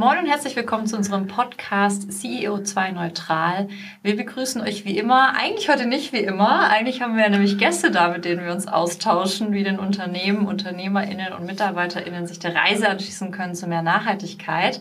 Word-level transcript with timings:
Moin 0.00 0.16
und 0.16 0.26
herzlich 0.26 0.56
willkommen 0.56 0.86
zu 0.86 0.96
unserem 0.96 1.26
Podcast 1.26 2.08
CEO2 2.08 2.92
Neutral. 2.92 3.68
Wir 4.02 4.16
begrüßen 4.16 4.62
euch 4.62 4.86
wie 4.86 4.96
immer, 4.96 5.34
eigentlich 5.36 5.68
heute 5.68 5.84
nicht 5.84 6.14
wie 6.14 6.20
immer, 6.20 6.70
eigentlich 6.70 7.02
haben 7.02 7.18
wir 7.18 7.28
nämlich 7.28 7.58
Gäste 7.58 7.90
da, 7.90 8.08
mit 8.08 8.24
denen 8.24 8.42
wir 8.42 8.50
uns 8.50 8.66
austauschen, 8.66 9.52
wie 9.52 9.62
den 9.62 9.78
Unternehmen, 9.78 10.46
UnternehmerInnen 10.46 11.34
und 11.34 11.44
MitarbeiterInnen 11.44 12.26
sich 12.26 12.38
der 12.38 12.54
Reise 12.54 12.88
anschließen 12.88 13.30
können 13.30 13.54
zu 13.54 13.66
mehr 13.66 13.82
Nachhaltigkeit. 13.82 14.80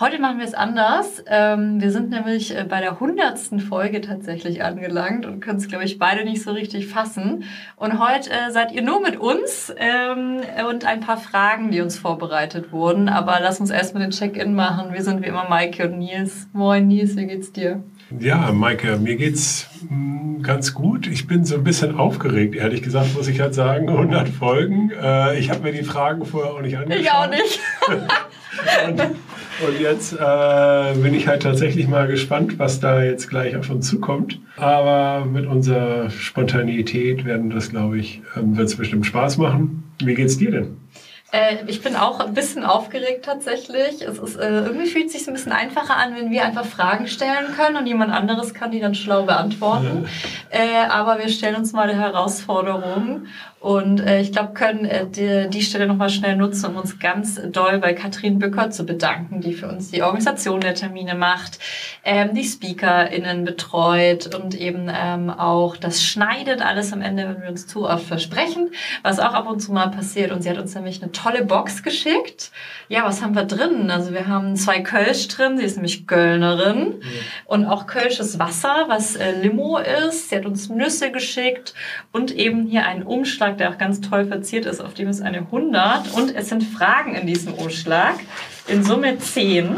Heute 0.00 0.18
machen 0.18 0.38
wir 0.38 0.44
es 0.44 0.54
anders. 0.54 1.22
Ähm, 1.28 1.80
wir 1.80 1.92
sind 1.92 2.10
nämlich 2.10 2.52
äh, 2.52 2.64
bei 2.68 2.80
der 2.80 2.98
hundertsten 2.98 3.60
Folge 3.60 4.00
tatsächlich 4.00 4.64
angelangt 4.64 5.24
und 5.24 5.38
können 5.38 5.58
es, 5.58 5.68
glaube 5.68 5.84
ich, 5.84 6.00
beide 6.00 6.24
nicht 6.24 6.42
so 6.42 6.50
richtig 6.50 6.88
fassen. 6.88 7.44
Und 7.76 8.00
heute 8.00 8.28
äh, 8.28 8.50
seid 8.50 8.72
ihr 8.72 8.82
nur 8.82 9.00
mit 9.00 9.16
uns 9.16 9.72
ähm, 9.76 10.40
und 10.68 10.84
ein 10.84 10.98
paar 10.98 11.16
Fragen, 11.16 11.70
die 11.70 11.80
uns 11.80 11.96
vorbereitet 11.96 12.72
wurden. 12.72 13.08
Aber 13.08 13.38
lass 13.40 13.60
uns 13.60 13.70
erstmal 13.70 14.02
den 14.02 14.10
Check-in 14.10 14.56
machen. 14.56 14.92
Wir 14.92 15.02
sind 15.04 15.22
wie 15.22 15.26
immer 15.26 15.48
Maike 15.48 15.88
und 15.88 15.98
Nils. 15.98 16.48
Moin 16.52 16.88
Nils, 16.88 17.16
wie 17.16 17.26
geht's 17.26 17.52
dir? 17.52 17.84
Ja, 18.18 18.50
Maike, 18.50 18.96
mir 18.96 19.14
geht's 19.14 19.68
mm, 19.88 20.42
ganz 20.42 20.74
gut. 20.74 21.06
Ich 21.06 21.28
bin 21.28 21.44
so 21.44 21.54
ein 21.54 21.62
bisschen 21.62 21.96
aufgeregt, 21.96 22.56
ehrlich 22.56 22.82
gesagt, 22.82 23.14
muss 23.14 23.28
ich 23.28 23.40
halt 23.40 23.54
sagen. 23.54 23.88
100 23.88 24.28
Folgen. 24.28 24.90
Äh, 24.90 25.38
ich 25.38 25.50
habe 25.50 25.60
mir 25.60 25.72
die 25.72 25.84
Fragen 25.84 26.24
vorher 26.24 26.52
auch 26.52 26.62
nicht 26.62 26.76
angeschaut. 26.76 27.00
Ich 27.00 27.12
auch 27.12 27.30
nicht. 27.30 27.60
und, 28.88 29.00
und, 29.66 29.80
jetzt 29.80 30.12
äh, 30.12 30.94
bin 31.02 31.14
ich 31.14 31.28
halt 31.28 31.42
tatsächlich 31.42 31.88
mal 31.88 32.06
gespannt, 32.06 32.58
was 32.58 32.80
da 32.80 33.02
jetzt 33.02 33.28
gleich 33.28 33.56
auf 33.56 33.70
uns 33.70 33.88
zukommt. 33.88 34.40
Aber 34.56 35.24
mit 35.24 35.46
unserer 35.46 36.10
Spontanität 36.10 37.24
werden 37.24 37.50
das, 37.50 37.70
glaube 37.70 37.98
ich, 37.98 38.22
ähm, 38.36 38.56
wird 38.56 38.68
es 38.68 38.76
bestimmt 38.76 39.06
Spaß 39.06 39.38
machen. 39.38 39.84
Wie 40.02 40.14
geht's 40.14 40.38
dir 40.38 40.50
denn? 40.50 40.76
Äh, 41.34 41.64
ich 41.66 41.82
bin 41.82 41.96
auch 41.96 42.20
ein 42.20 42.32
bisschen 42.32 42.62
aufgeregt 42.62 43.24
tatsächlich. 43.24 44.02
Es 44.02 44.18
ist, 44.18 44.36
äh, 44.36 44.48
irgendwie 44.48 44.86
fühlt 44.86 45.06
es 45.06 45.14
sich 45.14 45.26
ein 45.26 45.34
bisschen 45.34 45.50
einfacher 45.50 45.96
an, 45.96 46.14
wenn 46.14 46.30
wir 46.30 46.44
einfach 46.44 46.64
Fragen 46.64 47.08
stellen 47.08 47.52
können 47.56 47.76
und 47.76 47.86
jemand 47.86 48.12
anderes 48.12 48.54
kann 48.54 48.70
die 48.70 48.78
dann 48.78 48.94
schlau 48.94 49.24
beantworten. 49.24 50.06
Ja. 50.52 50.58
Äh, 50.60 50.88
aber 50.88 51.18
wir 51.18 51.28
stellen 51.28 51.56
uns 51.56 51.72
mal 51.72 51.88
die 51.88 51.98
Herausforderung 51.98 53.26
und 53.64 54.00
äh, 54.00 54.20
ich 54.20 54.30
glaube, 54.30 54.52
können 54.52 54.84
äh, 54.84 55.06
die, 55.06 55.48
die 55.48 55.62
Stelle 55.62 55.86
nochmal 55.86 56.10
schnell 56.10 56.36
nutzen, 56.36 56.66
um 56.66 56.76
uns 56.76 56.98
ganz 56.98 57.40
doll 57.50 57.78
bei 57.78 57.94
Katrin 57.94 58.38
Bücker 58.38 58.70
zu 58.70 58.84
bedanken, 58.84 59.40
die 59.40 59.54
für 59.54 59.68
uns 59.68 59.90
die 59.90 60.02
Organisation 60.02 60.60
der 60.60 60.74
Termine 60.74 61.14
macht, 61.14 61.58
ähm, 62.04 62.34
die 62.34 62.44
SpeakerInnen 62.44 63.46
betreut 63.46 64.34
und 64.34 64.54
eben 64.54 64.90
ähm, 64.94 65.30
auch 65.30 65.78
das 65.78 66.04
schneidet 66.04 66.60
alles 66.60 66.92
am 66.92 67.00
Ende, 67.00 67.26
wenn 67.26 67.40
wir 67.40 67.48
uns 67.48 67.66
zu 67.66 67.88
oft 67.88 68.04
versprechen, 68.04 68.68
was 69.02 69.18
auch 69.18 69.32
ab 69.32 69.48
und 69.48 69.60
zu 69.60 69.72
mal 69.72 69.88
passiert. 69.88 70.30
Und 70.30 70.42
sie 70.42 70.50
hat 70.50 70.58
uns 70.58 70.74
nämlich 70.74 71.02
eine 71.02 71.10
tolle 71.12 71.23
Box 71.44 71.82
geschickt. 71.82 72.50
Ja, 72.88 73.04
was 73.04 73.22
haben 73.22 73.34
wir 73.34 73.44
drin? 73.44 73.90
Also 73.90 74.12
wir 74.12 74.26
haben 74.26 74.56
zwei 74.56 74.80
Kölsch 74.80 75.28
drin, 75.28 75.58
sie 75.58 75.64
ist 75.64 75.76
nämlich 75.76 76.06
Kölnerin 76.06 76.78
mhm. 76.78 77.02
und 77.46 77.64
auch 77.66 77.86
Kölsches 77.86 78.38
Wasser, 78.38 78.84
was 78.88 79.16
äh, 79.16 79.32
Limo 79.40 79.78
ist. 79.78 80.30
Sie 80.30 80.36
hat 80.36 80.44
uns 80.44 80.68
Nüsse 80.68 81.10
geschickt 81.10 81.74
und 82.12 82.30
eben 82.30 82.66
hier 82.66 82.86
einen 82.86 83.02
Umschlag 83.02 83.24
Umschlag, 83.24 83.58
der 83.58 83.70
auch 83.70 83.78
ganz 83.78 84.00
toll 84.00 84.26
verziert 84.26 84.66
ist, 84.66 84.80
auf 84.80 84.94
dem 84.94 85.08
ist 85.08 85.22
eine 85.22 85.38
100 85.38 86.12
und 86.12 86.34
es 86.34 86.50
sind 86.50 86.62
Fragen 86.62 87.14
in 87.14 87.26
diesem 87.26 87.54
Umschlag, 87.54 88.16
in 88.68 88.84
Summe 88.84 89.18
10 89.18 89.74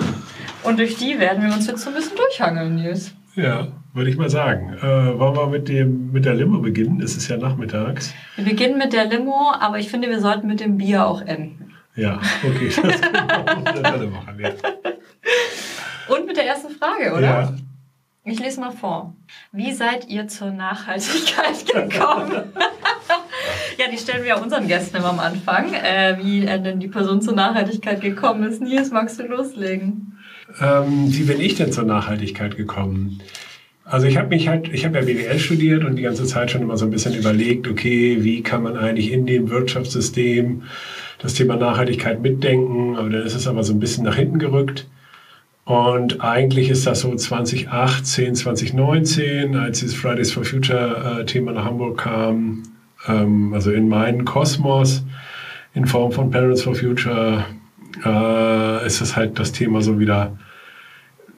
und 0.63 0.79
durch 0.79 0.97
die 0.97 1.19
werden 1.19 1.47
wir 1.47 1.55
uns 1.55 1.67
jetzt 1.67 1.83
so 1.83 1.91
ein 1.91 1.97
bisschen 1.97 2.17
durchhangeln, 2.17 2.75
Nils. 2.75 3.12
Ja, 3.35 3.69
würde 3.97 4.11
ich 4.11 4.19
mal 4.19 4.29
sagen. 4.29 4.75
Äh, 4.75 5.19
wollen 5.19 5.34
wir 5.34 5.47
mit, 5.47 5.69
dem, 5.69 6.12
mit 6.12 6.27
der 6.27 6.34
Limo 6.34 6.59
beginnen? 6.59 7.01
Es 7.01 7.17
ist 7.17 7.29
ja 7.29 7.39
nachmittags. 7.39 8.12
Wir 8.37 8.45
beginnen 8.45 8.77
mit 8.77 8.93
der 8.93 9.07
Limo, 9.07 9.53
aber 9.59 9.79
ich 9.79 9.89
finde, 9.89 10.09
wir 10.09 10.21
sollten 10.21 10.47
mit 10.47 10.61
dem 10.61 10.77
Bier 10.77 11.07
auch 11.07 11.23
enden. 11.23 11.73
Ja, 11.97 12.21
okay. 12.45 12.69
Das 12.83 13.01
können 13.01 14.01
wir 14.03 14.11
machen, 14.11 14.39
ja. 14.39 14.51
Und 16.15 16.27
mit 16.27 16.37
der 16.37 16.47
ersten 16.47 16.71
Frage, 16.71 17.12
oder? 17.12 17.21
Ja. 17.23 17.55
Ich 18.25 18.39
lese 18.39 18.61
mal 18.61 18.73
vor. 18.73 19.15
Wie 19.53 19.73
seid 19.73 20.09
ihr 20.09 20.29
zur 20.29 20.51
Nachhaltigkeit 20.51 21.65
gekommen? 21.91 22.53
ja, 23.79 23.87
die 23.91 23.97
stellen 23.97 24.23
wir 24.23 24.31
ja 24.31 24.37
unseren 24.37 24.69
Gästen 24.69 24.99
immer 24.99 25.11
am 25.11 25.21
Anfang, 25.21 25.73
äh, 25.73 26.19
wie 26.21 26.41
denn 26.41 26.81
die 26.81 26.89
Person 26.89 27.23
zur 27.23 27.35
Nachhaltigkeit 27.35 28.03
gekommen 28.03 28.43
ist. 28.43 28.61
Nils, 28.61 28.91
magst 28.91 29.19
du 29.19 29.23
loslegen? 29.23 30.19
Ähm, 30.61 31.06
wie 31.15 31.23
bin 31.23 31.41
ich 31.41 31.55
denn 31.55 31.73
zur 31.73 31.85
Nachhaltigkeit 31.85 32.56
gekommen? 32.56 33.23
Also 33.89 34.09
ich 34.09 34.17
habe 34.17 34.29
mich 34.31 34.49
halt, 34.49 34.69
ich 34.73 34.85
habe 34.85 34.99
ja 34.99 35.05
BWL 35.05 35.39
studiert 35.39 35.85
und 35.85 35.95
die 35.95 36.03
ganze 36.03 36.25
Zeit 36.25 36.51
schon 36.51 36.61
immer 36.61 36.77
so 36.77 36.87
ein 36.87 36.91
bisschen 36.91 37.15
überlegt, 37.15 37.69
okay, 37.69 38.19
wie 38.21 38.43
kann 38.43 38.65
man 38.65 38.77
eigentlich 38.77 39.13
in 39.13 39.27
dem 39.27 39.49
Wirtschaftssystem 39.49 40.63
das 41.21 41.35
Thema 41.35 41.55
Nachhaltigkeit 41.57 42.21
mitdenken? 42.21 42.97
Aber 42.97 43.09
dann 43.09 43.23
ist 43.23 43.37
es 43.37 43.47
aber 43.47 43.63
so 43.63 43.73
ein 43.73 43.79
bisschen 43.79 44.05
nach 44.05 44.17
hinten 44.17 44.41
gerückt. 44.41 44.89
Und 45.65 46.21
eigentlich 46.21 46.69
ist 46.69 46.85
das 46.87 47.01
so 47.01 47.15
2018, 47.15 48.35
2019, 48.35 49.55
als 49.55 49.81
dieses 49.81 49.95
Fridays 49.95 50.33
for 50.33 50.45
Future 50.45 51.21
äh, 51.21 51.25
Thema 51.25 51.53
nach 51.53 51.65
Hamburg 51.65 51.99
kam, 51.99 52.65
ähm, 53.07 53.55
also 53.55 53.71
in 53.71 53.89
meinen 53.89 54.25
Kosmos 54.25 55.05
in 55.75 55.87
Form 55.87 56.11
von 56.11 56.31
Parents 56.33 56.63
for 56.63 56.75
Future, 56.75 57.45
äh, 58.05 58.87
ist 58.87 59.01
das 59.01 59.17
halt 59.17 59.39
das 59.39 59.53
Thema 59.53 59.81
so 59.81 60.01
wieder 60.01 60.37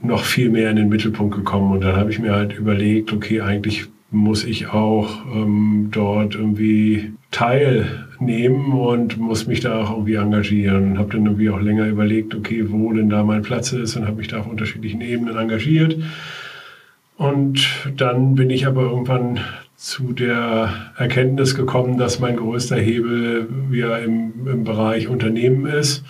noch 0.00 0.24
viel 0.24 0.50
mehr 0.50 0.70
in 0.70 0.76
den 0.76 0.88
Mittelpunkt 0.88 1.34
gekommen. 1.34 1.72
Und 1.72 1.82
dann 1.82 1.96
habe 1.96 2.10
ich 2.10 2.18
mir 2.18 2.32
halt 2.32 2.56
überlegt, 2.56 3.12
okay, 3.12 3.40
eigentlich 3.40 3.86
muss 4.10 4.44
ich 4.44 4.68
auch 4.68 5.26
ähm, 5.34 5.88
dort 5.90 6.34
irgendwie 6.34 7.12
teilnehmen 7.30 8.72
und 8.72 9.18
muss 9.18 9.46
mich 9.46 9.60
da 9.60 9.82
auch 9.82 9.90
irgendwie 9.90 10.14
engagieren. 10.14 10.92
Und 10.92 10.98
habe 10.98 11.12
dann 11.12 11.26
irgendwie 11.26 11.50
auch 11.50 11.60
länger 11.60 11.86
überlegt, 11.86 12.34
okay, 12.34 12.64
wo 12.68 12.92
denn 12.92 13.10
da 13.10 13.22
mein 13.22 13.42
Platz 13.42 13.72
ist 13.72 13.96
und 13.96 14.06
habe 14.06 14.16
mich 14.16 14.28
da 14.28 14.40
auf 14.40 14.46
unterschiedlichen 14.46 15.00
Ebenen 15.00 15.36
engagiert. 15.36 15.96
Und 17.16 17.68
dann 17.96 18.36
bin 18.36 18.48
ich 18.48 18.66
aber 18.66 18.82
irgendwann 18.82 19.40
zu 19.76 20.12
der 20.12 20.72
Erkenntnis 20.96 21.54
gekommen, 21.54 21.98
dass 21.98 22.20
mein 22.20 22.36
größter 22.36 22.76
Hebel 22.76 23.48
ja 23.70 23.96
im, 23.98 24.32
im 24.46 24.64
Bereich 24.64 25.08
Unternehmen 25.08 25.66
ist. 25.66 26.04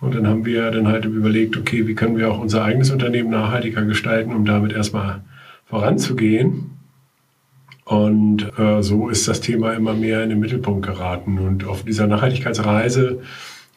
Und 0.00 0.14
dann 0.14 0.26
haben 0.26 0.44
wir 0.44 0.70
dann 0.70 0.86
halt 0.86 1.04
überlegt, 1.04 1.56
okay, 1.56 1.86
wie 1.86 1.94
können 1.94 2.16
wir 2.16 2.30
auch 2.30 2.38
unser 2.38 2.64
eigenes 2.64 2.90
Unternehmen 2.90 3.30
nachhaltiger 3.30 3.82
gestalten, 3.82 4.32
um 4.32 4.44
damit 4.44 4.72
erstmal 4.72 5.22
voranzugehen. 5.66 6.70
Und 7.84 8.46
äh, 8.58 8.82
so 8.82 9.08
ist 9.08 9.26
das 9.26 9.40
Thema 9.40 9.72
immer 9.72 9.94
mehr 9.94 10.22
in 10.22 10.28
den 10.28 10.40
Mittelpunkt 10.40 10.86
geraten. 10.86 11.38
Und 11.38 11.66
auf 11.66 11.84
dieser 11.84 12.06
Nachhaltigkeitsreise 12.06 13.20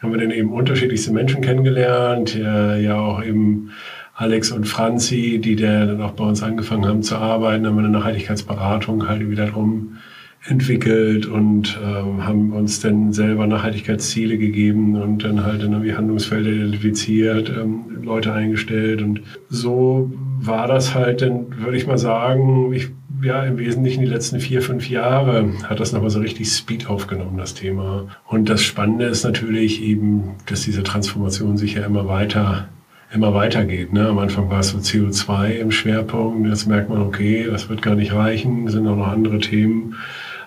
haben 0.02 0.12
wir 0.12 0.20
dann 0.20 0.32
eben 0.32 0.52
unterschiedlichste 0.52 1.14
Menschen 1.14 1.42
kennengelernt, 1.42 2.36
äh, 2.36 2.82
ja 2.82 3.00
auch 3.00 3.24
eben 3.24 3.72
Alex 4.16 4.52
und 4.52 4.66
Franzi, 4.66 5.40
die 5.44 5.56
dann 5.56 6.02
auch 6.02 6.12
bei 6.12 6.24
uns 6.26 6.44
angefangen 6.44 6.86
haben 6.86 7.04
zu 7.04 7.16
arbeiten, 7.16 7.66
haben 7.66 7.76
wir 7.76 7.84
eine 7.84 7.98
Nachhaltigkeitsberatung 7.98 9.08
halt 9.08 9.28
wiederum 9.30 9.98
entwickelt 10.48 11.28
und 11.28 11.80
ähm, 11.84 12.26
haben 12.26 12.52
uns 12.54 12.80
dann 12.80 13.14
selber 13.14 13.46
Nachhaltigkeitsziele 13.46 14.38
gegeben 14.38 14.96
und 14.96 15.24
dann 15.24 15.44
halt 15.44 15.62
dann 15.62 15.74
irgendwie 15.74 15.94
Handlungsfelder 15.94 16.50
identifiziert, 16.50 17.50
ähm, 17.50 18.02
Leute 18.02 18.34
eingestellt 18.34 19.02
und 19.02 19.22
so 19.50 20.12
war 20.40 20.68
das 20.68 20.96
halt 20.96 21.22
dann, 21.22 21.46
würde 21.60 21.78
ich 21.78 21.86
mal 21.86 22.00
sagen, 22.00 22.74
ich 22.74 22.90
ja, 23.24 23.44
im 23.44 23.60
Wesentlichen 23.60 24.02
die 24.02 24.10
letzten 24.10 24.40
vier, 24.40 24.64
fünf 24.64 24.90
Jahre 24.90 25.54
hat 25.64 25.80
das 25.80 25.92
nochmal 25.92 26.10
so 26.10 26.20
richtig 26.20 26.50
Speed 26.50 26.90
aufgenommen, 26.90 27.38
das 27.38 27.54
Thema. 27.54 28.08
Und 28.26 28.50
das 28.50 28.64
Spannende 28.64 29.06
ist 29.06 29.24
natürlich 29.24 29.84
eben, 29.84 30.36
dass 30.48 30.62
diese 30.62 30.82
Transformation 30.82 31.56
sich 31.56 31.76
ja 31.76 31.86
immer 31.86 32.08
weiter 32.08 32.68
immer 33.14 33.34
weitergeht. 33.34 33.92
Ne? 33.92 34.08
Am 34.08 34.20
Anfang 34.20 34.50
war 34.50 34.60
es 34.60 34.70
so 34.70 34.78
CO2 34.78 35.50
im 35.52 35.72
Schwerpunkt. 35.72 36.48
Jetzt 36.48 36.66
merkt 36.68 36.90
man, 36.90 37.02
okay, 37.02 37.46
das 37.50 37.68
wird 37.70 37.82
gar 37.82 37.96
nicht 37.96 38.14
reichen, 38.14 38.70
sind 38.70 38.88
auch 38.88 38.96
noch 38.96 39.08
andere 39.08 39.40
Themen. 39.40 39.96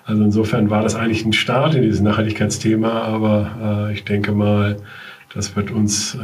Also 0.05 0.23
insofern 0.23 0.69
war 0.69 0.83
das 0.83 0.95
eigentlich 0.95 1.25
ein 1.25 1.33
Start 1.33 1.73
in 1.73 1.81
dieses 1.81 2.01
Nachhaltigkeitsthema, 2.01 2.89
aber 2.89 3.87
äh, 3.89 3.93
ich 3.93 4.05
denke 4.05 4.31
mal, 4.33 4.77
das 5.33 5.55
wird 5.55 5.71
uns 5.71 6.15
äh, 6.15 6.19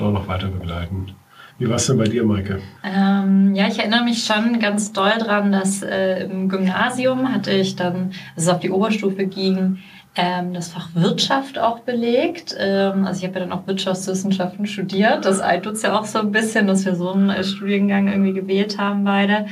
noch 0.00 0.28
weiter 0.28 0.48
begleiten. 0.48 1.14
Wie 1.58 1.68
war 1.68 1.76
es 1.76 1.86
denn 1.86 1.96
bei 1.96 2.04
dir, 2.04 2.22
Maike? 2.24 2.60
Ähm, 2.84 3.54
ja, 3.54 3.66
ich 3.66 3.78
erinnere 3.78 4.04
mich 4.04 4.24
schon 4.24 4.60
ganz 4.60 4.92
doll 4.92 5.14
dran, 5.18 5.52
dass 5.52 5.82
äh, 5.82 6.24
im 6.24 6.48
Gymnasium 6.48 7.32
hatte 7.32 7.50
ich 7.50 7.76
dann, 7.76 8.12
als 8.34 8.44
es 8.44 8.48
auf 8.48 8.60
die 8.60 8.70
Oberstufe 8.70 9.26
ging, 9.26 9.78
ähm, 10.16 10.52
das 10.52 10.68
Fach 10.68 10.90
Wirtschaft 10.94 11.58
auch 11.58 11.80
belegt. 11.80 12.54
Ähm, 12.58 13.06
also 13.06 13.18
ich 13.18 13.24
habe 13.26 13.40
ja 13.40 13.46
dann 13.46 13.52
auch 13.52 13.66
Wirtschaftswissenschaften 13.66 14.66
studiert. 14.66 15.24
Das 15.24 15.40
eint 15.40 15.66
uns 15.66 15.82
ja 15.82 15.98
auch 15.98 16.04
so 16.04 16.18
ein 16.18 16.30
bisschen, 16.30 16.66
dass 16.66 16.84
wir 16.84 16.94
so 16.94 17.10
einen 17.12 17.30
äh, 17.30 17.42
Studiengang 17.42 18.08
irgendwie 18.08 18.34
gewählt 18.34 18.78
haben 18.78 19.04
beide. 19.04 19.46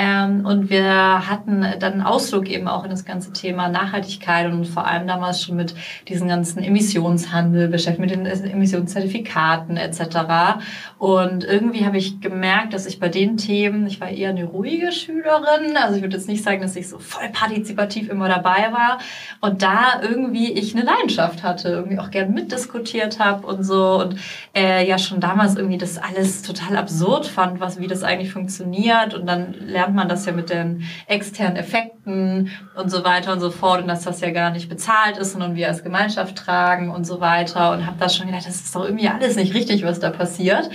Ähm, 0.00 0.46
und 0.46 0.70
wir 0.70 1.28
hatten 1.28 1.66
dann 1.80 1.94
einen 1.94 2.02
Ausflug 2.02 2.48
eben 2.48 2.68
auch 2.68 2.84
in 2.84 2.90
das 2.90 3.04
ganze 3.04 3.32
Thema 3.32 3.68
Nachhaltigkeit 3.68 4.46
und 4.46 4.64
vor 4.64 4.86
allem 4.86 5.08
damals 5.08 5.42
schon 5.42 5.56
mit 5.56 5.74
diesen 6.06 6.28
ganzen 6.28 6.62
Emissionshandel 6.62 7.66
beschäftigt, 7.66 7.98
mit 7.98 8.10
den 8.12 8.24
Emissionszertifikaten 8.24 9.76
etc. 9.76 10.60
Und 10.98 11.42
irgendwie 11.42 11.84
habe 11.84 11.98
ich 11.98 12.20
gemerkt, 12.20 12.74
dass 12.74 12.86
ich 12.86 13.00
bei 13.00 13.08
den 13.08 13.38
Themen, 13.38 13.88
ich 13.88 14.00
war 14.00 14.08
eher 14.08 14.30
eine 14.30 14.44
ruhige 14.44 14.92
Schülerin, 14.92 15.76
also 15.76 15.96
ich 15.96 16.02
würde 16.02 16.16
jetzt 16.16 16.28
nicht 16.28 16.44
sagen, 16.44 16.62
dass 16.62 16.76
ich 16.76 16.88
so 16.88 17.00
voll 17.00 17.30
partizipativ 17.32 18.08
immer 18.08 18.28
dabei 18.28 18.70
war 18.70 18.98
und 19.40 19.62
da 19.62 20.00
irgendwie 20.00 20.52
ich 20.52 20.76
eine 20.76 20.84
Leidenschaft 20.84 21.42
hatte, 21.42 21.70
irgendwie 21.70 21.98
auch 21.98 22.12
gern 22.12 22.32
mitdiskutiert 22.32 23.18
habe 23.18 23.44
und 23.48 23.64
so 23.64 24.00
und 24.00 24.14
äh, 24.54 24.88
ja 24.88 24.96
schon 24.96 25.18
damals 25.18 25.56
irgendwie 25.56 25.78
das 25.78 25.98
alles 25.98 26.42
total 26.42 26.76
absurd 26.76 27.26
fand, 27.26 27.58
was 27.58 27.80
wie 27.80 27.88
das 27.88 28.04
eigentlich 28.04 28.30
funktioniert 28.30 29.14
und 29.14 29.26
dann 29.26 29.54
lernt 29.54 29.87
man 29.94 30.08
das 30.08 30.26
ja 30.26 30.32
mit 30.32 30.50
den 30.50 30.84
externen 31.06 31.56
Effekten 31.56 32.50
und 32.76 32.90
so 32.90 33.04
weiter 33.04 33.32
und 33.32 33.40
so 33.40 33.50
fort 33.50 33.82
und 33.82 33.88
dass 33.88 34.04
das 34.04 34.20
ja 34.20 34.30
gar 34.30 34.50
nicht 34.50 34.68
bezahlt 34.68 35.16
ist, 35.18 35.32
sondern 35.32 35.54
wir 35.54 35.68
als 35.68 35.82
Gemeinschaft 35.82 36.36
tragen 36.36 36.90
und 36.90 37.04
so 37.04 37.20
weiter 37.20 37.72
und 37.72 37.86
habe 37.86 37.96
da 37.98 38.08
schon 38.08 38.26
gedacht, 38.26 38.46
das 38.46 38.56
ist 38.56 38.74
doch 38.74 38.84
irgendwie 38.84 39.08
alles 39.08 39.36
nicht 39.36 39.54
richtig, 39.54 39.84
was 39.84 40.00
da 40.00 40.10
passiert. 40.10 40.70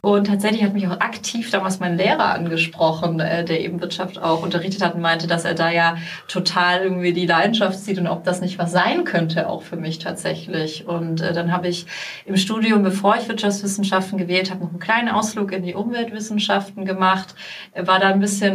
Und 0.00 0.28
tatsächlich 0.28 0.62
hat 0.62 0.72
mich 0.72 0.86
auch 0.86 1.00
aktiv 1.00 1.50
damals 1.50 1.80
mein 1.80 1.96
Lehrer 1.96 2.32
angesprochen, 2.34 3.18
äh, 3.18 3.44
der 3.44 3.60
eben 3.60 3.80
Wirtschaft 3.80 4.22
auch 4.22 4.42
unterrichtet 4.42 4.84
hat 4.84 4.94
und 4.94 5.00
meinte, 5.00 5.26
dass 5.26 5.44
er 5.44 5.54
da 5.54 5.70
ja 5.70 5.96
total 6.28 6.82
irgendwie 6.82 7.12
die 7.12 7.26
Leidenschaft 7.26 7.78
sieht 7.78 7.98
und 7.98 8.06
ob 8.06 8.22
das 8.22 8.40
nicht 8.40 8.56
was 8.58 8.70
sein 8.70 9.02
könnte, 9.02 9.48
auch 9.48 9.62
für 9.62 9.74
mich 9.74 9.98
tatsächlich. 9.98 10.86
Und 10.86 11.22
äh, 11.22 11.32
dann 11.32 11.50
habe 11.50 11.66
ich 11.66 11.86
im 12.24 12.36
Studium, 12.36 12.84
bevor 12.84 13.16
ich 13.16 13.28
Wirtschaftswissenschaften 13.28 14.16
gewählt 14.16 14.50
habe, 14.50 14.62
noch 14.62 14.70
einen 14.70 14.78
kleinen 14.78 15.08
Ausflug 15.08 15.50
in 15.50 15.64
die 15.64 15.74
Umweltwissenschaften 15.74 16.84
gemacht, 16.84 17.34
war 17.74 17.98
da 17.98 18.08
ein 18.08 18.20
bisschen, 18.20 18.45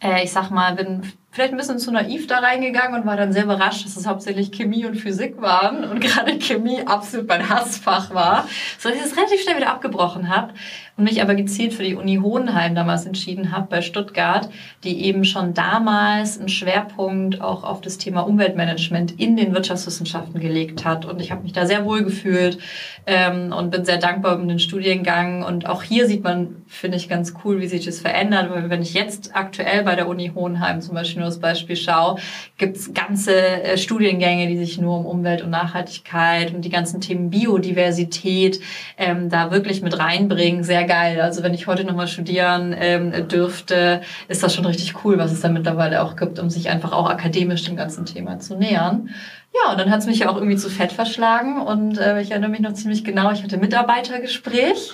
äh, 0.00 0.24
ich 0.24 0.32
sag 0.32 0.50
mal, 0.50 0.74
bin 0.74 1.12
vielleicht 1.32 1.52
ein 1.52 1.56
bisschen 1.56 1.78
zu 1.78 1.90
naiv 1.90 2.26
da 2.26 2.40
reingegangen 2.40 3.00
und 3.00 3.06
war 3.06 3.16
dann 3.16 3.32
sehr 3.32 3.44
überrascht, 3.44 3.86
dass 3.86 3.96
es 3.96 4.06
hauptsächlich 4.06 4.52
Chemie 4.52 4.84
und 4.84 4.96
Physik 4.96 5.40
waren 5.40 5.84
und 5.84 6.00
gerade 6.04 6.38
Chemie 6.38 6.82
absolut 6.84 7.26
mein 7.26 7.48
Hassfach 7.48 8.14
war, 8.14 8.46
so 8.78 8.90
dass 8.90 8.98
ich 8.98 9.04
es 9.04 9.16
relativ 9.16 9.42
schnell 9.42 9.56
wieder 9.56 9.70
abgebrochen 9.70 10.28
habe 10.28 10.52
und 10.96 11.04
mich 11.04 11.22
aber 11.22 11.34
gezielt 11.34 11.72
für 11.72 11.84
die 11.84 11.94
Uni 11.94 12.16
Hohenheim 12.16 12.74
damals 12.74 13.06
entschieden 13.06 13.50
habe 13.50 13.66
bei 13.70 13.80
Stuttgart, 13.80 14.50
die 14.84 15.04
eben 15.04 15.24
schon 15.24 15.54
damals 15.54 16.38
einen 16.38 16.50
Schwerpunkt 16.50 17.40
auch 17.40 17.64
auf 17.64 17.80
das 17.80 17.96
Thema 17.96 18.20
Umweltmanagement 18.20 19.18
in 19.18 19.36
den 19.36 19.54
Wirtschaftswissenschaften 19.54 20.38
gelegt 20.38 20.84
hat. 20.84 21.06
Und 21.06 21.20
ich 21.22 21.30
habe 21.30 21.42
mich 21.42 21.52
da 21.52 21.66
sehr 21.66 21.86
wohl 21.86 22.04
gefühlt 22.04 22.58
ähm, 23.06 23.54
und 23.56 23.70
bin 23.70 23.86
sehr 23.86 23.96
dankbar 23.96 24.36
um 24.36 24.46
den 24.48 24.58
Studiengang. 24.58 25.42
Und 25.42 25.66
auch 25.66 25.82
hier 25.82 26.06
sieht 26.06 26.24
man, 26.24 26.56
finde 26.66 26.98
ich 26.98 27.08
ganz 27.08 27.34
cool, 27.42 27.60
wie 27.60 27.68
sich 27.68 27.86
das 27.86 28.00
verändert, 28.00 28.50
weil 28.50 28.68
wenn 28.68 28.82
ich 28.82 28.92
jetzt 28.92 29.34
aktuell 29.34 29.84
bei 29.84 29.96
der 29.96 30.08
Uni 30.08 30.32
Hohenheim 30.34 30.82
zum 30.82 30.94
Beispiel 30.94 31.21
nur 31.22 31.30
das 31.30 31.40
Beispiel 31.40 31.76
schaue, 31.76 32.16
gibt 32.58 32.76
es 32.76 32.92
ganze 32.92 33.34
äh, 33.34 33.78
Studiengänge, 33.78 34.48
die 34.48 34.58
sich 34.58 34.78
nur 34.78 34.98
um 34.98 35.06
Umwelt 35.06 35.42
und 35.42 35.50
Nachhaltigkeit 35.50 36.54
und 36.54 36.64
die 36.64 36.70
ganzen 36.70 37.00
Themen 37.00 37.30
Biodiversität 37.30 38.60
ähm, 38.98 39.28
da 39.30 39.50
wirklich 39.50 39.82
mit 39.82 39.98
reinbringen. 39.98 40.64
Sehr 40.64 40.84
geil. 40.84 41.20
Also 41.20 41.42
wenn 41.42 41.54
ich 41.54 41.66
heute 41.66 41.84
nochmal 41.84 42.08
studieren 42.08 42.74
ähm, 42.78 43.28
dürfte, 43.28 44.02
ist 44.28 44.42
das 44.42 44.54
schon 44.54 44.66
richtig 44.66 45.04
cool, 45.04 45.18
was 45.18 45.32
es 45.32 45.40
da 45.40 45.48
mittlerweile 45.48 46.02
auch 46.02 46.16
gibt, 46.16 46.38
um 46.38 46.50
sich 46.50 46.68
einfach 46.68 46.92
auch 46.92 47.08
akademisch 47.08 47.64
dem 47.64 47.76
ganzen 47.76 48.04
Thema 48.04 48.38
zu 48.38 48.56
nähern. 48.56 49.10
Ja, 49.54 49.72
und 49.72 49.78
dann 49.78 49.90
hat 49.90 50.00
es 50.00 50.06
mich 50.06 50.20
ja 50.20 50.30
auch 50.30 50.36
irgendwie 50.36 50.56
zu 50.56 50.70
fett 50.70 50.92
verschlagen 50.92 51.60
und 51.60 51.98
äh, 51.98 52.22
ich 52.22 52.30
erinnere 52.30 52.50
mich 52.50 52.60
noch 52.60 52.72
ziemlich 52.72 53.04
genau, 53.04 53.30
ich 53.32 53.42
hatte 53.42 53.58
Mitarbeitergespräch, 53.58 54.92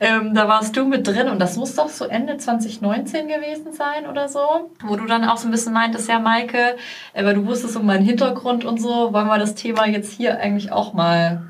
ähm, 0.00 0.34
da 0.34 0.48
warst 0.48 0.74
du 0.78 0.86
mit 0.86 1.06
drin 1.06 1.28
und 1.28 1.38
das 1.38 1.56
muss 1.58 1.74
doch 1.74 1.90
so 1.90 2.06
Ende 2.06 2.38
2019 2.38 3.28
gewesen 3.28 3.74
sein 3.74 4.06
oder 4.10 4.28
so, 4.28 4.70
wo 4.82 4.96
du 4.96 5.04
dann 5.04 5.24
auch 5.24 5.36
so 5.36 5.46
ein 5.46 5.50
bisschen 5.50 5.74
meintest, 5.74 6.08
ja 6.08 6.20
Maike, 6.20 6.76
äh, 7.12 7.24
weil 7.24 7.34
du 7.34 7.44
wusstest 7.44 7.76
um 7.76 7.84
meinen 7.84 8.04
Hintergrund 8.04 8.64
und 8.64 8.80
so, 8.80 9.12
wollen 9.12 9.26
wir 9.26 9.38
das 9.38 9.54
Thema 9.54 9.86
jetzt 9.86 10.12
hier 10.12 10.40
eigentlich 10.40 10.72
auch 10.72 10.94
mal 10.94 11.42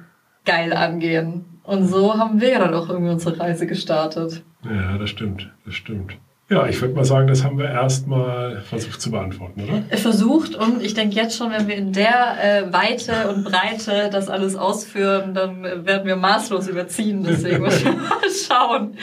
geil 0.45 0.73
angehen. 0.73 1.45
Und 1.63 1.87
so 1.87 2.19
haben 2.19 2.41
wir 2.41 2.49
ja 2.49 2.59
dann 2.59 2.75
auch 2.75 2.89
irgendwie 2.89 3.13
unsere 3.13 3.39
Reise 3.39 3.67
gestartet. 3.67 4.43
Ja, 4.65 4.97
das 4.99 5.11
stimmt, 5.11 5.51
das 5.65 5.75
stimmt. 5.75 6.17
Ja, 6.51 6.67
ich 6.67 6.81
würde 6.81 6.95
mal 6.95 7.05
sagen, 7.05 7.27
das 7.27 7.45
haben 7.45 7.59
wir 7.59 7.69
erstmal 7.69 8.63
versucht 8.63 9.03
zu 9.03 9.11
beantworten, 9.11 9.65
oder? 9.65 9.99
Versucht 9.99 10.55
und 10.55 10.83
ich 10.83 10.95
denke 10.95 11.15
jetzt 11.15 11.37
schon, 11.37 11.53
wenn 11.53 11.69
wir 11.69 11.77
in 11.77 11.93
der 11.93 12.37
äh, 12.43 12.73
Weite 12.73 13.29
und 13.29 13.45
Breite 13.45 14.09
das 14.11 14.31
alles 14.31 14.57
ausführen, 14.57 15.35
dann 15.35 15.63
werden 15.63 16.07
wir 16.07 16.17
maßlos 16.17 16.69
überziehen. 16.69 17.23
Deswegen 17.23 17.61
müssen 17.61 17.85
wir 17.85 17.93
mal 17.93 18.21
schauen. 18.49 18.97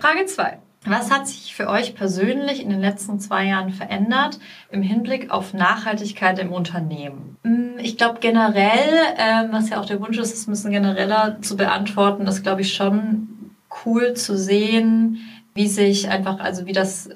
Frage 0.00 0.26
2. 0.26 0.58
Was 0.86 1.10
hat 1.10 1.28
sich 1.28 1.54
für 1.54 1.68
euch 1.68 1.94
persönlich 1.94 2.62
in 2.62 2.70
den 2.70 2.80
letzten 2.80 3.20
zwei 3.20 3.44
Jahren 3.44 3.70
verändert 3.70 4.38
im 4.70 4.82
Hinblick 4.82 5.30
auf 5.30 5.52
Nachhaltigkeit 5.54 6.38
im 6.40 6.52
Unternehmen? 6.52 7.36
Hm, 7.44 7.74
ich 7.78 7.96
glaube 7.96 8.18
generell, 8.20 8.90
äh, 9.16 9.52
was 9.52 9.70
ja 9.70 9.80
auch 9.80 9.86
der 9.86 10.00
Wunsch 10.00 10.18
ist, 10.18 10.48
ein 10.48 10.50
bisschen 10.50 10.72
genereller 10.72 11.38
zu 11.42 11.56
beantworten, 11.56 12.26
ist 12.26 12.42
glaube 12.42 12.62
ich 12.62 12.74
schon 12.74 13.28
cool 13.84 14.14
zu 14.14 14.36
sehen, 14.36 15.18
wie 15.58 15.66
sich 15.66 16.08
einfach, 16.08 16.38
also 16.38 16.66
wie 16.66 16.72
das 16.72 17.10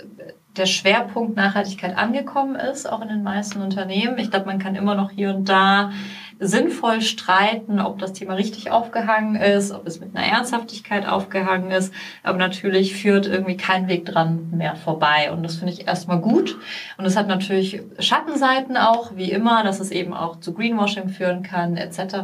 der 0.57 0.67
Schwerpunkt 0.67 1.37
Nachhaltigkeit 1.37 1.97
angekommen 1.97 2.57
ist, 2.57 2.91
auch 2.91 3.01
in 3.01 3.09
den 3.09 3.23
meisten 3.23 3.63
Unternehmen. 3.63 4.19
Ich 4.19 4.31
glaube, 4.31 4.47
man 4.47 4.59
kann 4.59 4.75
immer 4.75 4.97
noch 4.97 5.13
hier 5.13 5.33
und 5.33 5.49
da 5.49 5.93
sinnvoll 6.43 7.03
streiten, 7.03 7.79
ob 7.79 8.01
das 8.01 8.13
Thema 8.13 8.35
richtig 8.35 8.71
aufgehangen 8.73 9.37
ist, 9.37 9.71
ob 9.71 9.87
es 9.87 10.01
mit 10.01 10.15
einer 10.15 10.27
Ernsthaftigkeit 10.27 11.07
aufgehangen 11.07 11.71
ist. 11.71 11.95
Aber 12.25 12.37
natürlich 12.37 12.97
führt 12.97 13.27
irgendwie 13.27 13.57
kein 13.57 13.87
Weg 13.87 14.05
dran 14.07 14.51
mehr 14.51 14.75
vorbei. 14.75 15.31
Und 15.33 15.45
das 15.45 15.57
finde 15.57 15.73
ich 15.73 15.87
erstmal 15.87 16.19
gut. 16.19 16.59
Und 16.99 17.05
es 17.05 17.17
hat 17.17 17.29
natürlich 17.29 17.83
Schattenseiten 18.01 18.77
auch, 18.77 19.13
wie 19.15 19.31
immer, 19.31 19.63
dass 19.63 19.79
es 19.79 19.93
eben 19.93 20.13
auch 20.13 20.41
zu 20.41 20.53
Greenwashing 20.53 21.09
führen 21.09 21.45
kann, 21.45 21.77
etc. 21.77 22.17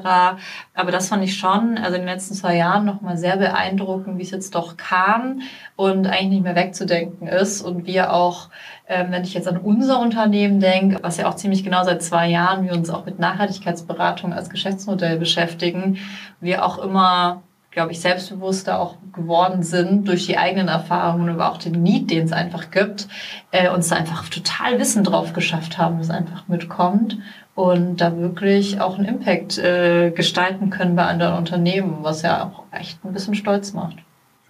Aber 0.74 0.90
das 0.90 1.08
fand 1.08 1.22
ich 1.22 1.38
schon, 1.38 1.78
also 1.78 1.94
in 1.94 2.02
den 2.02 2.08
letzten 2.08 2.34
zwei 2.34 2.56
Jahren 2.56 2.84
nochmal 2.84 3.16
sehr 3.16 3.36
beeindruckend, 3.36 4.18
wie 4.18 4.22
es 4.22 4.32
jetzt 4.32 4.56
doch 4.56 4.76
kam 4.76 5.42
und 5.76 6.08
eigentlich 6.08 6.28
nicht 6.28 6.42
mehr 6.42 6.56
wegzudenken 6.56 7.28
ist. 7.28 7.62
Und 7.62 7.86
wir 7.86 8.12
auch 8.12 8.48
wenn 8.88 9.22
ich 9.22 9.34
jetzt 9.34 9.48
an 9.48 9.58
unser 9.58 10.00
Unternehmen 10.00 10.60
denke, 10.60 10.98
was 11.02 11.18
ja 11.18 11.28
auch 11.28 11.36
ziemlich 11.36 11.62
genau 11.62 11.84
seit 11.84 12.02
zwei 12.02 12.28
Jahren 12.28 12.64
wir 12.64 12.72
uns 12.72 12.90
auch 12.90 13.04
mit 13.04 13.18
Nachhaltigkeitsberatung 13.18 14.32
als 14.32 14.50
Geschäftsmodell 14.50 15.18
beschäftigen, 15.18 15.98
wir 16.40 16.64
auch 16.64 16.78
immer 16.78 17.42
glaube 17.70 17.92
ich, 17.92 18.00
selbstbewusster 18.00 18.80
auch 18.80 18.96
geworden 19.12 19.62
sind 19.62 20.08
durch 20.08 20.26
die 20.26 20.38
eigenen 20.38 20.66
Erfahrungen, 20.68 21.28
aber 21.28 21.52
auch 21.52 21.58
den 21.58 21.80
Need, 21.80 22.10
den 22.10 22.24
es 22.24 22.32
einfach 22.32 22.70
gibt, 22.70 23.08
äh, 23.50 23.70
uns 23.70 23.88
da 23.88 23.96
einfach 23.96 24.28
total 24.28 24.78
Wissen 24.78 25.04
drauf 25.04 25.32
geschafft 25.32 25.78
haben, 25.78 26.00
was 26.00 26.10
einfach 26.10 26.48
mitkommt 26.48 27.18
und 27.54 28.00
da 28.00 28.16
wirklich 28.16 28.80
auch 28.80 28.98
einen 28.98 29.06
Impact 29.06 29.58
äh, 29.58 30.10
gestalten 30.10 30.70
können 30.70 30.96
bei 30.96 31.04
anderen 31.04 31.36
Unternehmen, 31.36 31.98
was 32.02 32.22
ja 32.22 32.44
auch 32.44 32.64
echt 32.76 33.04
ein 33.04 33.12
bisschen 33.12 33.34
stolz 33.34 33.72
macht. 33.74 33.96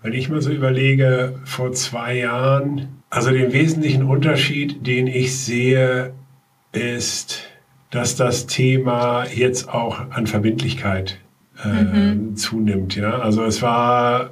Wenn 0.03 0.13
ich 0.13 0.29
mir 0.29 0.41
so 0.41 0.51
überlege, 0.51 1.41
vor 1.45 1.73
zwei 1.73 2.17
Jahren 2.19 2.99
also 3.11 3.31
den 3.31 3.53
wesentlichen 3.53 4.03
Unterschied, 4.03 4.87
den 4.87 5.07
ich 5.07 5.37
sehe, 5.37 6.13
ist, 6.73 7.45
dass 7.91 8.17
das 8.17 8.47
Thema 8.47 9.27
jetzt 9.35 9.69
auch 9.69 10.11
an 10.11 10.27
Verbindlichkeit 10.27 11.19
äh, 11.65 11.69
mhm. 11.69 12.37
zunimmt. 12.37 12.97
Ja? 12.97 13.19
Also 13.19 13.45
es 13.45 13.63
war 13.63 14.31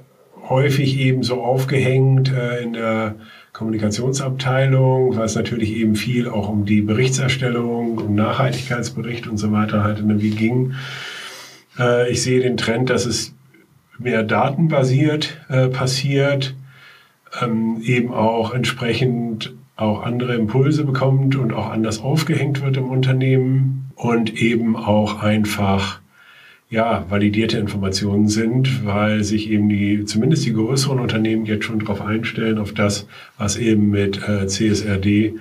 häufig 0.49 0.99
eben 0.99 1.23
so 1.23 1.43
aufgehängt 1.43 2.33
äh, 2.33 2.63
in 2.63 2.75
der 2.75 3.17
Kommunikationsabteilung, 3.55 5.17
weil 5.17 5.25
es 5.25 5.35
natürlich 5.35 5.75
eben 5.75 5.97
viel 5.97 6.29
auch 6.29 6.51
um 6.51 6.67
die 6.67 6.83
Berichterstellung, 6.83 7.97
um 7.97 8.15
Nachhaltigkeitsbericht 8.15 9.27
und 9.27 9.39
so 9.39 9.51
weiter 9.51 9.83
halt 9.83 9.99
irgendwie 9.99 10.31
ging. 10.31 10.75
Äh, 11.79 12.11
ich 12.11 12.23
sehe 12.23 12.41
den 12.41 12.59
Trend, 12.59 12.91
dass 12.91 13.07
es 13.07 13.35
mehr 13.99 14.23
datenbasiert 14.23 15.39
äh, 15.49 15.69
passiert 15.69 16.55
ähm, 17.43 17.81
eben 17.83 18.13
auch 18.13 18.55
entsprechend 18.55 19.55
auch 19.77 20.03
andere 20.05 20.35
Impulse 20.35 20.85
bekommt 20.85 21.37
und 21.37 21.53
auch 21.53 21.71
anders 21.71 22.01
aufgehängt 22.01 22.63
wird 22.63 22.77
im 22.77 22.89
Unternehmen 22.89 23.91
und 23.95 24.41
eben 24.41 24.77
auch 24.77 25.23
einfach 25.23 26.01
ja, 26.69 27.05
validierte 27.09 27.59
Informationen 27.59 28.29
sind, 28.29 28.85
weil 28.85 29.23
sich 29.23 29.51
eben 29.51 29.69
die, 29.69 30.05
zumindest 30.05 30.47
die 30.47 30.53
größeren 30.53 30.99
Unternehmen 30.99 31.47
jetzt 31.47 31.65
schon 31.65 31.79
darauf 31.79 32.01
einstellen, 32.01 32.59
auf 32.59 32.73
das, 32.73 33.07
was 33.39 33.57
eben 33.57 33.91
mit 33.91 34.21
äh, 34.29 34.47
CSRD 34.47 35.35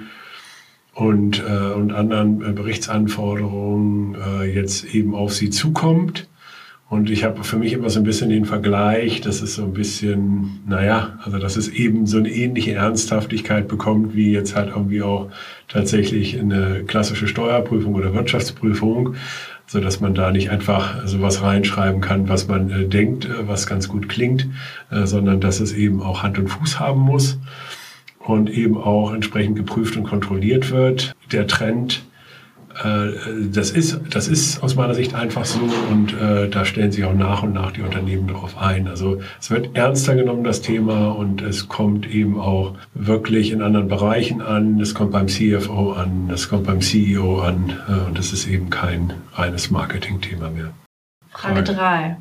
und, 0.93 1.43
äh, 1.43 1.73
und 1.73 1.91
anderen 1.93 2.41
äh, 2.41 2.51
Berichtsanforderungen 2.51 4.15
äh, 4.15 4.43
jetzt 4.45 4.85
eben 4.93 5.15
auf 5.15 5.33
sie 5.33 5.49
zukommt. 5.49 6.27
Und 6.95 7.09
ich 7.09 7.25
habe 7.25 7.43
für 7.43 7.57
mich 7.57 7.73
immer 7.73 7.89
so 7.89 7.99
ein 7.99 8.05
bisschen 8.05 8.29
den 8.29 8.45
Vergleich, 8.45 9.19
dass 9.19 9.41
es 9.41 9.55
so 9.55 9.63
ein 9.63 9.73
bisschen, 9.73 10.61
naja, 10.65 11.19
also 11.21 11.39
dass 11.39 11.57
es 11.57 11.67
eben 11.67 12.07
so 12.07 12.17
eine 12.17 12.29
ähnliche 12.29 12.71
Ernsthaftigkeit 12.71 13.67
bekommt, 13.67 14.15
wie 14.15 14.31
jetzt 14.31 14.55
halt 14.55 14.69
irgendwie 14.69 15.01
auch 15.01 15.29
tatsächlich 15.67 16.39
eine 16.39 16.85
klassische 16.87 17.27
Steuerprüfung 17.27 17.95
oder 17.95 18.13
Wirtschaftsprüfung, 18.13 19.15
so 19.67 19.81
dass 19.81 19.99
man 19.99 20.15
da 20.15 20.31
nicht 20.31 20.51
einfach 20.51 21.05
sowas 21.05 21.41
reinschreiben 21.41 21.99
kann, 21.99 22.29
was 22.29 22.47
man 22.47 22.69
äh, 22.69 22.87
denkt, 22.87 23.25
äh, 23.25 23.45
was 23.45 23.67
ganz 23.67 23.89
gut 23.89 24.07
klingt, 24.07 24.47
äh, 24.89 25.05
sondern 25.05 25.41
dass 25.41 25.59
es 25.59 25.73
eben 25.73 26.01
auch 26.01 26.23
Hand 26.23 26.39
und 26.39 26.47
Fuß 26.47 26.79
haben 26.79 27.01
muss. 27.01 27.37
und 28.19 28.49
eben 28.49 28.77
auch 28.77 29.13
entsprechend 29.13 29.57
geprüft 29.57 29.97
und 29.97 30.03
kontrolliert 30.03 30.71
wird. 30.71 31.13
Der 31.33 31.45
Trend 31.45 32.03
das 33.51 33.71
ist, 33.71 33.99
das 34.09 34.27
ist 34.27 34.61
aus 34.61 34.75
meiner 34.75 34.93
Sicht 34.93 35.15
einfach 35.15 35.45
so 35.45 35.61
und 35.91 36.13
äh, 36.13 36.49
da 36.49 36.65
stellen 36.65 36.91
sich 36.91 37.05
auch 37.05 37.13
nach 37.13 37.41
und 37.43 37.53
nach 37.53 37.71
die 37.71 37.81
Unternehmen 37.81 38.27
darauf 38.27 38.57
ein. 38.57 38.87
Also 38.87 39.21
es 39.39 39.49
wird 39.49 39.75
ernster 39.77 40.15
genommen, 40.15 40.43
das 40.43 40.61
Thema, 40.61 41.11
und 41.11 41.41
es 41.41 41.69
kommt 41.69 42.07
eben 42.07 42.39
auch 42.39 42.75
wirklich 42.93 43.51
in 43.51 43.61
anderen 43.61 43.87
Bereichen 43.87 44.41
an. 44.41 44.79
Es 44.81 44.93
kommt 44.93 45.11
beim 45.11 45.27
CFO 45.27 45.93
an, 45.93 46.29
es 46.33 46.49
kommt 46.49 46.65
beim 46.65 46.81
CEO 46.81 47.39
an 47.39 47.73
äh, 47.87 48.07
und 48.07 48.19
es 48.19 48.33
ist 48.33 48.47
eben 48.47 48.69
kein 48.69 49.13
reines 49.33 49.71
Marketing-Thema 49.71 50.49
mehr. 50.49 50.71
Frage 51.29 51.63
3. 51.63 52.17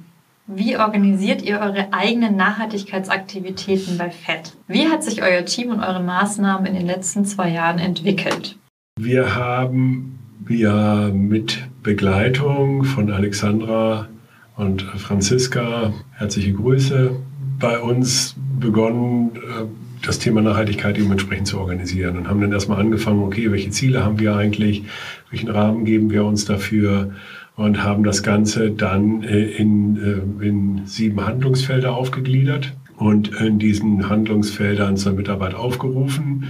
Wie 0.47 0.77
organisiert 0.77 1.43
ihr 1.43 1.59
eure 1.61 1.93
eigenen 1.93 2.37
Nachhaltigkeitsaktivitäten 2.37 3.97
bei 3.97 4.11
FED? 4.11 4.53
Wie 4.69 4.89
hat 4.89 5.03
sich 5.03 5.23
euer 5.23 5.45
Team 5.47 5.71
und 5.71 5.81
eure 5.81 6.03
Maßnahmen 6.03 6.67
in 6.67 6.75
den 6.75 6.87
letzten 6.87 7.25
zwei 7.25 7.49
Jahren 7.49 7.79
entwickelt? 7.79 8.57
Wir 9.01 9.35
haben 9.35 10.14
ja 10.49 11.11
mit 11.13 11.69
Begleitung 11.83 12.85
von 12.85 13.11
Alexandra 13.11 14.09
und 14.57 14.83
Franziska, 14.83 15.93
herzliche 16.13 16.53
Grüße, 16.53 17.11
bei 17.59 17.79
uns 17.79 18.37
begonnen, 18.61 19.31
äh, 19.37 19.65
das 20.07 20.19
Thema 20.19 20.43
Nachhaltigkeit 20.43 20.99
eben 20.99 21.11
entsprechend 21.11 21.47
zu 21.47 21.59
organisieren 21.59 22.19
und 22.19 22.29
haben 22.29 22.41
dann 22.41 22.53
erstmal 22.53 22.79
angefangen, 22.79 23.23
okay, 23.23 23.51
welche 23.51 23.71
Ziele 23.71 24.05
haben 24.05 24.19
wir 24.19 24.37
eigentlich, 24.37 24.85
welchen 25.31 25.49
Rahmen 25.49 25.85
geben 25.85 26.11
wir 26.11 26.25
uns 26.25 26.45
dafür? 26.45 27.13
Und 27.57 27.85
haben 27.85 28.03
das 28.03 28.25
Ganze 28.25 28.73
dann 28.73 29.23
äh, 29.23 29.45
in, 29.45 29.97
äh, 29.97 30.47
in 30.47 30.87
sieben 30.87 31.25
Handlungsfelder 31.25 31.95
aufgegliedert 31.95 32.73
und 32.97 33.29
in 33.41 33.61
diesen 33.61 34.09
Handlungsfeldern 34.09 34.97
zur 34.97 35.13
Mitarbeit 35.13 35.55
aufgerufen 35.55 36.49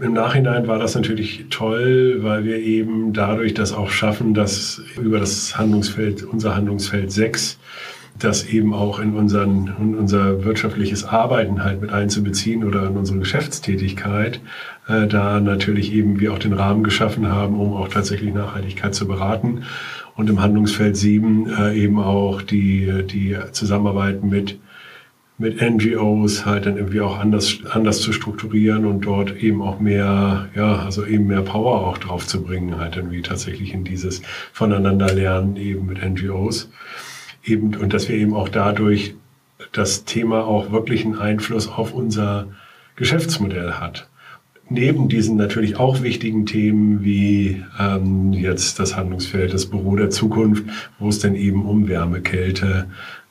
im 0.00 0.12
Nachhinein 0.12 0.66
war 0.66 0.78
das 0.78 0.94
natürlich 0.94 1.46
toll, 1.50 2.18
weil 2.20 2.44
wir 2.44 2.58
eben 2.58 3.12
dadurch 3.12 3.54
das 3.54 3.72
auch 3.72 3.90
schaffen, 3.90 4.34
dass 4.34 4.82
über 5.00 5.20
das 5.20 5.56
Handlungsfeld, 5.56 6.24
unser 6.24 6.56
Handlungsfeld 6.56 7.12
6, 7.12 7.58
das 8.18 8.44
eben 8.44 8.74
auch 8.74 9.00
in, 9.00 9.14
unseren, 9.14 9.74
in 9.80 9.94
unser 9.96 10.44
wirtschaftliches 10.44 11.04
Arbeiten 11.04 11.64
halt 11.64 11.80
mit 11.80 11.92
einzubeziehen 11.92 12.64
oder 12.64 12.86
in 12.86 12.96
unsere 12.96 13.18
Geschäftstätigkeit, 13.18 14.40
äh, 14.88 15.06
da 15.06 15.40
natürlich 15.40 15.92
eben 15.92 16.20
wir 16.20 16.32
auch 16.32 16.38
den 16.38 16.52
Rahmen 16.52 16.84
geschaffen 16.84 17.28
haben, 17.28 17.58
um 17.58 17.72
auch 17.74 17.88
tatsächlich 17.88 18.32
Nachhaltigkeit 18.32 18.94
zu 18.94 19.06
beraten. 19.06 19.64
Und 20.16 20.30
im 20.30 20.40
Handlungsfeld 20.40 20.96
7 20.96 21.50
äh, 21.50 21.74
eben 21.74 21.98
auch 21.98 22.42
die, 22.42 23.04
die 23.04 23.36
Zusammenarbeit 23.50 24.22
mit 24.22 24.58
mit 25.36 25.60
NGOs 25.60 26.46
halt 26.46 26.66
dann 26.66 26.76
irgendwie 26.76 27.00
auch 27.00 27.18
anders, 27.18 27.58
anders 27.68 28.00
zu 28.00 28.12
strukturieren 28.12 28.84
und 28.86 29.00
dort 29.00 29.36
eben 29.36 29.62
auch 29.62 29.80
mehr, 29.80 30.48
ja, 30.54 30.76
also 30.76 31.04
eben 31.04 31.26
mehr 31.26 31.42
Power 31.42 31.86
auch 31.86 31.98
drauf 31.98 32.26
zu 32.26 32.42
bringen, 32.42 32.78
halt 32.78 32.96
irgendwie 32.96 33.22
tatsächlich 33.22 33.74
in 33.74 33.84
dieses 33.84 34.22
Voneinander 34.52 35.12
lernen 35.12 35.56
eben 35.56 35.86
mit 35.86 36.02
NGOs. 36.02 36.70
Eben, 37.44 37.74
und 37.74 37.92
dass 37.92 38.08
wir 38.08 38.16
eben 38.16 38.34
auch 38.34 38.48
dadurch 38.48 39.14
das 39.72 40.04
Thema 40.04 40.46
auch 40.46 40.70
wirklich 40.70 41.04
einen 41.04 41.18
Einfluss 41.18 41.68
auf 41.68 41.92
unser 41.92 42.48
Geschäftsmodell 42.96 43.72
hat. 43.72 44.08
Neben 44.70 45.08
diesen 45.08 45.36
natürlich 45.36 45.76
auch 45.76 46.02
wichtigen 46.02 46.46
Themen 46.46 47.04
wie 47.04 47.62
ähm, 47.78 48.32
jetzt 48.32 48.78
das 48.78 48.96
Handlungsfeld, 48.96 49.52
das 49.52 49.66
Büro 49.66 49.96
der 49.96 50.10
Zukunft, 50.10 50.64
wo 50.98 51.08
es 51.08 51.18
dann 51.18 51.34
eben 51.34 51.66
um 51.66 51.86
Wärme, 51.86 52.22
Kälte, 52.22 52.86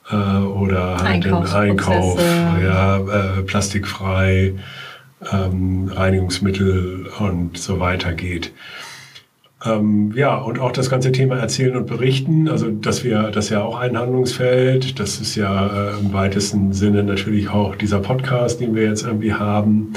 äh, 0.10 0.16
oder 0.16 0.98
halt 1.02 1.26
den 1.26 1.34
Einkauf, 1.34 2.20
ja, 2.62 2.98
äh, 2.98 3.42
plastikfrei, 3.44 4.56
ähm, 5.32 5.92
Reinigungsmittel 5.94 7.08
und 7.20 7.58
so 7.58 7.80
weiter 7.80 8.14
geht. 8.14 8.52
Ähm, 9.66 10.12
ja, 10.16 10.36
und 10.36 10.60
auch 10.60 10.72
das 10.72 10.90
ganze 10.90 11.12
Thema 11.12 11.38
Erzählen 11.38 11.78
und 11.78 11.88
Berichten, 11.88 12.50
also 12.50 12.70
dass 12.70 13.04
wir, 13.04 13.32
das 13.32 13.46
ist 13.46 13.52
ja 13.52 13.62
auch 13.64 13.78
ein 13.78 13.98
Handlungsfeld, 13.98 15.00
das 15.00 15.22
ist 15.22 15.36
ja 15.36 15.68
äh, 15.68 16.00
im 16.00 16.12
weitesten 16.12 16.74
Sinne 16.74 17.04
natürlich 17.04 17.50
auch 17.50 17.76
dieser 17.76 18.00
Podcast, 18.00 18.60
den 18.60 18.76
wir 18.76 18.84
jetzt 18.84 19.06
irgendwie 19.06 19.34
haben. 19.34 19.94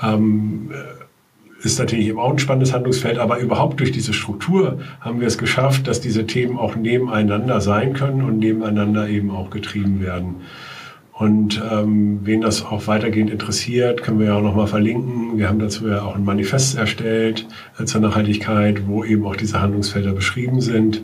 Ähm, 0.00 0.70
ist 1.62 1.78
natürlich 1.78 2.08
eben 2.08 2.18
auch 2.18 2.30
ein 2.30 2.38
spannendes 2.38 2.72
Handlungsfeld, 2.72 3.18
aber 3.18 3.38
überhaupt 3.38 3.80
durch 3.80 3.92
diese 3.92 4.12
Struktur 4.12 4.78
haben 5.00 5.20
wir 5.20 5.26
es 5.26 5.38
geschafft, 5.38 5.86
dass 5.86 6.00
diese 6.00 6.26
Themen 6.26 6.58
auch 6.58 6.76
nebeneinander 6.76 7.60
sein 7.60 7.92
können 7.92 8.22
und 8.22 8.38
nebeneinander 8.38 9.08
eben 9.08 9.30
auch 9.30 9.50
getrieben 9.50 10.00
werden. 10.00 10.36
Und 11.12 11.62
ähm, 11.70 12.20
wen 12.24 12.40
das 12.40 12.64
auch 12.64 12.86
weitergehend 12.86 13.30
interessiert, 13.30 14.02
können 14.02 14.18
wir 14.18 14.26
ja 14.26 14.36
auch 14.36 14.42
nochmal 14.42 14.66
verlinken. 14.66 15.38
Wir 15.38 15.48
haben 15.48 15.58
dazu 15.58 15.86
ja 15.86 16.02
auch 16.02 16.16
ein 16.16 16.24
Manifest 16.24 16.76
erstellt 16.76 17.46
äh, 17.78 17.84
zur 17.84 18.00
Nachhaltigkeit, 18.00 18.88
wo 18.88 19.04
eben 19.04 19.24
auch 19.26 19.36
diese 19.36 19.60
Handlungsfelder 19.60 20.12
beschrieben 20.12 20.60
sind. 20.60 21.02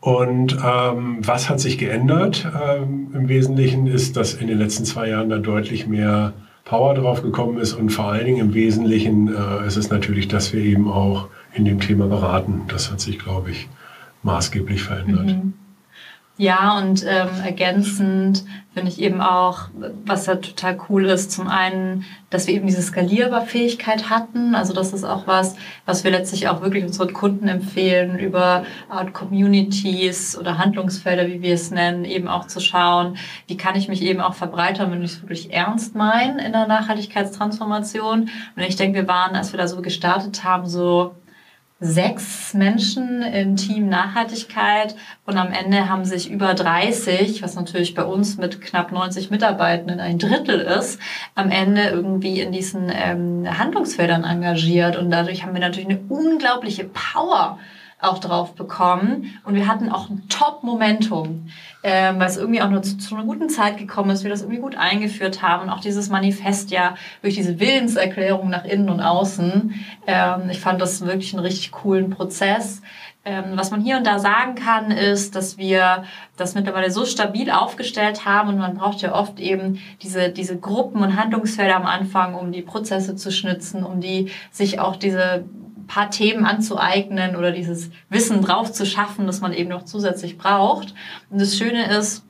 Und 0.00 0.56
ähm, 0.64 1.18
was 1.26 1.50
hat 1.50 1.60
sich 1.60 1.76
geändert? 1.76 2.46
Ähm, 2.46 3.08
Im 3.14 3.28
Wesentlichen 3.28 3.88
ist, 3.88 4.16
dass 4.16 4.34
in 4.34 4.46
den 4.46 4.58
letzten 4.58 4.84
zwei 4.84 5.08
Jahren 5.08 5.28
da 5.28 5.38
deutlich 5.38 5.88
mehr 5.88 6.34
Power 6.68 6.94
drauf 6.94 7.22
gekommen 7.22 7.58
ist 7.58 7.72
und 7.72 7.88
vor 7.88 8.12
allen 8.12 8.26
Dingen 8.26 8.40
im 8.40 8.54
Wesentlichen 8.54 9.34
äh, 9.34 9.66
ist 9.66 9.76
es 9.76 9.88
natürlich, 9.90 10.28
dass 10.28 10.52
wir 10.52 10.60
eben 10.60 10.86
auch 10.86 11.28
in 11.54 11.64
dem 11.64 11.80
Thema 11.80 12.06
beraten. 12.06 12.62
Das 12.68 12.90
hat 12.90 13.00
sich, 13.00 13.18
glaube 13.18 13.50
ich, 13.50 13.68
maßgeblich 14.22 14.82
verändert. 14.82 15.26
Mhm. 15.26 15.54
Ja, 16.40 16.78
und 16.78 17.04
ähm, 17.04 17.28
ergänzend 17.44 18.44
finde 18.72 18.92
ich 18.92 19.00
eben 19.00 19.20
auch, 19.20 19.62
was 20.06 20.26
ja 20.26 20.36
total 20.36 20.78
cool 20.88 21.06
ist, 21.06 21.32
zum 21.32 21.48
einen, 21.48 22.04
dass 22.30 22.46
wir 22.46 22.54
eben 22.54 22.68
diese 22.68 22.80
Skalierbarfähigkeit 22.80 24.08
hatten. 24.08 24.54
Also 24.54 24.72
das 24.72 24.92
ist 24.92 25.02
auch 25.02 25.26
was, 25.26 25.56
was 25.84 26.04
wir 26.04 26.12
letztlich 26.12 26.46
auch 26.46 26.60
wirklich 26.62 26.84
unseren 26.84 27.12
Kunden 27.12 27.48
empfehlen, 27.48 28.20
über 28.20 28.64
Art 28.88 29.14
Communities 29.14 30.38
oder 30.38 30.58
Handlungsfelder, 30.58 31.26
wie 31.26 31.42
wir 31.42 31.54
es 31.54 31.72
nennen, 31.72 32.04
eben 32.04 32.28
auch 32.28 32.46
zu 32.46 32.60
schauen, 32.60 33.16
wie 33.48 33.56
kann 33.56 33.74
ich 33.74 33.88
mich 33.88 34.00
eben 34.02 34.20
auch 34.20 34.34
verbreitern, 34.34 34.92
wenn 34.92 35.02
ich 35.02 35.14
es 35.14 35.22
wirklich 35.22 35.52
ernst 35.52 35.96
meine 35.96 36.46
in 36.46 36.52
der 36.52 36.68
Nachhaltigkeitstransformation. 36.68 38.30
Und 38.54 38.62
ich 38.62 38.76
denke, 38.76 39.00
wir 39.00 39.08
waren, 39.08 39.34
als 39.34 39.52
wir 39.52 39.58
da 39.58 39.66
so 39.66 39.82
gestartet 39.82 40.44
haben, 40.44 40.68
so 40.68 41.16
sechs 41.80 42.54
Menschen 42.54 43.22
im 43.22 43.54
Team 43.54 43.88
Nachhaltigkeit 43.88 44.96
und 45.26 45.36
am 45.36 45.52
Ende 45.52 45.88
haben 45.88 46.04
sich 46.04 46.28
über 46.28 46.54
30, 46.54 47.40
was 47.42 47.54
natürlich 47.54 47.94
bei 47.94 48.02
uns 48.02 48.36
mit 48.36 48.60
knapp 48.60 48.90
90 48.90 49.30
Mitarbeitenden 49.30 50.00
ein 50.00 50.18
Drittel 50.18 50.60
ist, 50.60 51.00
am 51.36 51.50
Ende 51.50 51.88
irgendwie 51.88 52.40
in 52.40 52.50
diesen 52.50 52.90
ähm, 52.92 53.46
Handlungsfeldern 53.58 54.24
engagiert. 54.24 54.96
Und 54.96 55.10
dadurch 55.10 55.44
haben 55.44 55.54
wir 55.54 55.60
natürlich 55.60 55.88
eine 55.88 56.00
unglaubliche 56.08 56.84
Power 56.84 57.60
auch 58.00 58.18
drauf 58.18 58.54
bekommen. 58.54 59.38
Und 59.44 59.54
wir 59.54 59.66
hatten 59.66 59.90
auch 59.90 60.08
ein 60.08 60.28
Top-Momentum, 60.28 61.48
ähm, 61.82 62.18
weil 62.18 62.28
es 62.28 62.36
irgendwie 62.36 62.62
auch 62.62 62.70
nur 62.70 62.82
zu, 62.82 62.96
zu, 62.96 63.14
einer 63.14 63.24
guten 63.24 63.48
Zeit 63.48 63.76
gekommen 63.76 64.10
ist, 64.10 64.22
wir 64.22 64.30
das 64.30 64.42
irgendwie 64.42 64.60
gut 64.60 64.76
eingeführt 64.76 65.42
haben. 65.42 65.64
Und 65.64 65.70
auch 65.70 65.80
dieses 65.80 66.08
Manifest 66.08 66.70
ja 66.70 66.94
durch 67.22 67.34
diese 67.34 67.58
Willenserklärung 67.58 68.50
nach 68.50 68.64
innen 68.64 68.88
und 68.88 69.00
außen. 69.00 69.74
Ähm, 70.06 70.50
ich 70.50 70.60
fand 70.60 70.80
das 70.80 71.00
wirklich 71.04 71.34
einen 71.34 71.44
richtig 71.44 71.72
coolen 71.72 72.10
Prozess. 72.10 72.82
Ähm, 73.24 73.44
was 73.56 73.70
man 73.70 73.82
hier 73.82 73.98
und 73.98 74.06
da 74.06 74.18
sagen 74.20 74.54
kann, 74.54 74.90
ist, 74.90 75.34
dass 75.34 75.58
wir 75.58 76.04
das 76.36 76.54
mittlerweile 76.54 76.90
so 76.90 77.04
stabil 77.04 77.50
aufgestellt 77.50 78.24
haben 78.24 78.48
und 78.48 78.58
man 78.58 78.76
braucht 78.76 79.02
ja 79.02 79.12
oft 79.12 79.40
eben 79.40 79.80
diese, 80.02 80.30
diese 80.30 80.56
Gruppen 80.56 81.02
und 81.02 81.16
Handlungsfelder 81.16 81.76
am 81.76 81.84
Anfang, 81.84 82.34
um 82.34 82.52
die 82.52 82.62
Prozesse 82.62 83.16
zu 83.16 83.30
schnitzen, 83.30 83.84
um 83.84 84.00
die 84.00 84.30
sich 84.50 84.80
auch 84.80 84.96
diese 84.96 85.44
paar 85.88 86.10
Themen 86.10 86.44
anzueignen 86.44 87.34
oder 87.34 87.50
dieses 87.50 87.90
Wissen 88.08 88.42
drauf 88.42 88.70
zu 88.72 88.86
schaffen, 88.86 89.26
das 89.26 89.40
man 89.40 89.52
eben 89.52 89.70
noch 89.70 89.84
zusätzlich 89.84 90.38
braucht. 90.38 90.94
Und 91.30 91.40
das 91.40 91.56
Schöne 91.56 91.98
ist, 91.98 92.24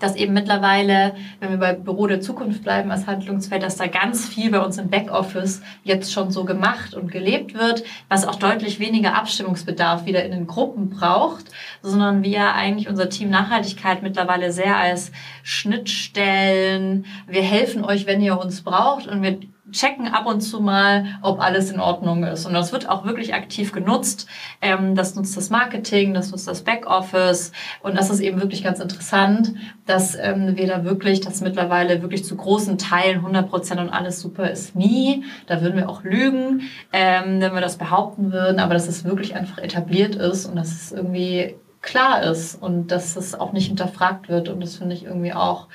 dass 0.00 0.16
eben 0.16 0.32
mittlerweile, 0.32 1.14
wenn 1.38 1.50
wir 1.50 1.58
bei 1.58 1.72
Büro 1.74 2.06
der 2.06 2.20
Zukunft 2.20 2.62
bleiben 2.62 2.90
als 2.90 3.06
Handlungsfeld, 3.06 3.62
dass 3.62 3.76
da 3.76 3.86
ganz 3.86 4.28
viel 4.28 4.50
bei 4.50 4.60
uns 4.60 4.78
im 4.78 4.88
Backoffice 4.88 5.62
jetzt 5.84 6.12
schon 6.12 6.30
so 6.30 6.44
gemacht 6.44 6.94
und 6.94 7.12
gelebt 7.12 7.54
wird, 7.54 7.84
was 8.08 8.26
auch 8.26 8.36
deutlich 8.36 8.80
weniger 8.80 9.14
Abstimmungsbedarf 9.14 10.06
wieder 10.06 10.24
in 10.24 10.32
den 10.32 10.46
Gruppen 10.46 10.90
braucht, 10.90 11.44
sondern 11.82 12.22
wir 12.22 12.54
eigentlich 12.54 12.88
unser 12.88 13.08
Team 13.08 13.30
Nachhaltigkeit 13.30 14.02
mittlerweile 14.02 14.52
sehr 14.52 14.76
als 14.76 15.12
Schnittstellen, 15.42 17.04
wir 17.28 17.42
helfen 17.42 17.84
euch, 17.84 18.06
wenn 18.06 18.22
ihr 18.22 18.38
uns 18.40 18.62
braucht 18.62 19.06
und 19.06 19.22
wir 19.22 19.38
checken 19.72 20.08
ab 20.08 20.26
und 20.26 20.40
zu 20.40 20.60
mal, 20.60 21.06
ob 21.22 21.40
alles 21.40 21.70
in 21.70 21.80
Ordnung 21.80 22.24
ist. 22.24 22.46
Und 22.46 22.54
das 22.54 22.72
wird 22.72 22.88
auch 22.88 23.04
wirklich 23.04 23.34
aktiv 23.34 23.72
genutzt. 23.72 24.26
Ähm, 24.60 24.94
das 24.94 25.14
nutzt 25.14 25.36
das 25.36 25.50
Marketing, 25.50 26.14
das 26.14 26.30
nutzt 26.30 26.48
das 26.48 26.62
Backoffice. 26.62 27.52
Und 27.82 27.96
das 27.96 28.10
ist 28.10 28.20
eben 28.20 28.40
wirklich 28.40 28.62
ganz 28.62 28.80
interessant, 28.80 29.54
dass 29.86 30.14
ähm, 30.14 30.56
wir 30.56 30.66
da 30.66 30.84
wirklich, 30.84 31.20
dass 31.20 31.40
mittlerweile 31.40 32.02
wirklich 32.02 32.24
zu 32.24 32.36
großen 32.36 32.78
Teilen 32.78 33.18
100 33.18 33.48
Prozent 33.48 33.80
und 33.80 33.90
alles 33.90 34.20
super 34.20 34.50
ist 34.50 34.76
nie. 34.76 35.24
Da 35.46 35.62
würden 35.62 35.76
wir 35.76 35.88
auch 35.88 36.02
lügen, 36.02 36.62
ähm, 36.92 37.40
wenn 37.40 37.54
wir 37.54 37.60
das 37.60 37.76
behaupten 37.76 38.32
würden. 38.32 38.60
Aber 38.60 38.74
dass 38.74 38.88
es 38.88 39.04
wirklich 39.04 39.34
einfach 39.34 39.58
etabliert 39.58 40.14
ist 40.14 40.46
und 40.46 40.56
dass 40.56 40.70
es 40.70 40.92
irgendwie 40.92 41.56
klar 41.82 42.22
ist 42.22 42.60
und 42.60 42.88
dass 42.88 43.16
es 43.16 43.34
auch 43.34 43.52
nicht 43.52 43.68
hinterfragt 43.68 44.28
wird. 44.28 44.48
Und 44.48 44.60
das 44.60 44.76
finde 44.76 44.94
ich 44.94 45.04
irgendwie 45.04 45.32
auch 45.32 45.68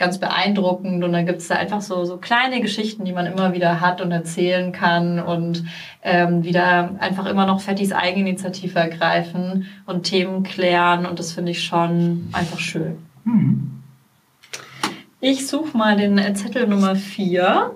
ganz 0.00 0.18
beeindruckend. 0.18 1.04
Und 1.04 1.12
dann 1.12 1.26
gibt 1.26 1.38
es 1.38 1.48
da 1.48 1.54
einfach 1.54 1.80
so, 1.80 2.04
so 2.04 2.16
kleine 2.16 2.60
Geschichten, 2.60 3.04
die 3.04 3.12
man 3.12 3.26
immer 3.26 3.52
wieder 3.52 3.80
hat 3.80 4.00
und 4.00 4.10
erzählen 4.10 4.72
kann 4.72 5.20
und 5.20 5.64
ähm, 6.02 6.42
wieder 6.42 6.96
einfach 6.98 7.26
immer 7.26 7.46
noch 7.46 7.60
Fettis 7.60 7.92
Eigeninitiative 7.92 8.78
ergreifen 8.78 9.68
und 9.86 10.02
Themen 10.02 10.42
klären. 10.42 11.06
Und 11.06 11.20
das 11.20 11.32
finde 11.32 11.52
ich 11.52 11.62
schon 11.62 12.30
einfach 12.32 12.58
schön. 12.58 12.98
Mhm. 13.24 13.82
Ich 15.20 15.46
suche 15.46 15.76
mal 15.76 15.96
den 15.96 16.34
Zettel 16.34 16.66
Nummer 16.66 16.96
4. 16.96 17.72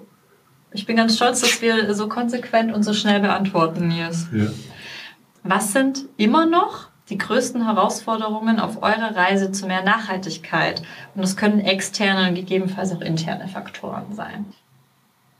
Ich 0.72 0.86
bin 0.86 0.96
ganz 0.96 1.14
stolz, 1.14 1.42
dass 1.42 1.62
wir 1.62 1.94
so 1.94 2.08
konsequent 2.08 2.72
und 2.72 2.82
so 2.82 2.94
schnell 2.94 3.20
beantworten, 3.20 3.88
Nils. 3.88 4.28
Ja. 4.32 4.46
Was 5.42 5.72
sind 5.72 6.06
immer 6.16 6.46
noch 6.46 6.88
die 7.10 7.18
größten 7.18 7.64
Herausforderungen 7.64 8.60
auf 8.60 8.82
eurer 8.82 9.14
Reise 9.14 9.52
zu 9.52 9.66
mehr 9.66 9.82
Nachhaltigkeit? 9.82 10.82
Und 11.14 11.22
das 11.22 11.36
können 11.36 11.60
externe 11.60 12.28
und 12.28 12.34
gegebenenfalls 12.34 12.92
auch 12.92 13.00
interne 13.00 13.48
Faktoren 13.48 14.14
sein. 14.14 14.46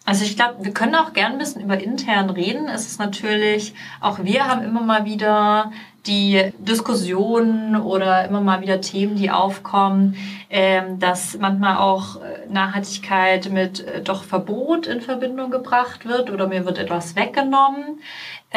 Also 0.07 0.25
ich 0.25 0.37
glaube, 0.37 0.57
wir 0.63 0.75
können 0.75 0.95
auch 0.95 1.15
gern 1.15 1.33
ein 1.33 1.39
bisschen 1.39 1.63
über 1.63 1.83
intern 1.83 2.29
reden. 2.29 2.69
Es 2.69 2.87
ist 2.87 2.99
natürlich, 2.99 3.75
auch 4.01 4.19
wir 4.23 4.47
haben 4.47 4.63
immer 4.63 4.83
mal 4.83 5.07
wieder 5.07 5.73
die 6.07 6.53
Diskussionen 6.59 7.77
oder 7.77 8.27
immer 8.27 8.43
mal 8.43 8.61
wieder 8.61 8.83
Themen, 8.83 9.17
die 9.17 9.31
aufkommen, 9.31 10.17
ähm, 10.51 10.99
dass 10.99 11.39
manchmal 11.39 11.79
auch 11.79 12.17
äh, 12.17 12.47
Nachhaltigkeit 12.51 13.51
mit 13.51 13.81
äh, 13.81 14.03
doch 14.03 14.25
Verbot 14.25 14.87
in 14.87 15.01
Verbindung 15.01 15.51
gebracht 15.51 16.05
wird 16.05 16.31
oder 16.31 16.47
mir 16.47 16.67
wird 16.67 16.77
etwas 16.77 17.17
weggenommen. 17.17 18.01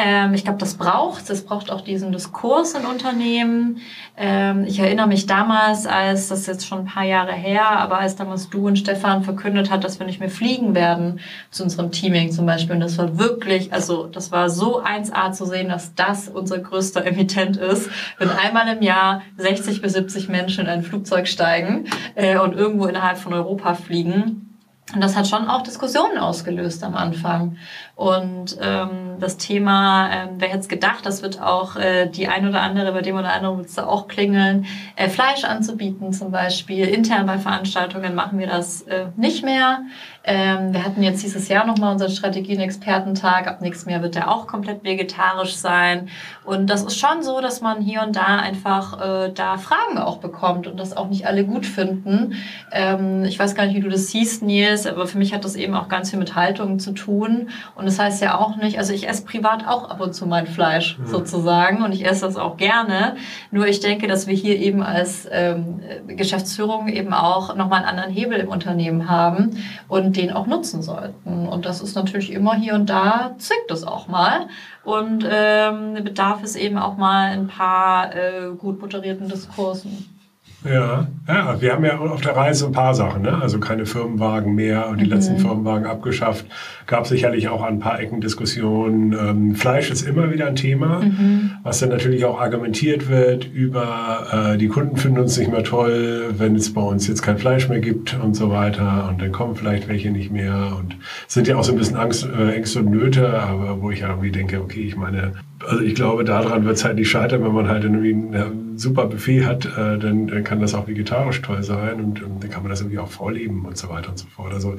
Ähm, 0.00 0.32
ich 0.32 0.44
glaube, 0.44 0.60
das 0.60 0.74
braucht 0.74 1.28
es. 1.28 1.44
braucht 1.44 1.72
auch 1.72 1.80
diesen 1.80 2.12
Diskurs 2.12 2.74
in 2.74 2.86
Unternehmen. 2.86 3.78
Ähm, 4.16 4.64
ich 4.64 4.78
erinnere 4.78 5.08
mich 5.08 5.26
damals, 5.26 5.86
als 5.86 6.28
das 6.28 6.46
jetzt 6.46 6.68
schon 6.68 6.78
ein 6.78 6.84
paar 6.84 7.04
Jahre 7.04 7.32
her, 7.32 7.68
aber 7.68 7.98
als 7.98 8.14
damals 8.14 8.48
du 8.48 8.68
und 8.68 8.78
Stefan 8.78 9.24
verkündet 9.24 9.72
hat, 9.72 9.82
dass 9.82 9.98
wir 9.98 10.06
nicht 10.06 10.20
mehr 10.20 10.30
fliegen 10.30 10.76
werden 10.76 11.18
zu 11.50 11.64
unserem 11.64 11.90
Teaming 11.90 12.30
zum 12.30 12.46
Beispiel. 12.46 12.76
Und 12.76 12.80
das 12.80 12.96
war 12.96 13.18
wirklich, 13.18 13.72
also 13.72 14.06
das 14.06 14.30
war 14.30 14.50
so 14.50 14.80
1A 14.80 15.32
zu 15.32 15.44
sehen, 15.46 15.68
dass 15.68 15.96
das 15.96 16.28
unser 16.28 16.60
größter 16.60 17.04
Emittent 17.04 17.56
ist. 17.56 17.90
Wenn 18.18 18.30
einmal 18.30 18.68
im 18.68 18.82
Jahr 18.82 19.22
60 19.36 19.82
bis 19.82 19.94
70 19.94 20.28
Menschen 20.28 20.66
in 20.66 20.70
ein 20.70 20.82
Flugzeug 20.84 21.26
steigen 21.26 21.86
äh, 22.14 22.38
und 22.38 22.54
irgendwo 22.54 22.86
innerhalb 22.86 23.18
von 23.18 23.32
Europa 23.32 23.74
fliegen, 23.74 24.48
und 24.94 25.02
das 25.02 25.16
hat 25.16 25.28
schon 25.28 25.48
auch 25.48 25.62
Diskussionen 25.62 26.16
ausgelöst 26.16 26.82
am 26.82 26.94
Anfang. 26.94 27.58
Und 27.98 28.56
ähm, 28.60 29.16
das 29.18 29.38
Thema, 29.38 30.08
ähm, 30.12 30.28
wer 30.38 30.50
hätte 30.50 30.60
es 30.60 30.68
gedacht, 30.68 31.04
das 31.04 31.20
wird 31.20 31.42
auch 31.42 31.74
äh, 31.74 32.06
die 32.06 32.28
ein 32.28 32.46
oder 32.48 32.60
andere, 32.60 32.92
bei 32.92 33.02
dem 33.02 33.16
oder 33.16 33.32
anderen 33.32 33.58
wird 33.58 33.66
es 33.66 33.76
auch 33.76 34.06
klingeln, 34.06 34.66
äh, 34.94 35.08
Fleisch 35.08 35.42
anzubieten 35.42 36.12
zum 36.12 36.30
Beispiel. 36.30 36.86
Intern 36.86 37.26
bei 37.26 37.38
Veranstaltungen 37.38 38.14
machen 38.14 38.38
wir 38.38 38.46
das 38.46 38.82
äh, 38.82 39.06
nicht 39.16 39.44
mehr. 39.44 39.80
Ähm, 40.22 40.72
wir 40.72 40.84
hatten 40.84 41.02
jetzt 41.02 41.24
dieses 41.24 41.48
Jahr 41.48 41.66
nochmal 41.66 41.90
unseren 41.90 42.12
Strategien-Expertentag. 42.12 43.48
Ab 43.48 43.62
nächstem 43.62 43.90
Jahr 43.90 44.02
wird 44.02 44.14
der 44.14 44.30
auch 44.30 44.46
komplett 44.46 44.84
vegetarisch 44.84 45.56
sein. 45.56 46.08
Und 46.44 46.70
das 46.70 46.84
ist 46.84 47.00
schon 47.00 47.24
so, 47.24 47.40
dass 47.40 47.62
man 47.62 47.80
hier 47.80 48.02
und 48.02 48.14
da 48.14 48.36
einfach 48.36 49.00
äh, 49.00 49.32
da 49.32 49.58
Fragen 49.58 49.98
auch 49.98 50.18
bekommt 50.18 50.68
und 50.68 50.78
das 50.78 50.96
auch 50.96 51.08
nicht 51.08 51.26
alle 51.26 51.44
gut 51.44 51.66
finden. 51.66 52.34
Ähm, 52.70 53.24
ich 53.24 53.40
weiß 53.40 53.56
gar 53.56 53.66
nicht, 53.66 53.74
wie 53.74 53.80
du 53.80 53.88
das 53.88 54.06
siehst, 54.08 54.44
Nils, 54.44 54.86
aber 54.86 55.08
für 55.08 55.18
mich 55.18 55.34
hat 55.34 55.44
das 55.44 55.56
eben 55.56 55.74
auch 55.74 55.88
ganz 55.88 56.10
viel 56.10 56.20
mit 56.20 56.36
Haltung 56.36 56.78
zu 56.78 56.92
tun. 56.92 57.48
Und 57.74 57.87
das 57.88 57.98
heißt 57.98 58.20
ja 58.20 58.38
auch 58.38 58.56
nicht, 58.56 58.78
also 58.78 58.92
ich 58.92 59.08
esse 59.08 59.24
privat 59.24 59.66
auch 59.66 59.88
ab 59.88 60.00
und 60.02 60.12
zu 60.12 60.26
mein 60.26 60.46
Fleisch 60.46 60.98
mhm. 60.98 61.06
sozusagen 61.06 61.82
und 61.82 61.92
ich 61.92 62.04
esse 62.04 62.26
das 62.26 62.36
auch 62.36 62.58
gerne. 62.58 63.16
Nur 63.50 63.66
ich 63.66 63.80
denke, 63.80 64.06
dass 64.06 64.26
wir 64.26 64.34
hier 64.34 64.58
eben 64.58 64.82
als 64.82 65.26
ähm, 65.30 65.80
Geschäftsführung 66.06 66.88
eben 66.88 67.14
auch 67.14 67.56
nochmal 67.56 67.80
einen 67.80 67.88
anderen 67.88 68.10
Hebel 68.10 68.38
im 68.38 68.48
Unternehmen 68.48 69.08
haben 69.08 69.56
und 69.88 70.16
den 70.16 70.32
auch 70.32 70.46
nutzen 70.46 70.82
sollten. 70.82 71.48
Und 71.48 71.64
das 71.64 71.80
ist 71.80 71.94
natürlich 71.94 72.30
immer 72.30 72.54
hier 72.54 72.74
und 72.74 72.90
da 72.90 73.34
zwickt 73.38 73.70
es 73.70 73.84
auch 73.84 74.06
mal 74.06 74.48
und 74.84 75.26
ähm, 75.26 75.94
bedarf 76.04 76.42
es 76.42 76.56
eben 76.56 76.76
auch 76.76 76.98
mal 76.98 77.32
ein 77.32 77.46
paar 77.46 78.14
äh, 78.14 78.50
gut 78.56 78.82
moderierten 78.82 79.30
Diskursen. 79.30 80.17
Ja, 80.64 81.06
ja, 81.28 81.60
wir 81.60 81.72
haben 81.72 81.84
ja 81.84 81.98
auf 81.98 82.20
der 82.20 82.34
Reise 82.34 82.66
ein 82.66 82.72
paar 82.72 82.92
Sachen, 82.92 83.22
ne? 83.22 83.40
also 83.40 83.60
keine 83.60 83.86
Firmenwagen 83.86 84.56
mehr 84.56 84.88
und 84.88 85.00
die 85.00 85.04
mhm. 85.04 85.12
letzten 85.12 85.38
Firmenwagen 85.38 85.86
abgeschafft. 85.86 86.46
Gab 86.86 87.06
sicherlich 87.06 87.48
auch 87.48 87.62
an 87.62 87.74
ein 87.74 87.78
paar 87.78 88.00
Ecken 88.00 88.20
Diskussionen. 88.20 89.12
Ähm, 89.12 89.54
Fleisch 89.54 89.88
ist 89.88 90.02
immer 90.02 90.32
wieder 90.32 90.48
ein 90.48 90.56
Thema, 90.56 91.00
mhm. 91.00 91.52
was 91.62 91.78
dann 91.78 91.90
natürlich 91.90 92.24
auch 92.24 92.40
argumentiert 92.40 93.08
wird 93.08 93.44
über, 93.44 94.52
äh, 94.54 94.58
die 94.58 94.66
Kunden 94.66 94.96
finden 94.96 95.20
uns 95.20 95.38
nicht 95.38 95.50
mehr 95.50 95.62
toll, 95.62 96.34
wenn 96.36 96.56
es 96.56 96.74
bei 96.74 96.82
uns 96.82 97.06
jetzt 97.06 97.22
kein 97.22 97.38
Fleisch 97.38 97.68
mehr 97.68 97.80
gibt 97.80 98.18
und 98.20 98.34
so 98.34 98.50
weiter 98.50 99.08
und 99.08 99.22
dann 99.22 99.30
kommen 99.30 99.54
vielleicht 99.54 99.86
welche 99.86 100.10
nicht 100.10 100.32
mehr 100.32 100.72
und 100.76 100.96
sind 101.28 101.46
ja 101.46 101.56
auch 101.56 101.64
so 101.64 101.70
ein 101.70 101.78
bisschen 101.78 101.96
Angst, 101.96 102.26
äh, 102.26 102.54
Ängste 102.54 102.80
und 102.80 102.90
Nöte, 102.90 103.40
aber 103.40 103.80
wo 103.80 103.92
ich 103.92 104.00
irgendwie 104.00 104.32
denke, 104.32 104.60
okay, 104.60 104.80
ich 104.80 104.96
meine, 104.96 105.34
also 105.66 105.82
ich 105.82 105.94
glaube, 105.94 106.24
daran 106.24 106.64
wird 106.64 106.76
es 106.76 106.84
halt 106.84 106.96
nicht 106.96 107.10
scheitern, 107.10 107.44
wenn 107.44 107.52
man 107.52 107.68
halt 107.68 107.84
irgendwie 107.84 108.12
ein 108.12 108.78
super 108.78 109.06
Buffet 109.06 109.44
hat, 109.44 109.66
äh, 109.66 109.98
dann, 109.98 110.28
dann 110.28 110.44
kann 110.44 110.60
das 110.60 110.74
auch 110.74 110.86
vegetarisch 110.86 111.42
toll 111.42 111.62
sein 111.62 112.00
und 112.00 112.20
ähm, 112.20 112.40
dann 112.40 112.50
kann 112.50 112.62
man 112.62 112.70
das 112.70 112.80
irgendwie 112.80 112.98
auch 112.98 113.10
vorleben 113.10 113.64
und 113.64 113.76
so 113.76 113.88
weiter 113.88 114.10
und 114.10 114.18
so 114.18 114.26
fort. 114.28 114.52
Also 114.52 114.76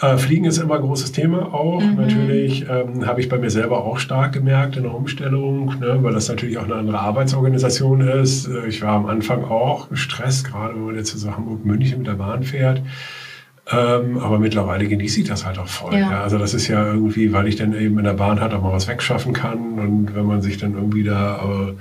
äh, 0.00 0.16
Fliegen 0.16 0.44
ist 0.44 0.58
immer 0.58 0.76
ein 0.76 0.80
großes 0.80 1.12
Thema 1.12 1.54
auch. 1.54 1.80
Mhm. 1.80 1.96
Natürlich 1.96 2.66
ähm, 2.68 3.06
habe 3.06 3.20
ich 3.20 3.28
bei 3.28 3.38
mir 3.38 3.50
selber 3.50 3.84
auch 3.84 3.98
stark 3.98 4.32
gemerkt 4.32 4.76
in 4.76 4.82
der 4.84 4.94
Umstellung, 4.94 5.78
ne, 5.78 5.98
weil 6.00 6.12
das 6.12 6.28
natürlich 6.28 6.58
auch 6.58 6.64
eine 6.64 6.74
andere 6.74 6.98
Arbeitsorganisation 6.98 8.00
ist. 8.00 8.48
Äh, 8.48 8.66
ich 8.66 8.82
war 8.82 8.92
am 8.92 9.06
Anfang 9.06 9.44
auch 9.44 9.90
gestresst, 9.90 10.46
gerade 10.46 10.74
wenn 10.74 10.86
man 10.86 10.96
jetzt 10.96 11.16
zu 11.16 11.36
Hamburg-München 11.36 11.98
mit 11.98 12.06
der 12.06 12.14
Bahn 12.14 12.42
fährt. 12.42 12.82
Ähm, 13.70 14.18
aber 14.18 14.38
mittlerweile 14.38 14.86
genieße 14.86 15.20
ich 15.20 15.26
das 15.26 15.46
halt 15.46 15.58
auch 15.58 15.68
voll. 15.68 15.94
Ja. 15.94 16.10
ja. 16.10 16.22
Also 16.22 16.36
das 16.36 16.52
ist 16.52 16.68
ja 16.68 16.84
irgendwie, 16.84 17.32
weil 17.32 17.48
ich 17.48 17.56
dann 17.56 17.72
eben 17.72 17.98
in 17.98 18.04
der 18.04 18.12
Bahn 18.12 18.40
halt 18.40 18.52
auch 18.52 18.62
mal 18.62 18.72
was 18.72 18.88
wegschaffen 18.88 19.32
kann 19.32 19.78
und 19.78 20.14
wenn 20.14 20.26
man 20.26 20.42
sich 20.42 20.58
dann 20.58 20.74
irgendwie 20.74 21.02
da 21.02 21.72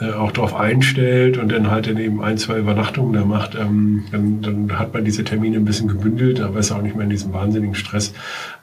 äh, 0.00 0.12
auch 0.12 0.30
drauf 0.30 0.54
einstellt 0.54 1.36
und 1.36 1.50
dann 1.50 1.68
halt 1.68 1.88
dann 1.88 1.96
eben 1.96 2.22
ein, 2.22 2.38
zwei 2.38 2.58
Übernachtungen 2.58 3.12
da 3.12 3.24
macht, 3.24 3.56
ähm, 3.56 4.04
dann, 4.12 4.40
dann 4.40 4.78
hat 4.78 4.94
man 4.94 5.04
diese 5.04 5.24
Termine 5.24 5.56
ein 5.56 5.64
bisschen 5.64 5.88
gebündelt, 5.88 6.40
aber 6.40 6.60
ist 6.60 6.70
auch 6.70 6.82
nicht 6.82 6.94
mehr 6.94 7.04
in 7.04 7.10
diesem 7.10 7.32
wahnsinnigen 7.32 7.74
Stress, 7.74 8.14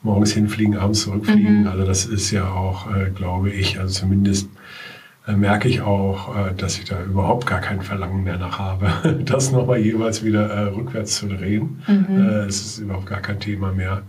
morgens 0.02 0.32
hinfliegen, 0.32 0.78
abends 0.78 1.02
zurückfliegen. 1.02 1.62
Mhm. 1.62 1.67
Also 1.67 1.86
das 1.86 2.06
ist 2.06 2.32
ja 2.32 2.49
auch, 2.49 2.89
äh, 2.95 3.10
glaube 3.10 3.49
ich, 3.49 3.78
also 3.80 3.91
zumindest 3.93 4.45
äh, 4.45 4.49
merke 5.28 5.70
ich 5.70 5.82
auch, 5.82 6.36
äh, 6.36 6.54
dass 6.54 6.78
ich 6.78 6.86
da 6.86 7.02
überhaupt 7.02 7.48
gar 7.48 7.62
kein 7.62 7.82
Verlangen 7.82 8.24
mehr 8.24 8.38
nach 8.38 8.60
habe, 8.60 9.22
das 9.26 9.52
nochmal 9.52 9.78
jeweils 9.80 10.24
wieder 10.24 10.50
äh, 10.50 10.60
rückwärts 10.70 11.16
zu 11.18 11.28
drehen. 11.28 11.82
Mhm. 11.88 12.20
Es 12.48 12.62
ist 12.62 12.80
überhaupt 12.80 13.06
gar 13.06 13.22
kein 13.22 13.40
Thema 13.40 13.72
mehr. 13.72 14.04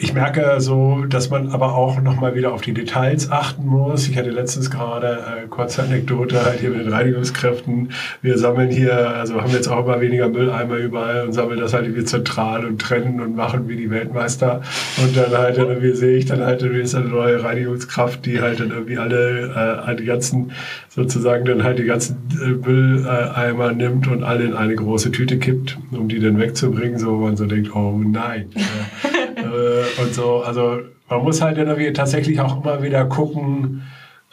Ich 0.00 0.14
merke 0.14 0.60
so, 0.60 1.04
dass 1.08 1.28
man 1.28 1.48
aber 1.48 1.74
auch 1.74 2.00
nochmal 2.00 2.36
wieder 2.36 2.52
auf 2.52 2.60
die 2.60 2.72
Details 2.72 3.32
achten 3.32 3.66
muss. 3.66 4.08
Ich 4.08 4.16
hatte 4.16 4.30
letztens 4.30 4.70
gerade 4.70 5.08
äh, 5.08 5.48
kurze 5.48 5.82
Anekdote 5.82 6.44
halt 6.44 6.60
hier 6.60 6.70
mit 6.70 6.82
den 6.82 6.92
Reinigungskräften. 6.92 7.90
Wir 8.22 8.38
sammeln 8.38 8.70
hier, 8.70 8.96
also 8.96 9.42
haben 9.42 9.50
jetzt 9.50 9.66
auch 9.66 9.84
immer 9.84 10.00
weniger 10.00 10.28
Mülleimer 10.28 10.76
überall 10.76 11.26
und 11.26 11.32
sammeln 11.32 11.58
das 11.58 11.74
halt 11.74 11.86
irgendwie 11.86 12.04
zentral 12.04 12.64
und 12.64 12.80
trennen 12.80 13.20
und 13.20 13.34
machen 13.34 13.68
wie 13.68 13.74
die 13.74 13.90
Weltmeister. 13.90 14.62
Und 15.02 15.16
dann 15.16 15.36
halt 15.36 15.58
irgendwie 15.58 15.92
sehe 15.94 16.16
ich 16.16 16.26
dann 16.26 16.44
halt 16.44 16.62
irgendwie 16.62 16.82
ist 16.82 16.94
eine 16.94 17.08
neue 17.08 17.42
Reinigungskraft, 17.42 18.24
die 18.24 18.40
halt 18.40 18.60
dann 18.60 18.70
irgendwie 18.70 18.98
alle 18.98 19.82
äh, 19.84 19.96
die 19.96 20.04
ganzen 20.04 20.52
sozusagen 20.90 21.44
dann 21.44 21.64
halt 21.64 21.80
die 21.80 21.86
ganzen 21.86 22.18
äh, 22.40 22.50
Mülleimer 22.50 23.72
nimmt 23.72 24.06
und 24.06 24.22
alle 24.22 24.44
in 24.44 24.54
eine 24.54 24.76
große 24.76 25.10
Tüte 25.10 25.38
kippt, 25.38 25.76
um 25.90 26.06
die 26.06 26.20
dann 26.20 26.38
wegzubringen, 26.38 27.00
so 27.00 27.18
wo 27.18 27.24
man 27.24 27.36
so 27.36 27.46
denkt, 27.46 27.74
oh 27.74 27.98
nein. 27.98 28.46
Und 30.00 30.14
so. 30.14 30.42
Also 30.42 30.80
man 31.08 31.22
muss 31.22 31.40
halt 31.40 31.58
irgendwie 31.58 31.92
tatsächlich 31.92 32.40
auch 32.40 32.62
immer 32.62 32.82
wieder 32.82 33.04
gucken, 33.06 33.82